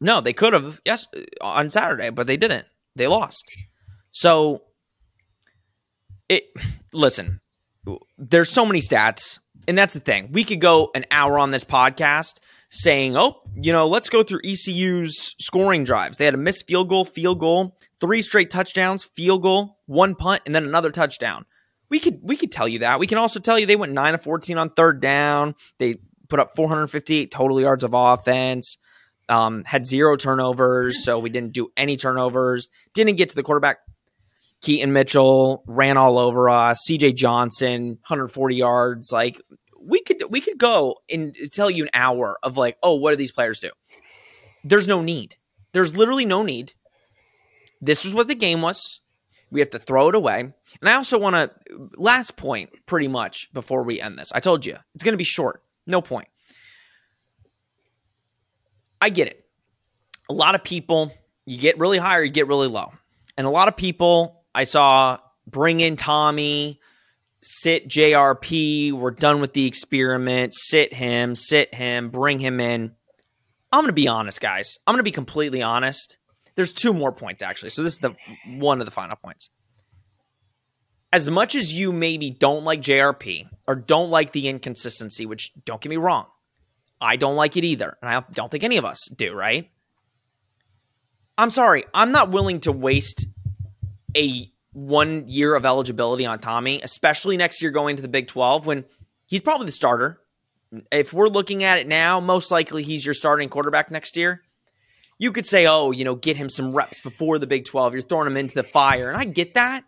No, 0.00 0.20
they 0.20 0.32
could 0.32 0.52
have, 0.52 0.80
yes, 0.84 1.06
uh, 1.16 1.20
on 1.40 1.70
Saturday, 1.70 2.10
but 2.10 2.26
they 2.26 2.36
didn't. 2.36 2.66
They 2.94 3.06
lost. 3.06 3.44
So 4.10 4.62
it 6.28 6.44
listen, 6.92 7.40
there's 8.18 8.50
so 8.50 8.64
many 8.64 8.80
stats, 8.80 9.38
and 9.66 9.76
that's 9.76 9.94
the 9.94 10.00
thing. 10.00 10.30
We 10.32 10.44
could 10.44 10.60
go 10.60 10.90
an 10.94 11.04
hour 11.10 11.38
on 11.38 11.50
this 11.50 11.64
podcast 11.64 12.38
saying, 12.74 13.16
"Oh, 13.16 13.40
you 13.56 13.72
know, 13.72 13.86
let's 13.86 14.10
go 14.10 14.22
through 14.22 14.40
ECU's 14.44 15.34
scoring 15.38 15.84
drives. 15.84 16.18
They 16.18 16.24
had 16.24 16.34
a 16.34 16.38
missed 16.38 16.66
field 16.66 16.88
goal, 16.88 17.04
field 17.04 17.40
goal, 17.40 17.78
three 18.00 18.22
straight 18.22 18.50
touchdowns, 18.50 19.04
field 19.04 19.42
goal, 19.42 19.78
one 19.86 20.14
punt, 20.14 20.42
and 20.46 20.54
then 20.54 20.64
another 20.64 20.90
touchdown." 20.90 21.46
We 21.90 22.00
could 22.00 22.20
we 22.22 22.36
could 22.36 22.50
tell 22.50 22.66
you 22.66 22.80
that. 22.80 22.98
We 22.98 23.06
can 23.06 23.18
also 23.18 23.40
tell 23.40 23.58
you 23.58 23.66
they 23.66 23.76
went 23.76 23.92
9 23.92 24.14
of 24.14 24.22
14 24.22 24.58
on 24.58 24.70
third 24.70 25.00
down. 25.00 25.54
They 25.78 25.96
put 26.28 26.40
up 26.40 26.56
458 26.56 27.30
total 27.30 27.60
yards 27.60 27.84
of 27.84 27.92
offense. 27.94 28.78
Um, 29.28 29.64
had 29.64 29.86
zero 29.86 30.16
turnovers, 30.16 31.04
so 31.04 31.18
we 31.18 31.30
didn't 31.30 31.52
do 31.52 31.68
any 31.76 31.96
turnovers. 31.96 32.68
Didn't 32.92 33.16
get 33.16 33.30
to 33.30 33.34
the 33.34 33.42
quarterback. 33.42 33.78
Keaton 34.60 34.92
Mitchell 34.92 35.62
ran 35.66 35.96
all 35.96 36.18
over 36.18 36.48
us. 36.50 36.86
CJ 36.88 37.14
Johnson, 37.14 37.98
140 38.06 38.56
yards. 38.56 39.12
Like 39.12 39.40
we 39.84 40.02
could 40.02 40.22
we 40.30 40.40
could 40.40 40.58
go 40.58 40.96
and 41.10 41.36
tell 41.52 41.70
you 41.70 41.84
an 41.84 41.90
hour 41.94 42.38
of 42.42 42.56
like, 42.56 42.76
oh, 42.82 42.94
what 42.94 43.10
do 43.10 43.16
these 43.16 43.32
players 43.32 43.60
do? 43.60 43.70
There's 44.64 44.88
no 44.88 45.02
need. 45.02 45.36
There's 45.72 45.96
literally 45.96 46.24
no 46.24 46.42
need. 46.42 46.72
This 47.80 48.04
is 48.04 48.14
what 48.14 48.28
the 48.28 48.34
game 48.34 48.62
was. 48.62 49.00
We 49.50 49.60
have 49.60 49.70
to 49.70 49.78
throw 49.78 50.08
it 50.08 50.14
away. 50.14 50.40
And 50.40 50.88
I 50.88 50.94
also 50.94 51.18
want 51.18 51.36
to 51.36 51.50
last 51.96 52.36
point 52.36 52.70
pretty 52.86 53.08
much 53.08 53.52
before 53.52 53.82
we 53.82 54.00
end 54.00 54.18
this. 54.18 54.32
I 54.32 54.40
told 54.40 54.64
you 54.64 54.76
it's 54.94 55.04
going 55.04 55.12
to 55.12 55.18
be 55.18 55.24
short. 55.24 55.62
No 55.86 56.00
point. 56.00 56.28
I 59.00 59.10
get 59.10 59.28
it. 59.28 59.44
A 60.30 60.32
lot 60.32 60.54
of 60.54 60.64
people, 60.64 61.12
you 61.44 61.58
get 61.58 61.78
really 61.78 61.98
high 61.98 62.16
or 62.18 62.22
you 62.22 62.30
get 62.30 62.48
really 62.48 62.68
low. 62.68 62.92
And 63.36 63.46
a 63.46 63.50
lot 63.50 63.68
of 63.68 63.76
people 63.76 64.44
I 64.54 64.64
saw 64.64 65.18
bring 65.46 65.80
in 65.80 65.96
Tommy, 65.96 66.80
sit 67.44 67.88
JRP, 67.88 68.92
we're 68.92 69.10
done 69.10 69.40
with 69.40 69.52
the 69.52 69.66
experiment, 69.66 70.54
sit 70.54 70.94
him, 70.94 71.34
sit 71.34 71.74
him, 71.74 72.08
bring 72.08 72.38
him 72.38 72.58
in. 72.58 72.92
I'm 73.70 73.80
going 73.80 73.88
to 73.88 73.92
be 73.92 74.08
honest, 74.08 74.40
guys. 74.40 74.78
I'm 74.86 74.92
going 74.92 75.00
to 75.00 75.04
be 75.04 75.12
completely 75.12 75.60
honest. 75.60 76.16
There's 76.54 76.72
two 76.72 76.92
more 76.92 77.12
points, 77.12 77.42
actually. 77.42 77.70
So 77.70 77.82
this 77.82 77.94
is 77.94 77.98
the 77.98 78.16
one 78.46 78.80
of 78.80 78.86
the 78.86 78.90
final 78.90 79.16
points. 79.16 79.50
As 81.12 81.28
much 81.30 81.54
as 81.54 81.72
you 81.72 81.92
maybe 81.92 82.30
don't 82.30 82.64
like 82.64 82.80
JRP 82.80 83.48
or 83.68 83.76
don't 83.76 84.10
like 84.10 84.32
the 84.32 84.48
inconsistency, 84.48 85.26
which 85.26 85.52
don't 85.64 85.80
get 85.80 85.90
me 85.90 85.96
wrong, 85.96 86.26
I 87.00 87.16
don't 87.16 87.36
like 87.36 87.56
it 87.56 87.64
either. 87.64 87.96
And 88.00 88.10
I 88.10 88.24
don't 88.32 88.50
think 88.50 88.64
any 88.64 88.78
of 88.78 88.84
us 88.84 89.08
do, 89.14 89.34
right? 89.34 89.70
I'm 91.36 91.50
sorry. 91.50 91.84
I'm 91.92 92.12
not 92.12 92.30
willing 92.30 92.60
to 92.60 92.72
waste 92.72 93.26
a 94.16 94.50
one 94.74 95.26
year 95.28 95.54
of 95.54 95.64
eligibility 95.64 96.26
on 96.26 96.38
Tommy, 96.40 96.80
especially 96.82 97.36
next 97.36 97.62
year 97.62 97.70
going 97.70 97.96
to 97.96 98.02
the 98.02 98.08
Big 98.08 98.26
12 98.26 98.66
when 98.66 98.84
he's 99.26 99.40
probably 99.40 99.66
the 99.66 99.72
starter. 99.72 100.20
If 100.90 101.12
we're 101.12 101.28
looking 101.28 101.64
at 101.64 101.78
it 101.78 101.86
now, 101.86 102.20
most 102.20 102.50
likely 102.50 102.82
he's 102.82 103.06
your 103.06 103.14
starting 103.14 103.48
quarterback 103.48 103.90
next 103.90 104.16
year. 104.16 104.42
You 105.16 105.30
could 105.30 105.46
say, 105.46 105.66
oh, 105.66 105.92
you 105.92 106.04
know, 106.04 106.16
get 106.16 106.36
him 106.36 106.50
some 106.50 106.74
reps 106.74 107.00
before 107.00 107.38
the 107.38 107.46
Big 107.46 107.64
12. 107.64 107.94
You're 107.94 108.02
throwing 108.02 108.26
him 108.26 108.36
into 108.36 108.56
the 108.56 108.64
fire. 108.64 109.08
And 109.08 109.16
I 109.16 109.24
get 109.24 109.54
that. 109.54 109.84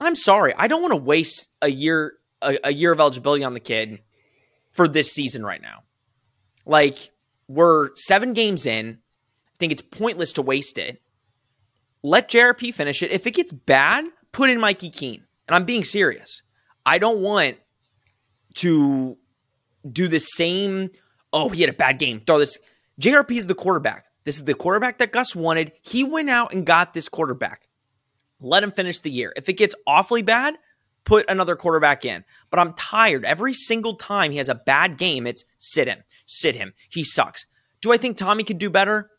I'm 0.00 0.14
sorry. 0.14 0.54
I 0.56 0.68
don't 0.68 0.82
want 0.82 0.92
to 0.92 1.02
waste 1.02 1.50
a 1.60 1.68
year 1.68 2.14
a, 2.42 2.58
a 2.64 2.72
year 2.72 2.92
of 2.92 3.00
eligibility 3.00 3.44
on 3.44 3.54
the 3.54 3.60
kid 3.60 4.00
for 4.70 4.86
this 4.86 5.12
season 5.12 5.44
right 5.44 5.60
now. 5.60 5.82
Like, 6.64 7.10
we're 7.48 7.94
seven 7.96 8.32
games 8.32 8.66
in. 8.66 8.98
I 8.98 9.56
think 9.58 9.72
it's 9.72 9.82
pointless 9.82 10.32
to 10.34 10.42
waste 10.42 10.78
it. 10.78 11.02
Let 12.02 12.30
JRP 12.30 12.74
finish 12.74 13.02
it. 13.02 13.10
If 13.10 13.26
it 13.26 13.32
gets 13.32 13.52
bad, 13.52 14.04
put 14.32 14.50
in 14.50 14.60
Mikey 14.60 14.90
Keene. 14.90 15.24
And 15.48 15.54
I'm 15.54 15.64
being 15.64 15.84
serious. 15.84 16.42
I 16.84 16.98
don't 16.98 17.20
want 17.20 17.56
to 18.56 19.16
do 19.90 20.08
the 20.08 20.18
same. 20.18 20.90
Oh, 21.32 21.48
he 21.48 21.62
had 21.62 21.70
a 21.70 21.76
bad 21.76 21.98
game. 21.98 22.20
Throw 22.20 22.38
this. 22.38 22.58
JRP 23.00 23.32
is 23.32 23.46
the 23.46 23.54
quarterback. 23.54 24.06
This 24.24 24.38
is 24.38 24.44
the 24.44 24.54
quarterback 24.54 24.98
that 24.98 25.12
Gus 25.12 25.36
wanted. 25.36 25.72
He 25.82 26.02
went 26.02 26.30
out 26.30 26.52
and 26.52 26.66
got 26.66 26.94
this 26.94 27.08
quarterback. 27.08 27.68
Let 28.40 28.62
him 28.62 28.72
finish 28.72 28.98
the 28.98 29.10
year. 29.10 29.32
If 29.36 29.48
it 29.48 29.54
gets 29.54 29.74
awfully 29.86 30.22
bad, 30.22 30.56
put 31.04 31.30
another 31.30 31.56
quarterback 31.56 32.04
in. 32.04 32.24
But 32.50 32.60
I'm 32.60 32.74
tired. 32.74 33.24
Every 33.24 33.54
single 33.54 33.94
time 33.94 34.32
he 34.32 34.38
has 34.38 34.48
a 34.48 34.54
bad 34.54 34.98
game, 34.98 35.26
it's 35.26 35.44
sit 35.58 35.88
him, 35.88 36.02
sit 36.26 36.56
him. 36.56 36.74
He 36.90 37.04
sucks. 37.04 37.46
Do 37.80 37.92
I 37.92 37.96
think 37.96 38.16
Tommy 38.16 38.44
could 38.44 38.58
do 38.58 38.68
better? 38.68 39.10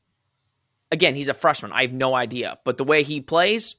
Again, 0.91 1.15
he's 1.15 1.27
a 1.29 1.33
freshman. 1.33 1.71
I 1.73 1.81
have 1.81 1.93
no 1.93 2.15
idea. 2.15 2.57
But 2.63 2.77
the 2.77 2.83
way 2.83 3.03
he 3.03 3.19
plays, 3.21 3.75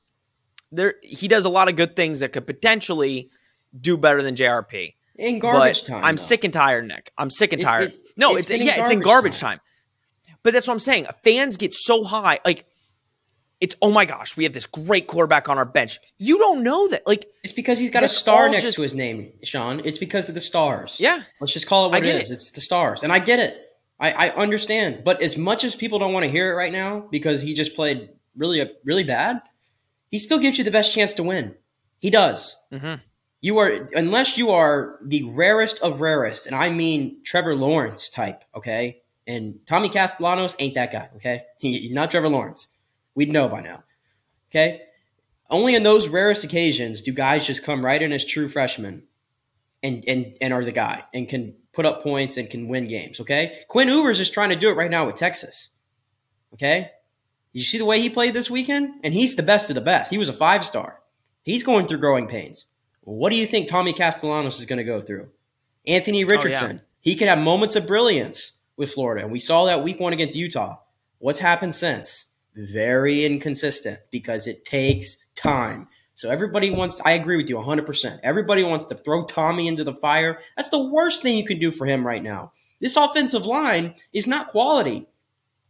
there 0.71 0.95
he 1.03 1.29
does 1.29 1.45
a 1.45 1.49
lot 1.49 1.69
of 1.69 1.77
good 1.77 1.97
things 1.97 2.21
that 2.21 2.33
could 2.33 2.47
potentially 2.47 3.31
do 3.79 3.97
better 3.97 4.23
than 4.23 4.35
JRP. 4.35 4.95
In 5.17 5.39
garbage 5.39 5.81
But 5.83 5.87
time. 5.93 6.05
I'm 6.05 6.17
though. 6.17 6.23
sick 6.23 6.45
and 6.45 6.53
tired, 6.53 6.87
Nick. 6.87 7.13
I'm 7.19 7.31
sick 7.31 7.53
and 7.53 7.61
tired. 7.63 7.91
it- 7.93 7.99
no, 8.17 8.37
it's 8.37 8.51
it's, 8.51 8.61
in 8.61 8.67
yeah, 8.67 8.81
it's 8.81 8.91
in 8.91 9.01
garbage 9.01 9.39
time. 9.39 9.59
time. 9.59 10.35
But 10.43 10.53
that's 10.53 10.67
what 10.69 10.75
I'm 10.75 10.79
saying. 10.81 11.07
Fans 11.25 11.57
get 11.57 11.73
so 11.75 12.05
high, 12.05 12.41
like 12.45 12.65
it's 13.61 13.75
oh 13.83 13.91
my 13.91 14.05
gosh, 14.05 14.37
we 14.37 14.45
have 14.45 14.53
this 14.53 14.67
great 14.67 15.07
quarterback 15.09 15.49
on 15.49 15.57
our 15.59 15.65
bench. 15.65 15.99
You 16.19 16.39
don't 16.39 16.63
know 16.63 16.89
that, 16.89 17.07
like 17.07 17.27
It's 17.43 17.53
because 17.53 17.79
he's 17.79 17.91
got 17.91 18.03
a 18.05 18.09
star 18.09 18.49
next 18.49 18.63
just- 18.65 18.77
to 18.79 18.83
his 18.85 18.95
name, 18.95 19.33
Sean. 19.43 19.81
It's 19.85 19.99
because 19.99 20.29
of 20.29 20.35
the 20.35 20.41
stars. 20.41 20.97
yeah, 21.01 21.23
Let's 21.41 21.53
just 21.53 21.67
call 21.67 21.87
it 21.87 21.91
what 21.91 22.05
it 22.07 22.23
is. 22.23 22.31
it. 22.31 22.35
It's 22.35 22.51
the 22.53 22.61
stars. 22.61 23.03
And 23.03 23.13
I 23.13 23.19
get 23.19 23.39
it. 23.39 23.65
I, 24.01 24.29
I 24.29 24.31
understand. 24.31 25.03
But 25.05 25.23
as 25.23 25.37
much 25.37 25.65
as 25.65 25.75
people 25.75 25.99
don't 25.99 26.13
want 26.13 26.25
to 26.25 26.31
hear 26.31 26.53
it 26.53 26.57
right 26.57 26.73
now 26.73 27.01
because 27.11 27.43
he 27.43 27.55
just 27.55 27.75
played 27.75 28.11
really 28.37 28.71
really 28.85 29.05
bad, 29.05 29.43
he 30.09 30.19
still 30.19 30.39
gives 30.39 30.59
you 30.59 30.65
the 30.65 30.71
best 30.71 30.95
chance 30.95 31.13
to 31.15 31.23
win. 31.23 31.55
He 31.99 32.11
does. 32.11 32.57
hmm 32.73 32.95
You 33.41 33.59
are 33.59 33.89
unless 33.95 34.39
you 34.39 34.51
are 34.51 34.99
the 35.05 35.25
rarest 35.25 35.81
of 35.81 36.01
rarest, 36.01 36.47
and 36.47 36.55
I 36.55 36.71
mean 36.71 37.23
Trevor 37.25 37.55
Lawrence 37.55 38.09
type, 38.09 38.45
okay? 38.55 39.03
And 39.27 39.61
Tommy 39.67 39.91
Castellanos 39.91 40.57
ain't 40.59 40.75
that 40.75 40.93
guy, 40.93 41.11
okay? 41.17 41.43
He, 41.59 41.79
he's 41.79 41.93
not 41.93 42.11
Trevor 42.11 42.29
Lawrence. 42.31 42.69
We'd 43.15 43.33
know 43.33 43.49
by 43.49 43.61
now. 43.61 43.83
Okay? 44.51 44.83
Only 45.51 45.75
in 45.75 45.83
those 45.83 46.09
rarest 46.09 46.45
occasions 46.45 47.03
do 47.03 47.13
guys 47.13 47.47
just 47.47 47.65
come 47.65 47.85
right 47.85 48.01
in 48.01 48.13
as 48.13 48.25
true 48.25 48.49
freshmen 48.49 49.05
and 49.83 50.05
and 50.07 50.37
and 50.41 50.53
are 50.53 50.65
the 50.65 50.73
guy 50.73 51.05
and 51.15 51.29
can 51.29 51.55
put 51.79 51.87
up 51.87 52.03
points 52.03 52.37
and 52.37 52.51
can 52.51 52.67
win 52.67 52.89
games, 52.89 53.21
okay? 53.21 53.61
Quinn 53.69 53.87
Ewers 53.87 54.19
is 54.19 54.29
trying 54.29 54.49
to 54.49 54.57
do 54.57 54.69
it 54.69 54.73
right 54.73 54.91
now 54.91 55.07
with 55.07 55.15
Texas. 55.15 55.71
Okay? 56.55 56.91
You 57.53 57.63
see 57.63 57.79
the 57.79 57.85
way 57.85 58.01
he 58.01 58.11
played 58.11 58.35
this 58.35 58.51
weekend? 58.51 58.95
And 59.05 59.15
he's 59.15 59.37
the 59.37 59.45
best 59.45 59.71
of 59.71 59.77
the 59.77 59.81
best. 59.81 60.11
He 60.11 60.19
was 60.19 60.29
a 60.29 60.33
five 60.33 60.65
star. 60.65 60.99
He's 61.45 61.63
going 61.63 61.87
through 61.87 61.99
growing 61.99 62.27
pains. 62.27 62.67
What 63.03 63.31
do 63.31 63.37
you 63.37 63.47
think 63.47 63.69
Tommy 63.69 63.93
Castellanos 63.93 64.59
is 64.59 64.67
going 64.67 64.79
to 64.79 64.85
go 64.85 65.01
through? 65.01 65.29
Anthony 65.87 66.25
oh, 66.25 66.27
Richardson. 66.27 66.81
He 67.01 67.15
can 67.15 67.29
have 67.29 67.39
moments 67.39 67.77
of 67.77 67.87
brilliance 67.87 68.59
with 68.77 68.91
Florida. 68.91 69.23
And 69.23 69.31
we 69.31 69.39
saw 69.39 69.67
that 69.67 69.85
week 69.85 70.01
one 70.01 70.13
against 70.13 70.35
Utah. 70.35 70.79
What's 71.21 71.39
happened 71.39 71.77
since? 71.77 72.33
Very 72.57 73.25
inconsistent 73.25 74.01
because 74.11 74.49
it 74.49 74.65
takes 74.65 75.19
time. 75.37 75.87
So 76.19 76.29
everybody 76.31 76.71
wants, 76.71 77.01
I 77.05 77.13
agree 77.13 77.37
with 77.37 77.49
you 77.49 77.55
100%. 77.55 78.19
Everybody 78.25 78.65
wants 78.65 78.87
to 78.87 78.97
throw 78.97 79.25
Tommy 79.25 79.69
into 79.69 79.85
the 79.85 79.95
fire. 79.95 80.41
That's 80.57 80.69
the 80.69 80.85
worst 80.85 81.23
thing 81.23 81.37
you 81.37 81.47
can 81.47 81.61
do 81.61 81.71
for 81.71 81.87
him 81.87 82.05
right 82.05 82.21
now. 82.21 82.51
This 82.81 82.97
offensive 82.97 83.47
line 83.47 83.95
is 84.13 84.27
not 84.27 84.49
quality. 84.49 85.07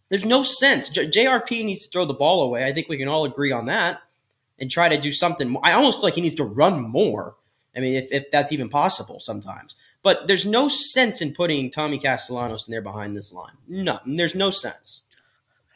There's 0.08 0.24
no 0.24 0.42
sense. 0.42 0.88
J- 0.88 1.10
JRP 1.10 1.66
needs 1.66 1.84
to 1.84 1.90
throw 1.90 2.06
the 2.06 2.14
ball 2.14 2.40
away. 2.40 2.64
I 2.64 2.72
think 2.72 2.88
we 2.88 2.96
can 2.96 3.08
all 3.08 3.26
agree 3.26 3.52
on 3.52 3.66
that 3.66 4.00
and 4.58 4.70
try 4.70 4.88
to 4.88 4.98
do 4.98 5.12
something. 5.12 5.54
I 5.62 5.72
almost 5.72 5.98
feel 5.98 6.04
like 6.04 6.14
he 6.14 6.22
needs 6.22 6.36
to 6.36 6.44
run 6.44 6.80
more. 6.80 7.36
I 7.76 7.80
mean, 7.80 7.96
if, 7.96 8.10
if 8.10 8.30
that's 8.30 8.50
even 8.50 8.70
possible 8.70 9.20
sometimes. 9.20 9.76
But 10.02 10.28
there's 10.28 10.46
no 10.46 10.68
sense 10.68 11.20
in 11.20 11.34
putting 11.34 11.70
Tommy 11.70 11.98
Castellanos 11.98 12.66
in 12.66 12.72
there 12.72 12.80
behind 12.80 13.14
this 13.14 13.34
line. 13.34 13.52
No, 13.68 13.98
there's 14.06 14.34
no 14.34 14.48
sense. 14.48 15.02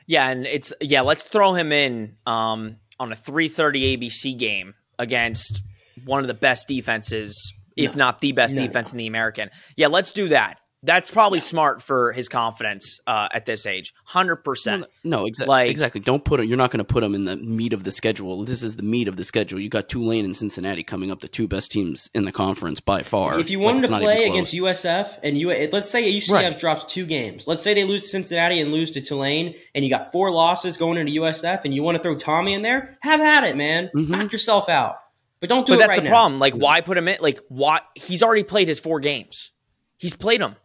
Yeah, 0.07 0.31
and 0.31 0.47
it's 0.47 0.73
yeah. 0.81 1.03
Let's 1.03 1.25
throw 1.25 1.53
him 1.53 1.73
in 1.73 2.17
um, 2.25 2.79
on 3.03 3.11
a 3.11 3.17
three 3.17 3.49
thirty 3.49 3.97
ABC 3.97 4.39
game 4.39 4.75
against 4.99 5.63
one 6.05 6.21
of 6.21 6.29
the 6.29 6.35
best 6.35 6.69
defenses, 6.69 7.53
if 7.77 7.97
not 7.97 8.21
the 8.21 8.31
best 8.33 8.55
No, 8.55 8.65
defense 8.65 8.93
in 8.93 8.99
the 8.99 9.09
American. 9.09 9.51
Yeah, 9.77 9.89
let's 9.89 10.13
do 10.13 10.29
that. 10.29 10.59
That's 10.85 11.13
probably 11.13 11.39
smart 11.39 11.81
for 11.81 12.11
his 12.11 12.29
confidence 12.29 12.99
uh, 13.07 13.29
at 13.33 13.47
this 13.47 13.67
age. 13.67 13.95
Hundred 14.05 14.37
percent. 14.37 14.87
No, 15.05 15.27
exactly. 15.27 15.49
Like- 15.51 15.71
exactly. 15.71 16.01
Don't 16.01 16.25
put 16.25 16.41
him. 16.41 16.47
You're 16.49 16.59
not 16.59 16.73
going 16.73 16.79
to 16.79 16.85
put 16.85 17.05
him 17.05 17.15
in 17.15 17.25
the 17.25 17.37
meat 17.37 17.73
of 17.73 17.85
the 17.85 17.93
schedule. 17.93 18.45
This 18.45 18.65
is 18.65 18.75
the 18.75 18.83
meat 18.83 19.07
of 19.07 19.17
the 19.17 19.23
schedule. 19.23 19.61
You 19.61 19.69
got 19.69 19.89
Tulane 19.89 20.25
and 20.25 20.37
Cincinnati 20.37 20.83
coming 20.83 21.13
up, 21.13 21.21
the 21.21 21.29
two 21.29 21.47
best 21.47 21.71
teams 21.71 22.11
in 22.15 22.25
the 22.25 22.33
conference 22.33 22.81
by 22.81 23.03
far. 23.03 23.39
If 23.39 23.49
you 23.49 23.59
Like, 23.59 23.65
want 23.67 23.77
him 23.85 23.93
to 23.93 23.99
play 24.01 24.25
against 24.29 24.55
USF 24.55 25.21
and 25.23 25.39
you, 25.39 25.49
let's 25.71 25.89
say 25.89 26.03
UCF 26.03 26.33
Right. 26.33 26.59
drops 26.59 26.85
two 26.93 27.07
games. 27.07 27.47
Let's 27.47 27.63
say 27.63 27.75
they 27.75 27.85
lose 27.85 28.03
to 28.03 28.09
Cincinnati 28.09 28.59
and 28.59 28.73
lose 28.73 28.91
to 28.93 29.01
Tulane, 29.01 29.55
and 29.77 29.85
you 29.85 29.91
got 29.91 30.11
four 30.11 30.33
losses 30.33 30.77
going 30.77 30.99
into 30.99 31.13
USF, 31.13 31.65
and 31.65 31.73
you 31.73 31.85
want 31.85 31.97
to 31.97 32.03
throw 32.03 32.17
Tommy 32.17 32.55
in 32.55 32.63
there. 32.63 32.99
Have 33.03 33.21
at 33.21 33.45
it, 33.45 33.57
man. 33.57 33.89
Mhm. 33.95 34.09
Knock 34.09 34.33
yourself 34.33 34.69
out. 34.69 34.97
But 35.39 35.49
don't 35.49 35.65
do 35.65 35.73
But 35.73 35.77
it 35.77 35.79
that's 35.79 35.89
right 35.91 35.97
the 35.99 36.05
now. 36.05 36.11
problem. 36.11 36.41
Like, 36.41 36.55
why 36.55 36.81
put 36.81 36.99
him 36.99 37.07
in? 37.07 37.19
Like, 37.21 37.41
why? 37.49 37.81
He's 37.95 38.23
already 38.25 38.43
played 38.43 38.67
his 38.67 38.81
four 38.81 38.99
games. 38.99 39.53
He's 39.97 40.15
played 40.15 40.41
them. 40.41 40.57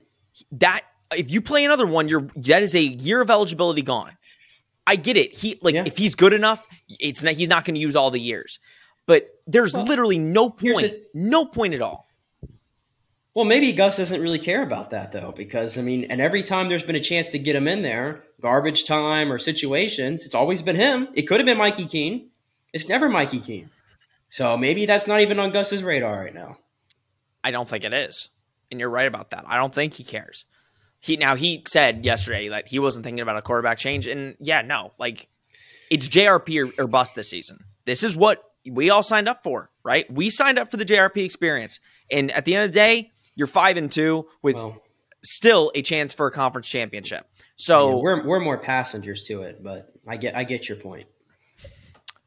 That 0.54 0.82
if 1.16 1.30
you 1.32 1.42
play 1.42 1.66
another 1.66 1.86
one, 1.88 2.08
you're 2.08 2.28
that 2.36 2.64
is 2.64 2.76
a 2.76 2.82
year 2.82 3.22
of 3.22 3.30
eligibility 3.30 3.82
gone. 3.82 4.12
I 4.86 4.96
get 4.96 5.18
it. 5.18 5.34
He 5.36 5.60
like 5.62 5.76
Yeah. 5.76 5.84
if 5.86 5.98
he's 5.98 6.16
good 6.16 6.34
enough, 6.34 6.68
it's 6.88 7.24
not. 7.24 7.34
He's 7.34 7.50
not 7.50 7.66
going 7.66 7.76
to 7.76 7.82
use 7.82 7.96
all 7.96 8.12
the 8.12 8.20
years. 8.20 8.60
But 9.06 9.28
there's 9.46 9.74
Well, 9.74 9.86
literally 9.86 10.20
no 10.20 10.50
point. 10.50 10.82
the- 10.82 11.02
no 11.14 11.46
point 11.46 11.74
at 11.74 11.82
all. 11.82 12.08
Well, 13.34 13.46
maybe 13.46 13.72
Gus 13.72 13.98
doesn't 13.98 14.20
really 14.22 14.40
care 14.40 14.64
about 14.64 14.90
that 14.90 15.12
though, 15.12 15.32
because 15.32 15.78
I 15.78 15.82
mean, 15.82 16.06
and 16.06 16.20
every 16.20 16.42
time 16.44 16.70
there's 16.70 16.84
been 16.84 16.96
a 16.96 17.00
chance 17.02 17.32
to 17.34 17.40
get 17.40 17.56
him 17.56 17.68
in 17.68 17.84
there, 17.84 18.24
garbage 18.42 18.86
time 18.86 19.32
or 19.32 19.38
situations, 19.38 20.26
it's 20.26 20.34
always 20.36 20.62
been 20.62 20.76
him. 20.76 21.08
It 21.14 21.24
could 21.24 21.40
have 21.40 21.46
been 21.46 21.58
Mikey 21.58 21.86
Keene. 21.86 22.30
It's 22.74 22.90
never 22.90 23.08
Mikey 23.08 23.40
Keene. 23.40 23.70
So 24.30 24.58
maybe 24.58 24.86
that's 24.86 25.08
not 25.08 25.22
even 25.22 25.40
on 25.40 25.52
Gus's 25.52 25.84
radar 25.84 26.20
right 26.20 26.34
now. 26.34 26.58
I 27.44 27.52
don't 27.52 27.68
think 27.70 27.84
it 27.84 27.94
is. 27.94 28.30
And 28.70 28.80
you're 28.80 28.90
right 28.90 29.08
about 29.08 29.30
that. 29.30 29.46
I 29.48 29.58
don't 29.58 29.74
think 29.74 29.94
he 29.94 30.04
cares. 30.04 30.46
He 31.00 31.16
now 31.16 31.36
he 31.36 31.64
said 31.68 32.04
yesterday 32.06 32.50
that 32.50 32.68
he 32.68 32.80
wasn't 32.80 33.06
thinking 33.06 33.22
about 33.22 33.38
a 33.38 33.42
quarterback 33.42 33.78
change, 33.78 34.08
and 34.08 34.36
yeah, 34.40 34.62
no, 34.62 34.94
like 34.98 35.30
it's 35.90 36.08
JRP 36.10 36.72
or, 36.78 36.84
or 36.84 36.88
bust 36.88 37.16
this 37.16 37.30
season. 37.30 37.60
This 37.86 38.04
is 38.04 38.18
what 38.18 38.44
we 38.70 38.90
all 38.90 39.04
signed 39.04 39.30
up 39.30 39.44
for, 39.44 39.70
right? 39.84 40.12
We 40.12 40.30
signed 40.30 40.60
up 40.60 40.70
for 40.72 40.78
the 40.78 40.86
JRP 40.86 41.24
experience, 41.24 41.80
and 42.12 42.32
at 42.32 42.46
the 42.46 42.56
end 42.56 42.66
of 42.66 42.72
the 42.74 42.80
day, 42.80 43.12
you're 43.36 43.48
five 43.48 43.78
and 43.78 43.92
two 43.92 44.28
with 44.42 44.56
Well, 44.56 44.82
still 45.24 45.72
a 45.76 45.82
chance 45.82 46.14
for 46.14 46.26
a 46.28 46.32
conference 46.32 46.68
championship. 46.68 47.28
So 47.56 48.00
we're 48.00 48.26
we're 48.26 48.40
more 48.40 48.58
passengers 48.58 49.24
to 49.24 49.44
it, 49.44 49.64
but 49.64 49.94
I 50.08 50.18
get 50.18 50.36
I 50.36 50.44
get 50.44 50.68
your 50.68 50.78
point. 50.78 51.08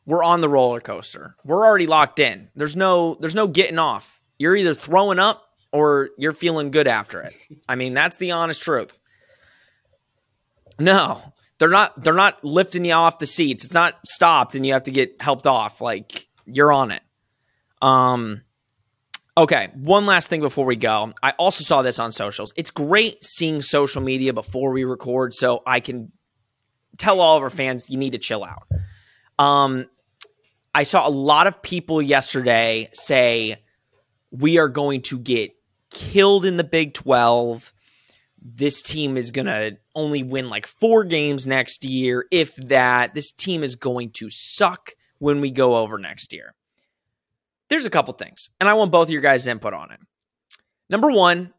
we're 0.07 0.23
on 0.23 0.41
the 0.41 0.49
roller 0.49 0.81
coaster. 0.81 1.37
We're 1.45 1.67
already 1.67 1.87
locked 1.87 2.19
in. 2.21 2.49
There's 2.55 2.77
no 2.77 3.17
there's 3.21 3.35
no 3.35 3.47
getting 3.49 3.79
off. 3.79 4.23
You're 4.39 4.57
either 4.57 4.75
throwing 4.75 5.19
up 5.19 5.45
or 5.73 6.11
you're 6.19 6.33
feeling 6.33 6.71
good 6.71 6.87
after 6.87 7.21
it. 7.23 7.35
I 7.69 7.77
mean, 7.77 7.95
that's 7.95 8.17
the 8.17 8.33
honest 8.33 8.63
truth. 8.63 8.99
No, 10.79 11.21
they're 11.59 11.69
not 11.69 12.03
they're 12.03 12.15
not 12.15 12.43
lifting 12.43 12.85
you 12.85 12.95
off 12.95 13.19
the 13.19 13.27
seats. 13.27 13.65
It's 13.65 13.75
not 13.75 13.95
stopped 14.07 14.55
and 14.55 14.67
you 14.67 14.73
have 14.73 14.85
to 14.85 14.91
get 14.91 15.21
helped 15.21 15.47
off. 15.47 15.81
Like 15.81 16.27
you're 16.47 16.73
on 16.73 16.91
it. 16.91 17.03
Um 17.83 18.43
Okay, 19.37 19.71
one 19.75 20.07
last 20.07 20.29
thing 20.29 20.41
before 20.41 20.67
we 20.67 20.77
go. 20.77 21.13
I 21.23 21.31
also 21.33 21.65
saw 21.65 21.83
this 21.83 21.99
on 21.99 22.13
socials. 22.13 22.53
It's 22.57 22.71
great 22.71 23.25
seeing 23.25 23.63
social 23.63 24.03
media 24.03 24.33
before 24.35 24.73
we 24.73 24.85
record 24.85 25.33
so 25.33 25.63
I 25.67 25.81
can 25.81 26.13
tell 26.99 27.21
all 27.21 27.37
of 27.37 27.43
our 27.43 27.51
fans 27.51 27.89
you 27.89 27.97
need 27.97 28.13
to 28.13 28.19
chill 28.19 28.45
out. 28.45 28.67
Um, 29.39 29.87
I 30.75 30.83
saw 30.83 31.07
a 31.07 31.11
lot 31.11 31.47
of 31.47 31.63
people 31.63 32.03
yesterday 32.03 32.91
say 32.93 33.63
we 34.31 34.59
are 34.59 34.69
going 34.69 35.03
to 35.03 35.19
get 35.19 35.53
killed 35.91 36.45
in 36.45 36.57
the 36.57 36.65
Big 36.65 36.95
12. 36.95 37.73
This 38.43 38.81
team 38.83 39.17
is 39.17 39.31
going 39.31 39.47
to 39.47 39.77
only 39.95 40.23
win 40.23 40.49
like 40.49 40.67
four 40.67 41.05
games 41.05 41.47
next 41.47 41.85
year, 41.85 42.27
if 42.31 42.57
that. 42.57 43.15
This 43.15 43.33
team 43.33 43.63
is 43.63 43.75
going 43.77 44.11
to 44.13 44.31
suck 44.31 44.93
when 45.19 45.41
we 45.41 45.51
go 45.51 45.77
over 45.77 45.99
next 45.99 46.33
year. 46.33 46.55
there's 47.69 47.87
a 47.87 47.91
couple 47.91 48.13
things, 48.15 48.51
and 48.59 48.69
I 48.69 48.75
want 48.75 48.91
both 48.91 49.09
of 49.09 49.13
your 49.13 49.23
guys' 49.23 49.47
input 49.47 49.75
on 49.75 49.93
it. 49.93 50.01
Number 50.89 51.11
one, 51.11 51.53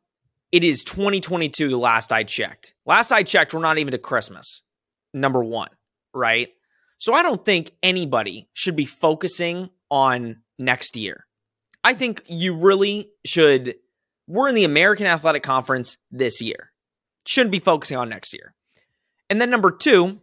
it 0.52 0.64
is 0.64 0.84
2022, 0.84 1.70
the 1.70 1.78
last 1.78 2.12
I 2.12 2.24
checked. 2.24 2.74
Last 2.86 3.12
I 3.14 3.24
checked, 3.24 3.54
we're 3.54 3.62
not 3.62 3.78
even 3.78 3.92
to 3.92 3.98
Christmas. 3.98 4.62
Number 5.14 5.44
one, 5.44 5.70
right? 6.14 6.50
So 6.98 7.14
I 7.14 7.24
don't 7.24 7.44
think 7.44 7.72
anybody 7.82 8.50
should 8.54 8.76
be 8.76 8.86
focusing 8.86 9.70
on 9.90 10.42
next 10.60 10.98
year. 10.98 11.26
I 11.84 11.94
think 11.94 12.24
you 12.28 12.56
really 12.56 13.10
should. 13.26 13.76
We're 14.28 14.50
in 14.50 14.56
the 14.56 14.64
American 14.64 15.08
Athletic 15.08 15.44
Conference 15.44 15.98
this 16.12 16.42
year. 16.42 16.72
Shouldn't 17.26 17.52
be 17.52 17.60
focusing 17.60 17.98
on 17.98 18.10
next 18.10 18.34
year. 18.34 18.54
And 19.30 19.40
then 19.40 19.50
number 19.50 19.72
two, 19.72 20.22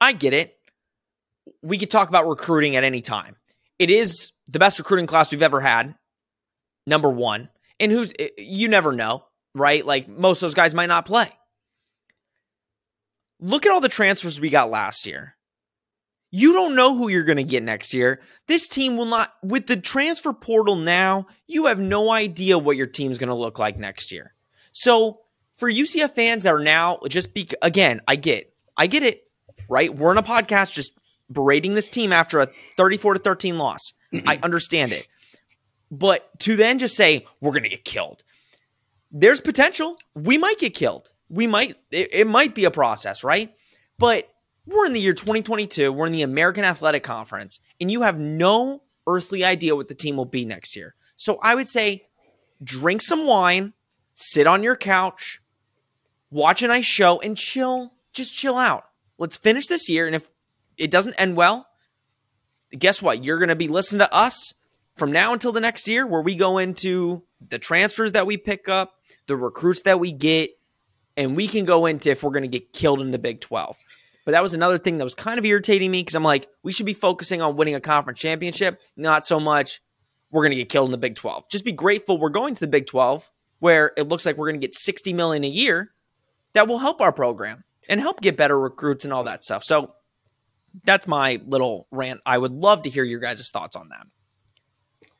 I 0.00 0.12
get 0.12 0.34
it. 0.34 0.56
We 1.62 1.78
could 1.78 1.90
talk 1.90 2.08
about 2.08 2.28
recruiting 2.28 2.76
at 2.76 2.84
any 2.84 3.00
time. 3.00 3.36
It 3.78 3.90
is 3.90 4.32
the 4.48 4.58
best 4.58 4.78
recruiting 4.78 5.06
class 5.06 5.30
we've 5.30 5.42
ever 5.42 5.60
had. 5.60 5.94
Number 6.86 7.10
one. 7.10 7.48
And 7.80 7.92
who's, 7.92 8.12
eh, 8.18 8.28
you 8.38 8.68
never 8.68 8.92
know, 8.92 9.24
right? 9.54 9.84
Like 9.84 10.08
most 10.08 10.38
of 10.38 10.42
those 10.42 10.54
guys 10.54 10.74
might 10.74 10.86
not 10.86 11.06
play. 11.06 11.30
Look 13.40 13.66
at 13.66 13.72
all 13.72 13.80
the 13.80 13.88
transfers 13.88 14.40
we 14.40 14.50
got 14.50 14.70
last 14.70 15.06
year. 15.06 15.36
You 16.30 16.52
don't 16.52 16.74
know 16.74 16.94
who 16.94 17.08
you're 17.08 17.24
going 17.24 17.38
to 17.38 17.44
get 17.44 17.62
next 17.62 17.94
year. 17.94 18.20
This 18.46 18.68
team 18.68 18.96
will 18.96 19.06
not, 19.06 19.32
with 19.42 19.66
the 19.66 19.76
transfer 19.76 20.32
portal 20.32 20.76
now, 20.76 21.26
you 21.46 21.66
have 21.66 21.78
no 21.78 22.10
idea 22.10 22.58
what 22.58 22.76
your 22.76 22.86
team's 22.86 23.18
going 23.18 23.30
to 23.30 23.34
look 23.34 23.58
like 23.58 23.78
next 23.78 24.12
year. 24.12 24.34
So 24.72 25.20
for 25.56 25.70
UCF 25.70 26.14
fans 26.14 26.42
that 26.42 26.52
are 26.52 26.60
now 26.60 27.00
just 27.08 27.32
be, 27.32 27.48
again, 27.62 28.02
I 28.06 28.16
get, 28.16 28.52
I 28.76 28.86
get 28.88 29.02
it, 29.02 29.24
right? 29.68 29.94
We're 29.94 30.12
in 30.12 30.18
a 30.18 30.22
podcast 30.22 30.72
just 30.72 30.92
berating 31.32 31.74
this 31.74 31.88
team 31.88 32.12
after 32.12 32.40
a 32.40 32.48
34 32.76 33.14
to 33.14 33.20
13 33.20 33.56
loss. 33.56 33.94
I 34.26 34.38
understand 34.42 34.92
it. 34.92 35.08
But 35.90 36.28
to 36.40 36.56
then 36.56 36.78
just 36.78 36.94
say, 36.94 37.26
we're 37.40 37.52
going 37.52 37.62
to 37.62 37.70
get 37.70 37.84
killed, 37.84 38.22
there's 39.10 39.40
potential. 39.40 39.96
We 40.14 40.36
might 40.36 40.58
get 40.58 40.74
killed. 40.74 41.10
We 41.30 41.46
might, 41.46 41.76
it, 41.90 42.12
it 42.12 42.26
might 42.26 42.54
be 42.54 42.64
a 42.64 42.70
process, 42.70 43.24
right? 43.24 43.54
But 43.98 44.28
we're 44.68 44.86
in 44.86 44.92
the 44.92 45.00
year 45.00 45.14
2022. 45.14 45.92
We're 45.92 46.06
in 46.06 46.12
the 46.12 46.22
American 46.22 46.64
Athletic 46.64 47.02
Conference, 47.02 47.60
and 47.80 47.90
you 47.90 48.02
have 48.02 48.18
no 48.18 48.82
earthly 49.06 49.44
idea 49.44 49.74
what 49.74 49.88
the 49.88 49.94
team 49.94 50.16
will 50.16 50.24
be 50.24 50.44
next 50.44 50.76
year. 50.76 50.94
So 51.16 51.38
I 51.42 51.54
would 51.54 51.66
say 51.66 52.06
drink 52.62 53.02
some 53.02 53.26
wine, 53.26 53.72
sit 54.14 54.46
on 54.46 54.62
your 54.62 54.76
couch, 54.76 55.40
watch 56.30 56.62
a 56.62 56.68
nice 56.68 56.84
show, 56.84 57.20
and 57.20 57.36
chill. 57.36 57.92
Just 58.12 58.34
chill 58.34 58.56
out. 58.56 58.84
Let's 59.18 59.36
finish 59.36 59.66
this 59.66 59.88
year. 59.88 60.06
And 60.06 60.14
if 60.14 60.28
it 60.76 60.90
doesn't 60.90 61.14
end 61.14 61.36
well, 61.36 61.66
guess 62.76 63.00
what? 63.00 63.24
You're 63.24 63.38
going 63.38 63.48
to 63.48 63.56
be 63.56 63.68
listening 63.68 64.00
to 64.00 64.14
us 64.14 64.54
from 64.96 65.12
now 65.12 65.32
until 65.32 65.52
the 65.52 65.60
next 65.60 65.88
year, 65.88 66.06
where 66.06 66.20
we 66.20 66.34
go 66.34 66.58
into 66.58 67.22
the 67.46 67.58
transfers 67.58 68.12
that 68.12 68.26
we 68.26 68.36
pick 68.36 68.68
up, 68.68 68.94
the 69.26 69.36
recruits 69.36 69.82
that 69.82 70.00
we 70.00 70.12
get, 70.12 70.50
and 71.16 71.36
we 71.36 71.48
can 71.48 71.64
go 71.64 71.86
into 71.86 72.10
if 72.10 72.22
we're 72.22 72.30
going 72.30 72.42
to 72.42 72.48
get 72.48 72.72
killed 72.72 73.00
in 73.00 73.10
the 73.10 73.18
Big 73.18 73.40
12. 73.40 73.76
But 74.28 74.32
that 74.32 74.42
was 74.42 74.52
another 74.52 74.76
thing 74.76 74.98
that 74.98 75.04
was 75.04 75.14
kind 75.14 75.38
of 75.38 75.46
irritating 75.46 75.90
me 75.90 76.02
because 76.02 76.14
I'm 76.14 76.22
like, 76.22 76.50
we 76.62 76.70
should 76.70 76.84
be 76.84 76.92
focusing 76.92 77.40
on 77.40 77.56
winning 77.56 77.74
a 77.74 77.80
conference 77.80 78.20
championship, 78.20 78.78
not 78.94 79.26
so 79.26 79.40
much 79.40 79.80
we're 80.30 80.42
going 80.42 80.50
to 80.50 80.56
get 80.56 80.68
killed 80.68 80.88
in 80.88 80.90
the 80.90 80.98
Big 80.98 81.14
12. 81.14 81.48
Just 81.48 81.64
be 81.64 81.72
grateful 81.72 82.18
we're 82.18 82.28
going 82.28 82.52
to 82.52 82.60
the 82.60 82.66
Big 82.66 82.84
12 82.84 83.30
where 83.60 83.92
it 83.96 84.06
looks 84.06 84.26
like 84.26 84.36
we're 84.36 84.50
going 84.50 84.60
to 84.60 84.66
get 84.66 84.74
60 84.74 85.14
million 85.14 85.44
a 85.44 85.48
year 85.48 85.94
that 86.52 86.68
will 86.68 86.78
help 86.78 87.00
our 87.00 87.10
program 87.10 87.64
and 87.88 88.02
help 88.02 88.20
get 88.20 88.36
better 88.36 88.60
recruits 88.60 89.06
and 89.06 89.14
all 89.14 89.24
that 89.24 89.42
stuff. 89.42 89.64
So 89.64 89.94
that's 90.84 91.06
my 91.06 91.40
little 91.46 91.86
rant. 91.90 92.20
I 92.26 92.36
would 92.36 92.52
love 92.52 92.82
to 92.82 92.90
hear 92.90 93.04
your 93.04 93.20
guys' 93.20 93.48
thoughts 93.50 93.76
on 93.76 93.88
that. 93.88 94.06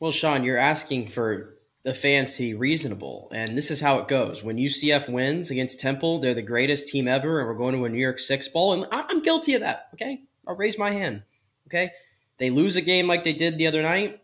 Well, 0.00 0.12
Sean, 0.12 0.44
you're 0.44 0.58
asking 0.58 1.08
for 1.08 1.56
the 1.84 1.94
fans 1.94 2.34
to 2.34 2.42
be 2.42 2.54
reasonable, 2.54 3.28
and 3.32 3.56
this 3.56 3.70
is 3.70 3.80
how 3.80 3.98
it 3.98 4.08
goes. 4.08 4.42
When 4.42 4.56
UCF 4.56 5.08
wins 5.08 5.50
against 5.50 5.80
Temple, 5.80 6.18
they're 6.18 6.34
the 6.34 6.42
greatest 6.42 6.88
team 6.88 7.08
ever, 7.08 7.38
and 7.38 7.48
we're 7.48 7.54
going 7.54 7.74
to 7.74 7.84
a 7.84 7.88
New 7.88 7.98
Year's 7.98 8.26
Six 8.26 8.48
bowl, 8.48 8.72
and 8.72 8.86
I'm 8.90 9.22
guilty 9.22 9.54
of 9.54 9.60
that. 9.60 9.88
Okay, 9.94 10.22
I'll 10.46 10.56
raise 10.56 10.78
my 10.78 10.90
hand. 10.90 11.22
Okay, 11.68 11.92
they 12.38 12.50
lose 12.50 12.76
a 12.76 12.80
game 12.80 13.06
like 13.06 13.24
they 13.24 13.32
did 13.32 13.58
the 13.58 13.66
other 13.66 13.82
night. 13.82 14.20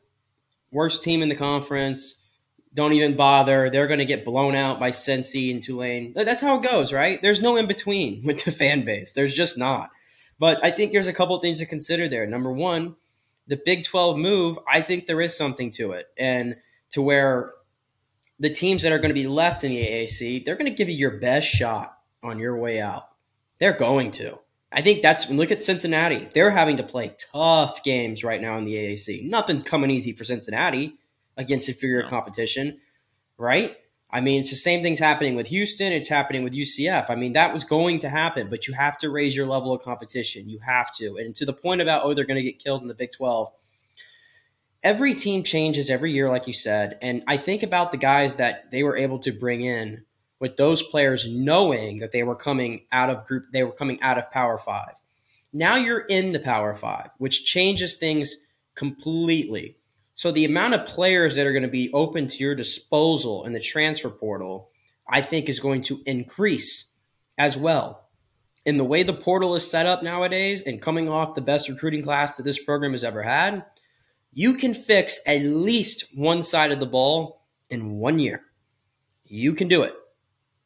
Worst 0.73 1.03
team 1.03 1.23
in 1.23 1.29
the 1.29 1.37
conference. 1.37 2.17
Don't 2.75 2.93
even 2.93 3.17
bother. 3.17 3.71
They're 3.71 3.87
going 3.87 4.01
to 4.01 4.05
get 4.05 4.25
blown 4.25 4.57
out 4.57 4.81
by 4.81 4.91
Cincy 4.91 5.53
and 5.53 5.63
Tulane. 5.63 6.13
That's 6.17 6.41
how 6.41 6.57
it 6.57 6.65
goes, 6.65 6.93
right? 6.93 7.23
There's 7.23 7.41
no 7.41 7.57
in 7.57 7.69
between 7.69 8.23
with 8.25 8.45
the 8.45 8.51
fan 8.51 8.85
base. 8.85 9.13
There's 9.13 9.35
just 9.35 9.57
not. 9.57 9.91
But 10.41 10.65
I 10.65 10.73
think 10.73 10.93
there's 10.93 11.07
a 11.07 11.13
couple 11.13 11.39
things 11.39 11.61
to 11.61 11.67
consider 11.67 12.09
there. 12.09 12.27
Number 12.27 12.53
one, 12.53 12.97
the 13.47 13.61
Big 13.65 13.85
12 13.85 14.17
move, 14.17 14.59
I 14.71 14.81
think 14.81 15.07
there 15.07 15.21
is 15.21 15.37
something 15.37 15.71
to 15.73 15.93
it. 15.93 16.07
And 16.19 16.57
to 16.91 17.03
where 17.03 17.53
the 18.39 18.51
teams 18.51 18.83
that 18.83 18.93
are 18.93 18.99
going 18.99 19.11
to 19.11 19.15
be 19.15 19.27
left 19.27 19.65
in 19.65 19.71
the 19.71 19.87
AAC, 19.87 20.45
they're 20.45 20.57
going 20.57 20.71
to 20.71 20.77
give 20.77 20.89
you 20.89 20.97
your 20.97 21.19
best 21.19 21.47
shot 21.47 21.99
on 22.23 22.39
your 22.39 22.57
way 22.57 22.81
out. 22.81 23.09
They're 23.59 23.77
going 23.77 24.11
to. 24.13 24.39
I 24.73 24.83
think 24.83 25.03
that's 25.03 25.31
look 25.31 25.53
at 25.53 25.61
Cincinnati. 25.61 26.29
They're 26.35 26.51
having 26.51 26.79
to 26.79 26.83
play 26.83 27.15
tough 27.33 27.85
games 27.85 28.25
right 28.25 28.43
now 28.43 28.59
in 28.59 28.65
the 28.65 28.75
AAC. 28.75 29.29
Nothing's 29.29 29.63
coming 29.63 29.91
easy 29.91 30.13
for 30.13 30.25
Cincinnati 30.25 30.99
against 31.37 31.69
inferior 31.69 32.03
no. 32.03 32.09
competition, 32.09 32.79
right? 33.39 33.77
I 34.11 34.21
mean, 34.21 34.41
it's 34.41 34.51
the 34.51 34.57
same 34.57 34.83
thing's 34.83 35.01
happening 35.01 35.35
with 35.35 35.49
Houston. 35.49 35.93
It's 35.93 36.09
happening 36.09 36.45
with 36.45 36.53
UCF. 36.53 37.07
I 37.09 37.15
mean, 37.17 37.33
that 37.33 37.53
was 37.53 37.65
going 37.65 37.99
to 38.01 38.09
happen, 38.09 38.49
but 38.49 38.69
you 38.69 38.75
have 38.75 38.97
to 38.99 39.11
raise 39.11 39.35
your 39.35 39.47
level 39.47 39.73
of 39.73 39.83
competition. 39.83 40.49
You 40.49 40.61
have 40.61 40.95
to. 40.97 41.17
And 41.17 41.35
to 41.37 41.45
the 41.45 41.53
point 41.53 41.81
about, 41.81 42.05
oh, 42.05 42.15
they're 42.15 42.25
going 42.25 42.41
to 42.41 42.43
get 42.43 42.63
killed 42.63 42.83
in 42.83 42.89
the 42.89 42.95
Big 42.95 43.11
12, 43.13 43.51
every 44.85 45.15
team 45.15 45.43
changes 45.43 45.91
every 45.91 46.13
year, 46.13 46.29
like 46.29 46.47
you 46.47 46.53
said. 46.53 46.99
And 47.03 47.25
I 47.27 47.39
think 47.39 47.63
about 47.63 47.91
the 47.91 47.99
guys 47.99 48.35
that 48.35 48.71
they 48.71 48.83
were 48.83 48.97
able 48.97 49.19
to 49.21 49.33
bring 49.33 49.65
in 49.65 50.05
with 50.39 50.57
those 50.57 50.83
players 50.83 51.27
knowing 51.27 51.99
that 51.99 52.13
they 52.13 52.23
were 52.23 52.37
coming 52.37 52.85
out 52.93 53.09
of 53.09 53.27
group, 53.27 53.47
they 53.53 53.65
were 53.65 53.73
coming 53.73 54.01
out 54.03 54.19
of 54.19 54.31
Power 54.31 54.59
Five. 54.59 54.93
Now 55.53 55.77
you're 55.77 56.01
in 56.01 56.33
the 56.33 56.41
Power 56.41 56.75
Five, 56.75 57.09
which 57.19 57.47
changes 57.47 57.97
things 57.97 58.37
completely. 58.75 59.79
So 60.17 60.31
the 60.31 60.45
amount 60.45 60.75
of 60.75 60.87
players 60.87 61.35
that 61.35 61.47
are 61.47 61.53
going 61.53 61.63
to 61.63 61.69
be 61.69 61.91
open 61.93 62.29
to 62.29 62.39
your 62.39 62.55
disposal 62.55 63.45
in 63.47 63.53
the 63.53 63.61
transfer 63.61 64.11
portal, 64.11 64.69
I 65.09 65.23
think, 65.23 65.49
is 65.49 65.61
going 65.61 65.83
to 65.85 66.03
increase 66.07 66.91
as 67.39 67.57
well. 67.57 68.09
In 68.67 68.77
the 68.77 68.85
way 68.85 69.03
the 69.03 69.13
portal 69.13 69.55
is 69.57 69.69
set 69.69 69.87
up 69.87 70.03
nowadays, 70.03 70.63
and 70.63 70.81
coming 70.81 71.09
off 71.09 71.35
the 71.35 71.41
best 71.41 71.69
recruiting 71.69 72.03
class 72.03 72.37
that 72.37 72.45
this 72.45 72.63
program 72.63 72.93
has 72.93 73.05
ever 73.05 73.23
had, 73.23 73.65
you 74.35 74.55
can 74.55 74.75
fix 74.75 75.21
at 75.27 75.43
least 75.43 76.07
one 76.15 76.43
side 76.43 76.73
of 76.73 76.81
the 76.81 76.87
ball 76.87 77.47
in 77.71 77.93
one 77.93 78.19
year. 78.19 78.43
You 79.25 79.55
can 79.55 79.69
do 79.69 79.83
it. 79.83 79.95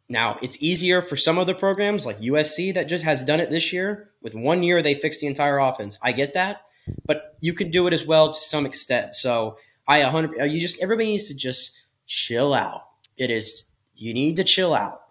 Now, 0.08 0.38
it's 0.40 0.60
easier 0.62 1.02
for 1.02 1.16
some 1.16 1.38
other 1.38 1.54
programs 1.54 2.06
like 2.06 2.18
USC 2.20 2.74
that 2.74 2.88
just 2.88 3.04
has 3.04 3.22
done 3.22 3.40
it 3.40 3.50
this 3.50 3.72
year. 3.74 4.10
With 4.22 4.34
one 4.34 4.62
year, 4.62 4.82
they 4.82 4.94
fixed 4.94 5.20
the 5.20 5.26
entire 5.26 5.58
offense. 5.58 5.98
I 6.02 6.12
get 6.12 6.32
that, 6.32 6.62
but 7.04 7.36
you 7.40 7.52
can 7.52 7.70
do 7.70 7.86
it 7.86 7.92
as 7.92 8.06
well 8.06 8.32
to 8.32 8.40
some 8.40 8.64
extent. 8.64 9.14
So, 9.14 9.58
I 9.86 10.02
100, 10.02 10.40
uh, 10.40 10.44
you 10.44 10.60
just, 10.60 10.80
everybody 10.80 11.10
needs 11.10 11.28
to 11.28 11.34
just 11.34 11.76
chill 12.06 12.54
out. 12.54 12.84
It 13.18 13.30
is, 13.30 13.64
you 13.94 14.14
need 14.14 14.36
to 14.36 14.44
chill 14.44 14.74
out. 14.74 15.02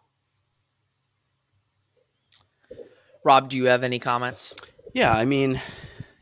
Rob, 3.24 3.50
do 3.50 3.58
you 3.58 3.66
have 3.66 3.84
any 3.84 4.00
comments? 4.00 4.56
Yeah, 4.94 5.14
I 5.14 5.26
mean, 5.26 5.62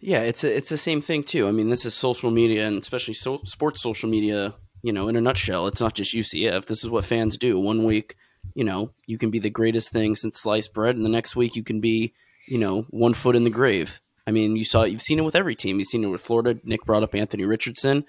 yeah, 0.06 0.22
it's 0.22 0.44
a, 0.44 0.56
it's 0.56 0.70
the 0.70 0.78
same 0.78 1.02
thing 1.02 1.24
too. 1.24 1.48
I 1.48 1.52
mean, 1.52 1.70
this 1.70 1.84
is 1.84 1.96
social 1.96 2.30
media 2.30 2.68
and 2.68 2.80
especially 2.80 3.16
so, 3.16 3.42
sports 3.44 3.82
social 3.82 4.08
media. 4.08 4.54
You 4.84 4.94
know, 4.94 5.08
in 5.08 5.16
a 5.16 5.22
nutshell, 5.22 5.66
it's 5.66 5.82
not 5.82 5.96
just 5.96 6.14
UCF. 6.14 6.66
This 6.66 6.84
is 6.84 6.90
what 6.92 7.06
fans 7.06 7.40
do. 7.40 7.60
One 7.60 7.86
week, 7.86 8.16
you 8.54 8.64
know, 8.64 8.92
you 9.08 9.18
can 9.18 9.32
be 9.32 9.40
the 9.40 9.50
greatest 9.50 9.92
thing 9.92 10.16
since 10.16 10.40
sliced 10.40 10.76
bread, 10.76 10.96
and 10.96 11.04
the 11.04 11.10
next 11.10 11.36
week 11.36 11.56
you 11.56 11.64
can 11.64 11.80
be, 11.82 12.14
you 12.48 12.60
know, 12.60 12.84
one 12.92 13.16
foot 13.16 13.36
in 13.36 13.44
the 13.44 13.50
grave. 13.50 14.00
I 14.28 14.32
mean, 14.32 14.56
you 14.56 14.64
saw 14.64 14.84
you've 14.84 15.02
seen 15.02 15.18
it 15.18 15.24
with 15.24 15.36
every 15.36 15.56
team. 15.56 15.80
You've 15.80 15.88
seen 15.88 16.04
it 16.04 16.10
with 16.10 16.22
Florida. 16.22 16.60
Nick 16.64 16.86
brought 16.86 17.02
up 17.02 17.16
Anthony 17.16 17.46
Richardson. 17.46 18.06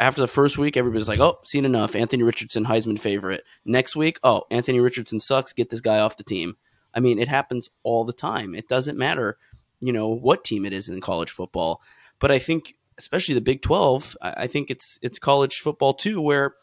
After 0.00 0.22
the 0.22 0.28
first 0.28 0.56
week, 0.56 0.78
everybody's 0.78 1.08
like, 1.08 1.20
"Oh, 1.20 1.38
seen 1.44 1.66
enough." 1.66 1.94
Anthony 1.94 2.22
Richardson, 2.22 2.64
Heisman 2.64 2.98
favorite. 2.98 3.44
Next 3.66 3.94
week, 3.94 4.18
oh, 4.24 4.44
Anthony 4.50 4.80
Richardson 4.80 5.20
sucks. 5.20 5.52
Get 5.52 5.68
this 5.68 5.82
guy 5.82 5.98
off 5.98 6.16
the 6.16 6.24
team. 6.24 6.56
I 6.94 7.00
mean, 7.00 7.18
it 7.18 7.28
happens 7.28 7.68
all 7.82 8.06
the 8.06 8.14
time. 8.14 8.54
It 8.54 8.68
doesn't 8.68 8.96
matter 8.96 9.36
you 9.86 9.92
know 9.92 10.08
what 10.08 10.44
team 10.44 10.64
it 10.66 10.72
is 10.72 10.88
in 10.88 11.00
college 11.00 11.30
football. 11.30 11.80
But 12.18 12.30
I 12.30 12.38
think, 12.38 12.74
especially 12.98 13.34
the 13.34 13.40
Big 13.40 13.62
Twelve, 13.62 14.16
I 14.20 14.46
think 14.46 14.70
it's 14.70 14.98
it's 15.02 15.18
college 15.18 15.56
football 15.56 15.94
too, 15.94 16.20
where 16.20 16.54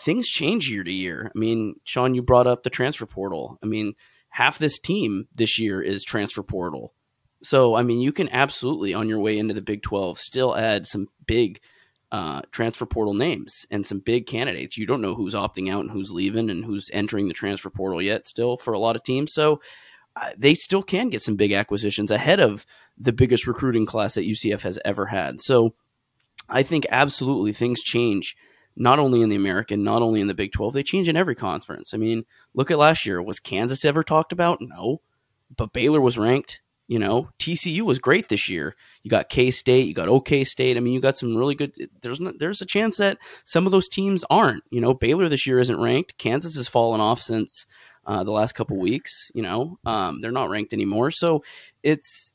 things 0.00 0.28
change 0.28 0.68
year 0.68 0.84
to 0.84 0.92
year. 0.92 1.30
I 1.34 1.38
mean, 1.38 1.76
Sean, 1.84 2.14
you 2.14 2.22
brought 2.22 2.46
up 2.46 2.62
the 2.62 2.70
transfer 2.70 3.06
portal. 3.06 3.58
I 3.62 3.66
mean, 3.66 3.94
half 4.30 4.58
this 4.58 4.78
team 4.78 5.28
this 5.34 5.58
year 5.58 5.82
is 5.82 6.04
transfer 6.04 6.42
portal. 6.42 6.94
So, 7.42 7.74
I 7.74 7.82
mean, 7.82 8.00
you 8.00 8.12
can 8.12 8.28
absolutely, 8.28 8.94
on 8.94 9.08
your 9.08 9.18
way 9.18 9.36
into 9.36 9.54
the 9.54 9.62
Big 9.62 9.82
12, 9.82 10.18
still 10.18 10.56
add 10.56 10.86
some 10.86 11.08
big 11.26 11.60
uh, 12.12 12.42
transfer 12.52 12.86
portal 12.86 13.14
names 13.14 13.66
and 13.70 13.84
some 13.84 13.98
big 13.98 14.26
candidates. 14.26 14.76
You 14.76 14.86
don't 14.86 15.00
know 15.00 15.14
who's 15.14 15.34
opting 15.34 15.70
out 15.70 15.80
and 15.80 15.90
who's 15.90 16.12
leaving 16.12 16.50
and 16.50 16.64
who's 16.64 16.90
entering 16.92 17.26
the 17.26 17.34
transfer 17.34 17.70
portal 17.70 18.00
yet, 18.00 18.28
still, 18.28 18.56
for 18.56 18.72
a 18.72 18.78
lot 18.78 18.96
of 18.96 19.02
teams. 19.02 19.32
So, 19.32 19.60
they 20.36 20.54
still 20.54 20.82
can 20.82 21.08
get 21.08 21.22
some 21.22 21.36
big 21.36 21.52
acquisitions 21.52 22.10
ahead 22.10 22.40
of 22.40 22.66
the 22.98 23.12
biggest 23.12 23.46
recruiting 23.46 23.86
class 23.86 24.14
that 24.14 24.26
UCF 24.26 24.62
has 24.62 24.78
ever 24.84 25.06
had. 25.06 25.40
So 25.40 25.74
I 26.48 26.62
think 26.62 26.86
absolutely 26.90 27.52
things 27.52 27.80
change 27.80 28.36
not 28.76 28.98
only 28.98 29.22
in 29.22 29.28
the 29.28 29.36
American, 29.36 29.82
not 29.82 30.02
only 30.02 30.20
in 30.20 30.26
the 30.26 30.34
Big 30.34 30.52
12, 30.52 30.74
they 30.74 30.82
change 30.82 31.08
in 31.08 31.16
every 31.16 31.34
conference. 31.34 31.92
I 31.92 31.98
mean, 31.98 32.24
look 32.54 32.70
at 32.70 32.78
last 32.78 33.04
year. 33.04 33.22
Was 33.22 33.38
Kansas 33.38 33.84
ever 33.84 34.02
talked 34.02 34.32
about? 34.32 34.60
No. 34.60 35.00
But 35.54 35.72
Baylor 35.72 36.00
was 36.00 36.18
ranked. 36.18 36.60
You 36.88 36.98
know, 36.98 37.30
TCU 37.38 37.82
was 37.82 37.98
great 37.98 38.28
this 38.28 38.48
year. 38.48 38.74
You 39.02 39.10
got 39.10 39.30
K 39.30 39.50
State, 39.50 39.86
you 39.86 39.94
got 39.94 40.08
OK 40.08 40.44
State. 40.44 40.76
I 40.76 40.80
mean, 40.80 40.92
you 40.92 41.00
got 41.00 41.16
some 41.16 41.36
really 41.36 41.54
good. 41.54 41.74
There's 42.02 42.20
there's 42.38 42.60
a 42.60 42.66
chance 42.66 42.96
that 42.98 43.18
some 43.44 43.66
of 43.66 43.72
those 43.72 43.88
teams 43.88 44.24
aren't. 44.28 44.64
You 44.68 44.80
know, 44.80 44.92
Baylor 44.92 45.28
this 45.28 45.46
year 45.46 45.58
isn't 45.58 45.80
ranked. 45.80 46.18
Kansas 46.18 46.56
has 46.56 46.68
fallen 46.68 47.00
off 47.00 47.20
since 47.20 47.66
uh, 48.06 48.24
the 48.24 48.30
last 48.30 48.54
couple 48.54 48.78
weeks. 48.78 49.30
You 49.34 49.42
know, 49.42 49.78
um, 49.84 50.20
they're 50.20 50.30
not 50.32 50.50
ranked 50.50 50.72
anymore. 50.72 51.10
So 51.10 51.42
it's 51.82 52.32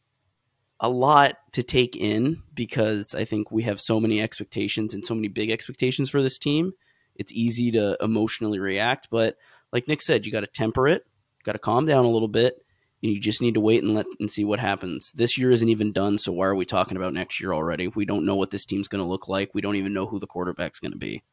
a 0.80 0.89
lot 0.89 1.36
to 1.53 1.63
take 1.63 1.95
in 1.95 2.43
because 2.53 3.15
I 3.15 3.26
think 3.26 3.51
we 3.51 3.63
have 3.63 3.80
so 3.80 3.99
many 3.99 4.22
expectations 4.22 4.93
and 4.93 5.05
so 5.05 5.15
many 5.15 5.28
big 5.28 5.49
expectations 5.49 6.09
for 6.09 6.22
this 6.22 6.38
team. 6.38 6.74
It's 7.15 7.32
easy 7.32 7.72
to 7.72 7.97
emotionally 7.99 8.59
react, 8.59 9.07
but 9.09 9.38
like 9.74 9.88
Nick 9.88 10.01
said, 10.01 10.26
you 10.26 10.32
got 10.32 10.41
to 10.41 10.47
temper 10.47 10.88
it, 10.88 11.03
got 11.43 11.53
to 11.53 11.59
calm 11.59 11.86
down 11.86 12.05
a 12.05 12.09
little 12.09 12.28
bit. 12.28 12.63
You 13.01 13.20
just 13.20 13.41
need 13.41 13.53
to 13.53 13.59
wait 13.59 13.84
and 13.84 13.93
let 13.93 14.07
and 14.20 14.30
see 14.30 14.43
what 14.43 14.59
happens. 14.59 15.11
This 15.13 15.38
year 15.38 15.51
isn't 15.51 15.70
even 15.70 15.91
done, 15.91 16.18
so 16.18 16.32
why 16.32 16.47
are 16.47 16.55
we 16.55 16.65
talking 16.65 16.97
about 16.97 17.13
next 17.13 17.39
year 17.39 17.53
already? 17.53 17.88
We 17.88 18.05
don't 18.05 18.26
know 18.26 18.36
what 18.36 18.49
this 18.49 18.65
team's 18.65 18.88
going 18.88 19.03
to 19.03 19.09
look 19.09 19.28
like. 19.28 19.53
We 19.53 19.61
don't 19.61 19.76
even 19.76 19.93
know 19.93 20.07
who 20.07 20.20
the 20.20 20.28
quarterback's 20.28 20.80
going 20.80 20.93
to 20.93 20.97
be. 20.97 21.24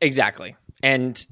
Exactly. 0.00 0.56
And 0.82 1.24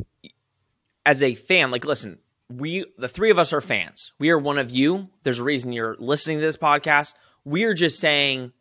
as 1.08 1.22
a 1.22 1.34
fan, 1.34 1.70
like 1.70 1.86
listen, 1.86 2.18
we 2.50 2.84
the 2.98 3.08
three 3.08 3.30
of 3.30 3.38
us 3.38 3.54
are 3.54 3.62
fans. 3.62 4.12
We 4.18 4.28
are 4.28 4.38
one 4.38 4.58
of 4.58 4.70
you. 4.70 5.08
There's 5.22 5.38
a 5.38 5.44
reason 5.44 5.72
you're 5.72 5.96
listening 5.98 6.36
to 6.38 6.44
this 6.44 6.58
podcast. 6.58 7.14
We 7.46 7.64
are 7.64 7.72
just 7.72 7.98
saying 7.98 8.52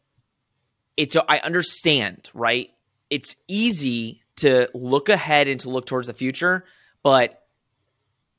it's 0.95 1.17
I 1.27 1.39
understand, 1.39 2.29
right? 2.33 2.69
It's 3.09 3.35
easy 3.49 4.21
to 4.37 4.69
look 4.73 5.09
ahead 5.09 5.49
and 5.49 5.59
to 5.59 5.69
look 5.69 5.85
towards 5.85 6.07
the 6.07 6.13
future, 6.13 6.63
but 7.03 7.43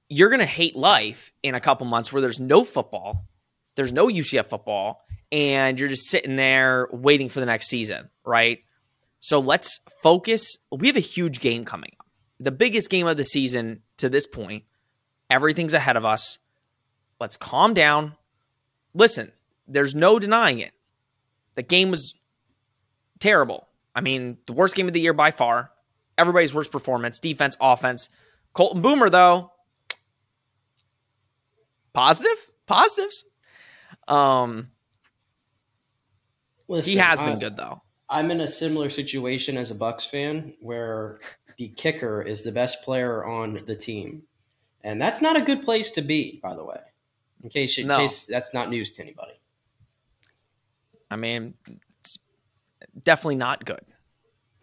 you're 0.08 0.30
going 0.30 0.40
to 0.40 0.46
hate 0.46 0.74
life 0.74 1.30
in 1.42 1.54
a 1.54 1.60
couple 1.60 1.84
months 1.86 2.10
where 2.10 2.22
there's 2.22 2.40
no 2.40 2.64
football, 2.64 3.28
there's 3.74 3.92
no 3.92 4.06
UCF 4.06 4.46
football, 4.46 5.02
and 5.30 5.78
you're 5.78 5.88
just 5.88 6.06
sitting 6.06 6.36
there 6.36 6.88
waiting 6.92 7.28
for 7.28 7.40
the 7.40 7.46
next 7.46 7.68
season, 7.68 8.08
right? 8.24 8.60
So 9.20 9.40
let's 9.40 9.80
focus. 10.02 10.56
We 10.72 10.86
have 10.86 10.96
a 10.96 11.00
huge 11.00 11.40
game 11.40 11.66
coming 11.66 11.92
up. 12.00 12.06
The 12.40 12.52
biggest 12.52 12.88
game 12.88 13.06
of 13.06 13.18
the 13.18 13.24
season 13.24 13.82
to 13.98 14.08
this 14.08 14.26
point 14.26 14.64
Everything's 15.30 15.74
ahead 15.74 15.96
of 15.96 16.04
us. 16.04 16.38
Let's 17.20 17.36
calm 17.36 17.74
down. 17.74 18.14
Listen, 18.94 19.32
there's 19.66 19.94
no 19.94 20.18
denying 20.18 20.60
it. 20.60 20.72
The 21.54 21.62
game 21.62 21.90
was 21.90 22.14
terrible. 23.18 23.68
I 23.94 24.00
mean, 24.00 24.38
the 24.46 24.52
worst 24.52 24.74
game 24.74 24.86
of 24.86 24.94
the 24.94 25.00
year 25.00 25.12
by 25.12 25.30
far. 25.30 25.70
Everybody's 26.16 26.54
worst 26.54 26.72
performance, 26.72 27.18
defense, 27.18 27.56
offense. 27.60 28.08
Colton 28.52 28.80
Boomer, 28.80 29.10
though, 29.10 29.52
positive, 31.92 32.36
positives. 32.66 33.24
Um, 34.06 34.68
Listen, 36.66 36.90
he 36.90 36.96
has 36.96 37.20
been 37.20 37.30
I, 37.30 37.36
good 37.36 37.56
though. 37.56 37.82
I'm 38.08 38.30
in 38.30 38.40
a 38.40 38.48
similar 38.48 38.88
situation 38.88 39.56
as 39.56 39.70
a 39.70 39.74
Bucks 39.74 40.06
fan, 40.06 40.54
where 40.60 41.20
the 41.58 41.68
kicker 41.68 42.22
is 42.22 42.44
the 42.44 42.52
best 42.52 42.82
player 42.82 43.24
on 43.24 43.60
the 43.66 43.76
team. 43.76 44.22
And 44.82 45.02
that's 45.02 45.20
not 45.20 45.36
a 45.36 45.42
good 45.42 45.62
place 45.62 45.90
to 45.92 46.02
be, 46.02 46.40
by 46.42 46.54
the 46.54 46.64
way. 46.64 46.80
In 47.42 47.50
case, 47.50 47.76
in 47.78 47.88
no. 47.88 47.98
case 47.98 48.26
that's 48.26 48.54
not 48.54 48.70
news 48.70 48.92
to 48.92 49.02
anybody. 49.02 49.32
I 51.10 51.16
mean, 51.16 51.54
it's 52.00 52.18
definitely 53.02 53.36
not 53.36 53.64
good. 53.64 53.80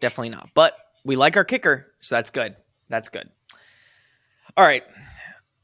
Definitely 0.00 0.30
not. 0.30 0.50
But 0.54 0.74
we 1.04 1.16
like 1.16 1.36
our 1.36 1.44
kicker, 1.44 1.92
so 2.00 2.16
that's 2.16 2.30
good. 2.30 2.56
That's 2.88 3.08
good. 3.08 3.28
All 4.56 4.64
right. 4.64 4.84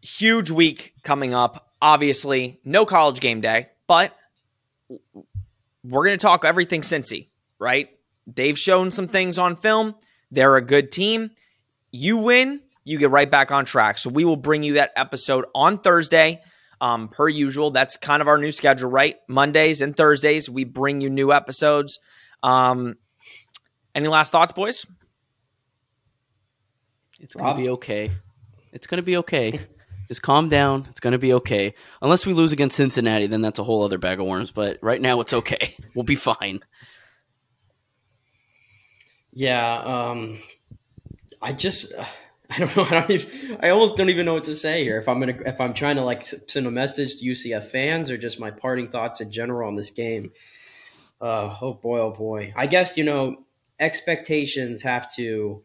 Huge 0.02 0.50
week 0.50 0.94
coming 1.02 1.34
up. 1.34 1.70
Obviously, 1.80 2.60
no 2.64 2.84
college 2.84 3.20
game 3.20 3.40
day, 3.40 3.68
but 3.86 4.16
we're 5.82 6.04
going 6.04 6.18
to 6.18 6.22
talk 6.22 6.44
everything 6.44 6.82
Cincy, 6.82 7.28
right? 7.58 7.90
They've 8.26 8.58
shown 8.58 8.90
some 8.90 9.08
things 9.08 9.38
on 9.38 9.56
film. 9.56 9.94
They're 10.32 10.56
a 10.56 10.62
good 10.62 10.90
team. 10.90 11.30
You 11.92 12.16
win, 12.16 12.60
you 12.84 12.98
get 12.98 13.10
right 13.10 13.30
back 13.30 13.52
on 13.52 13.64
track. 13.66 13.98
So 13.98 14.10
we 14.10 14.24
will 14.24 14.36
bring 14.36 14.62
you 14.62 14.74
that 14.74 14.90
episode 14.96 15.44
on 15.54 15.78
Thursday. 15.78 16.40
Um, 16.80 17.08
per 17.08 17.28
usual, 17.28 17.70
that's 17.70 17.96
kind 17.96 18.20
of 18.20 18.26
our 18.26 18.38
new 18.38 18.50
schedule, 18.50 18.90
right? 18.90 19.16
Mondays 19.28 19.82
and 19.82 19.96
Thursdays, 19.96 20.50
we 20.50 20.64
bring 20.64 21.00
you 21.00 21.10
new 21.10 21.32
episodes. 21.32 22.00
Um, 22.42 22.96
any 23.94 24.08
last 24.08 24.32
thoughts, 24.32 24.50
boys? 24.50 24.84
It's 27.20 27.36
gonna 27.36 27.54
be 27.54 27.68
okay. 27.68 28.10
It's 28.72 28.88
gonna 28.88 29.02
be 29.02 29.18
okay. 29.18 29.60
Just 30.08 30.22
calm 30.22 30.48
down. 30.48 30.86
It's 30.90 30.98
gonna 30.98 31.18
be 31.18 31.34
okay. 31.34 31.74
Unless 32.00 32.26
we 32.26 32.32
lose 32.32 32.50
against 32.50 32.76
Cincinnati, 32.76 33.28
then 33.28 33.42
that's 33.42 33.60
a 33.60 33.64
whole 33.64 33.84
other 33.84 33.98
bag 33.98 34.18
of 34.18 34.26
worms. 34.26 34.50
But 34.50 34.78
right 34.82 35.00
now, 35.00 35.20
it's 35.20 35.32
okay. 35.32 35.76
We'll 35.94 36.02
be 36.02 36.16
fine. 36.16 36.64
Yeah. 39.32 39.78
Um, 39.78 40.38
I 41.40 41.52
just. 41.52 41.94
Uh 41.94 42.04
I 42.50 42.58
don't 42.58 42.76
know. 42.76 42.84
I 42.90 43.00
don't 43.00 43.10
even, 43.10 43.58
I 43.60 43.68
almost 43.70 43.96
don't 43.96 44.10
even 44.10 44.26
know 44.26 44.34
what 44.34 44.44
to 44.44 44.54
say 44.54 44.84
here. 44.84 44.98
If 44.98 45.08
I'm 45.08 45.20
gonna, 45.20 45.38
if 45.46 45.60
I'm 45.60 45.74
trying 45.74 45.96
to 45.96 46.02
like 46.02 46.22
send 46.22 46.66
a 46.66 46.70
message 46.70 47.18
to 47.18 47.24
UCF 47.24 47.64
fans 47.64 48.10
or 48.10 48.18
just 48.18 48.38
my 48.38 48.50
parting 48.50 48.88
thoughts 48.88 49.20
in 49.20 49.30
general 49.30 49.68
on 49.68 49.74
this 49.74 49.90
game. 49.90 50.32
Uh, 51.20 51.56
oh 51.60 51.74
boy, 51.74 52.00
oh 52.00 52.10
boy. 52.10 52.52
I 52.56 52.66
guess 52.66 52.96
you 52.96 53.04
know 53.04 53.44
expectations 53.78 54.82
have 54.82 55.12
to 55.14 55.62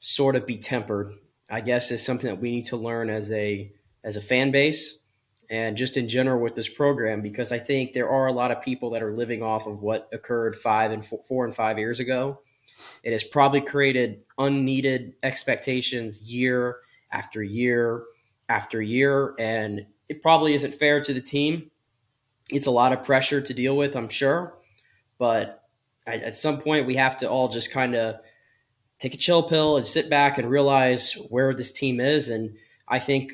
sort 0.00 0.36
of 0.36 0.46
be 0.46 0.58
tempered. 0.58 1.10
I 1.50 1.60
guess 1.60 1.90
is 1.90 2.04
something 2.04 2.28
that 2.28 2.40
we 2.40 2.50
need 2.50 2.66
to 2.66 2.76
learn 2.76 3.10
as 3.10 3.30
a 3.32 3.70
as 4.02 4.16
a 4.16 4.20
fan 4.20 4.52
base 4.52 5.02
and 5.50 5.76
just 5.76 5.96
in 5.96 6.08
general 6.08 6.40
with 6.40 6.54
this 6.54 6.68
program 6.68 7.22
because 7.22 7.52
I 7.52 7.58
think 7.58 7.92
there 7.92 8.08
are 8.08 8.26
a 8.26 8.32
lot 8.32 8.50
of 8.50 8.62
people 8.62 8.90
that 8.90 9.02
are 9.02 9.12
living 9.12 9.42
off 9.42 9.66
of 9.66 9.80
what 9.80 10.08
occurred 10.12 10.56
five 10.56 10.90
and 10.90 11.04
four, 11.04 11.20
four 11.26 11.44
and 11.44 11.54
five 11.54 11.78
years 11.78 12.00
ago 12.00 12.40
it 13.02 13.12
has 13.12 13.24
probably 13.24 13.60
created 13.60 14.22
unneeded 14.38 15.14
expectations 15.22 16.22
year 16.22 16.78
after 17.12 17.42
year 17.42 18.04
after 18.48 18.80
year, 18.80 19.34
and 19.38 19.86
it 20.08 20.22
probably 20.22 20.54
isn't 20.54 20.74
fair 20.74 21.02
to 21.02 21.14
the 21.14 21.20
team. 21.20 21.70
It's 22.50 22.66
a 22.66 22.70
lot 22.70 22.92
of 22.92 23.04
pressure 23.04 23.40
to 23.40 23.54
deal 23.54 23.76
with, 23.76 23.96
I'm 23.96 24.08
sure, 24.08 24.54
but 25.18 25.62
at 26.06 26.36
some 26.36 26.60
point 26.60 26.86
we 26.86 26.94
have 26.94 27.16
to 27.18 27.28
all 27.28 27.48
just 27.48 27.72
kind 27.72 27.96
of 27.96 28.16
take 28.98 29.14
a 29.14 29.18
chill 29.18 29.42
pill 29.42 29.76
and 29.76 29.84
sit 29.84 30.08
back 30.08 30.38
and 30.38 30.48
realize 30.48 31.14
where 31.28 31.52
this 31.52 31.72
team 31.72 32.00
is. 32.00 32.28
And 32.28 32.56
I 32.86 33.00
think 33.00 33.32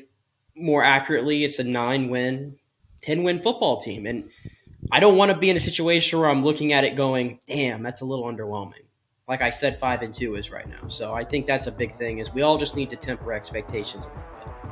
more 0.55 0.83
accurately, 0.83 1.43
it's 1.43 1.59
a 1.59 1.63
nine 1.63 2.09
win, 2.09 2.57
10 3.01 3.23
win 3.23 3.39
football 3.39 3.79
team. 3.79 4.07
And 4.07 4.29
I 4.91 4.99
don't 4.99 5.17
want 5.17 5.31
to 5.31 5.37
be 5.37 5.51
in 5.51 5.57
a 5.57 5.61
situation 5.61 6.19
where 6.19 6.29
I'm 6.29 6.43
looking 6.43 6.73
at 6.73 6.83
it 6.83 6.95
going, 6.95 7.39
damn, 7.45 7.83
that's 7.83 8.01
a 8.01 8.05
little 8.05 8.25
underwhelming 8.25 8.83
like 9.27 9.41
I 9.41 9.49
said, 9.49 9.79
five 9.79 10.01
and 10.01 10.13
two 10.13 10.35
is 10.35 10.51
right 10.51 10.67
now. 10.67 10.87
So 10.87 11.13
I 11.13 11.23
think 11.23 11.45
that's 11.47 11.67
a 11.67 11.71
big 11.71 11.95
thing. 11.95 12.17
Is 12.17 12.33
we 12.33 12.41
all 12.41 12.57
just 12.57 12.75
need 12.75 12.89
to 12.89 12.95
temper 12.95 13.31
expectations 13.31 14.05
a 14.05 14.09
little 14.09 14.23
bit. 14.33 14.71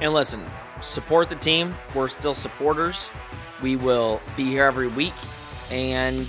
And 0.00 0.12
listen, 0.12 0.44
support 0.82 1.28
the 1.28 1.36
team. 1.36 1.74
We're 1.94 2.08
still 2.08 2.34
supporters. 2.34 3.10
We 3.62 3.76
will 3.76 4.20
be 4.36 4.44
here 4.44 4.64
every 4.64 4.88
week, 4.88 5.12
and 5.70 6.26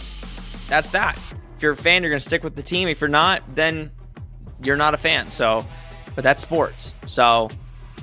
that's 0.68 0.90
that. 0.90 1.18
If 1.56 1.62
you're 1.62 1.72
a 1.74 1.78
fan, 1.78 2.04
you're 2.04 2.10
going 2.10 2.20
to 2.20 2.26
stick 2.26 2.44
with 2.44 2.56
the 2.56 2.64
team. 2.64 2.88
If 2.88 3.00
you're 3.02 3.10
not, 3.10 3.44
then 3.56 3.92
you're 4.64 4.78
not 4.78 4.94
a 4.94 4.98
fan. 4.98 5.32
So, 5.32 5.66
but 6.16 6.24
that's 6.24 6.42
sports. 6.42 6.94
So, 7.06 7.50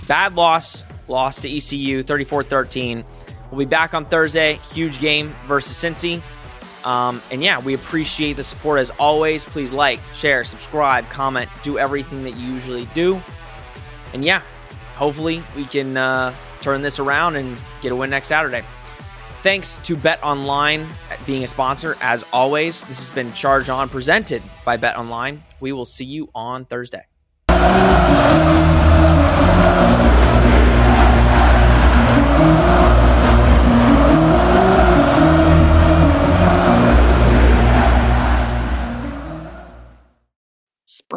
bad 0.07 0.37
loss, 0.37 0.85
loss 1.09 1.41
to 1.41 1.55
ECU, 1.55 2.03
34-13. 2.03 3.05
We'll 3.51 3.59
be 3.59 3.65
back 3.67 3.93
on 3.93 4.07
Thursday. 4.07 4.61
Huge 4.73 4.99
game 5.01 5.35
versus 5.47 5.77
Cincy. 5.77 6.23
Um, 6.89 7.21
and 7.31 7.43
yeah, 7.43 7.61
we 7.61 7.75
appreciate 7.75 8.37
the 8.37 8.43
support 8.43 8.81
as 8.81 8.89
always. 8.93 9.45
Please 9.45 9.73
like, 9.73 10.01
share, 10.15 10.43
subscribe, 10.43 11.07
comment, 11.11 11.51
do 11.63 11.79
everything 11.79 12.25
that 12.25 12.35
you 12.35 12.51
usually 12.51 12.87
do. 12.95 13.21
And 14.15 14.25
yeah, 14.25 14.41
hopefully 14.97 15.43
we 15.55 15.67
can 15.67 15.99
uh, 15.99 16.35
turn 16.63 16.81
this 16.81 16.99
around 16.99 17.37
and 17.37 17.61
get 17.83 17.93
a 17.93 17.97
win 17.97 18.09
next 18.09 18.29
Saturday. 18.29 18.63
Thanks 19.43 19.79
to 19.81 19.97
Bet 19.97 20.19
Online 20.25 20.87
being 21.27 21.45
a 21.45 21.47
sponsor. 21.47 21.95
As 22.01 22.25
always, 22.33 22.85
this 22.85 22.99
has 22.99 23.11
been 23.11 23.35
Charge 23.35 23.69
On 23.69 23.91
presented 23.91 24.43
by 24.65 24.79
Bet 24.79 24.97
Online. 24.97 25.45
We 25.61 25.73
will 25.73 25.85
see 25.85 26.07
you 26.07 26.31
on 26.35 26.65
Thursday. 26.65 27.05